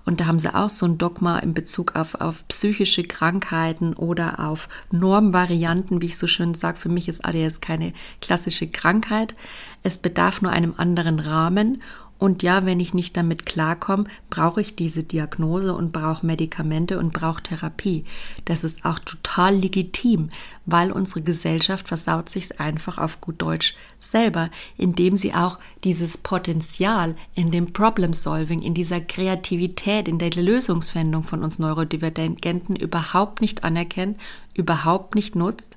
und 0.04 0.20
da 0.20 0.26
haben 0.26 0.38
sie 0.38 0.54
auch 0.54 0.68
so 0.68 0.84
ein 0.84 0.98
Dogma 0.98 1.38
in 1.38 1.54
Bezug 1.54 1.96
auf, 1.96 2.16
auf 2.16 2.46
psychische 2.48 3.02
Krankheiten 3.02 3.94
oder 3.94 4.40
auf 4.40 4.68
Normvarianten, 4.90 6.02
wie 6.02 6.06
ich 6.06 6.18
so 6.18 6.26
schön 6.26 6.52
sage. 6.52 6.76
Für 6.76 6.90
mich 6.90 7.08
ist 7.08 7.24
ADS 7.24 7.62
keine 7.62 7.94
klassische 8.20 8.68
Krankheit. 8.68 9.34
Es 9.82 9.96
bedarf 9.96 10.42
nur 10.42 10.52
einem 10.52 10.74
anderen 10.76 11.18
Rahmen 11.18 11.82
und 12.18 12.42
ja, 12.42 12.64
wenn 12.64 12.80
ich 12.80 12.94
nicht 12.94 13.16
damit 13.16 13.44
klarkomme, 13.44 14.04
brauche 14.30 14.60
ich 14.60 14.74
diese 14.74 15.02
Diagnose 15.02 15.74
und 15.74 15.92
brauche 15.92 16.24
Medikamente 16.24 16.98
und 16.98 17.12
brauche 17.12 17.42
Therapie. 17.42 18.04
Das 18.46 18.64
ist 18.64 18.84
auch 18.84 18.98
total 18.98 19.56
legitim, 19.56 20.30
weil 20.64 20.92
unsere 20.92 21.22
Gesellschaft 21.22 21.88
versaut 21.88 22.28
sich 22.28 22.58
einfach 22.58 22.98
auf 22.98 23.20
gut 23.20 23.42
Deutsch 23.42 23.74
selber, 23.98 24.50
indem 24.76 25.16
sie 25.16 25.34
auch 25.34 25.58
dieses 25.84 26.16
Potenzial 26.16 27.16
in 27.34 27.50
dem 27.50 27.72
Problem 27.72 28.12
Solving, 28.12 28.62
in 28.62 28.74
dieser 28.74 29.00
Kreativität, 29.00 30.08
in 30.08 30.18
der 30.18 30.30
Lösungsfindung 30.30 31.22
von 31.22 31.44
uns 31.44 31.58
Neurodivergenten 31.58 32.76
überhaupt 32.76 33.40
nicht 33.42 33.64
anerkennt, 33.64 34.18
überhaupt 34.54 35.14
nicht 35.14 35.36
nutzt 35.36 35.76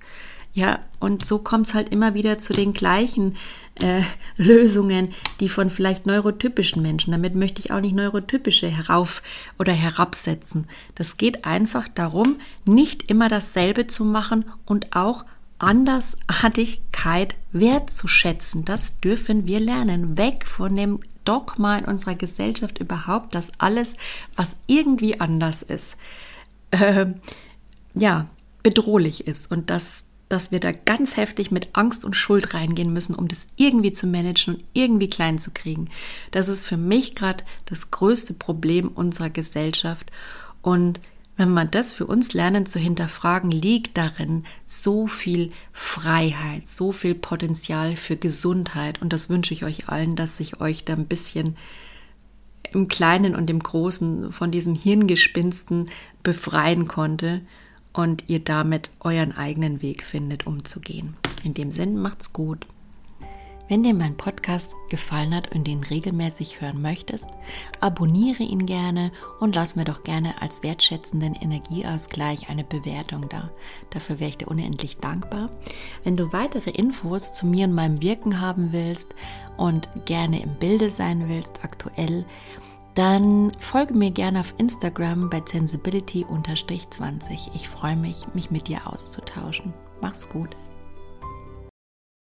ja, 0.60 0.80
und 1.00 1.26
so 1.26 1.40
kommt 1.40 1.68
es 1.68 1.74
halt 1.74 1.88
immer 1.88 2.14
wieder 2.14 2.38
zu 2.38 2.52
den 2.52 2.74
gleichen 2.74 3.38
äh, 3.76 4.02
Lösungen, 4.38 5.14
die 5.40 5.48
von 5.48 5.70
vielleicht 5.70 6.06
neurotypischen 6.06 6.82
Menschen, 6.82 7.12
damit 7.12 7.34
möchte 7.34 7.62
ich 7.62 7.72
auch 7.72 7.80
nicht 7.80 7.96
neurotypische 7.96 8.68
herauf 8.68 9.24
oder 9.58 9.72
herabsetzen. 9.72 10.68
Das 10.96 11.16
geht 11.16 11.46
einfach 11.46 11.88
darum, 11.88 12.36
nicht 12.66 13.10
immer 13.10 13.30
dasselbe 13.30 13.88
zu 13.88 14.04
machen 14.04 14.44
und 14.66 14.98
auch 14.98 15.24
Andersartigkeit 15.60 17.36
wertzuschätzen. 17.54 18.66
Das 18.66 19.00
dürfen 19.00 19.46
wir 19.46 19.62
lernen. 19.62 20.18
Weg 20.18 20.46
von 20.46 20.76
dem 20.76 21.00
Dogma 21.24 21.78
in 21.78 21.86
unserer 21.86 22.16
Gesellschaft 22.16 22.80
überhaupt, 22.80 23.34
dass 23.34 23.52
alles, 23.60 23.96
was 24.36 24.58
irgendwie 24.68 25.22
anders 25.22 25.62
ist, 25.62 25.96
äh, 26.72 27.06
ja, 27.94 28.28
bedrohlich 28.62 29.26
ist 29.26 29.50
und 29.52 29.70
dass 29.70 30.09
dass 30.30 30.52
wir 30.52 30.60
da 30.60 30.72
ganz 30.72 31.18
heftig 31.18 31.52
mit 31.52 31.70
Angst 31.74 32.06
und 32.06 32.16
Schuld 32.16 32.54
reingehen 32.54 32.94
müssen, 32.94 33.16
um 33.16 33.28
das 33.28 33.48
irgendwie 33.56 33.92
zu 33.92 34.08
managen 34.08 34.56
und 34.56 34.64
irgendwie 34.74 35.10
klein 35.10 35.40
zu 35.40 35.52
kriegen. 35.52 35.90
Das 36.32 36.48
ist 36.48 36.68
für 36.68 36.78
mich 36.78 37.16
gerade 37.16 37.44
das 37.66 37.92
größte 37.92 38.36
Problem 38.36 38.88
unserer 38.90 39.32
Gesellschaft. 39.32 40.12
Und 40.62 41.02
wenn 41.36 41.54
wir 41.54 41.66
das 41.66 41.94
für 41.94 42.06
uns 42.06 42.34
lernen 42.34 42.66
zu 42.66 42.80
hinterfragen, 42.80 43.50
liegt 43.50 43.98
darin 43.98 44.44
so 44.68 45.08
viel 45.08 45.52
Freiheit, 45.72 46.68
so 46.68 46.92
viel 46.92 47.16
Potenzial 47.16 47.96
für 47.96 48.18
Gesundheit. 48.18 49.02
Und 49.02 49.14
das 49.14 49.30
wünsche 49.30 49.54
ich 49.54 49.64
euch 49.64 49.90
allen, 49.90 50.16
dass 50.16 50.40
ich 50.40 50.62
euch 50.62 50.86
da 50.86 50.94
ein 50.94 51.08
bisschen 51.08 51.56
im 52.72 52.88
Kleinen 52.88 53.36
und 53.36 53.50
im 53.50 53.60
Großen 53.60 54.32
von 54.32 54.52
diesem 54.52 54.76
Hirngespinsten 54.76 55.90
befreien 56.22 56.88
konnte 56.88 57.42
und 57.94 58.30
ihr 58.30 58.40
damit 58.40 58.92
euren 59.00 59.32
eigenen 59.32 59.82
Weg 59.82 60.04
findet, 60.04 60.48
umzugehen. 60.48 61.16
In 61.44 61.54
dem 61.54 61.72
Sinn, 61.72 61.98
macht's 61.98 62.34
gut. 62.34 62.68
Wenn 63.70 63.84
dir 63.84 63.94
mein 63.94 64.18
Podcast 64.18 64.74
gefallen 64.90 65.36
hat 65.36 65.54
und 65.54 65.68
den 65.68 65.84
regelmäßig 65.84 66.60
hören 66.60 66.82
möchtest, 66.82 67.30
abonniere 67.80 68.42
ihn 68.42 68.66
gerne 68.66 69.12
und 69.40 69.54
lass 69.54 69.76
mir 69.76 69.86
doch 69.86 70.04
gerne 70.04 70.42
als 70.42 70.64
wertschätzenden 70.64 71.36
Energieausgleich 71.36 72.50
eine 72.50 72.64
Bewertung 72.64 73.30
da. 73.30 73.52
Dafür 73.92 74.20
wäre 74.20 74.32
ich 74.32 74.40
dir 74.40 74.48
unendlich 74.48 74.98
dankbar. 74.98 75.52
Wenn 76.04 76.18
du 76.18 76.34
weitere 76.34 76.72
Infos 76.72 77.34
zu 77.34 77.46
mir 77.46 77.66
und 77.66 77.76
meinem 77.76 78.02
Wirken 78.02 78.42
haben 78.42 78.72
willst 78.72 79.14
und 79.56 79.88
gerne 80.06 80.42
im 80.42 80.56
Bilde 80.56 80.90
sein 80.90 81.30
willst, 81.30 81.64
aktuell, 81.64 82.26
dann 83.00 83.54
folge 83.60 83.94
mir 83.94 84.12
gerne 84.12 84.42
auf 84.42 84.54
Instagram 84.58 85.30
bei 85.30 85.40
sensibility-20. 85.40 87.56
Ich 87.56 87.70
freue 87.70 87.96
mich, 87.96 88.26
mich 88.34 88.52
mit 88.52 88.68
dir 88.68 88.86
auszutauschen. 88.86 89.74
Mach's 90.02 90.28
gut. 90.28 90.50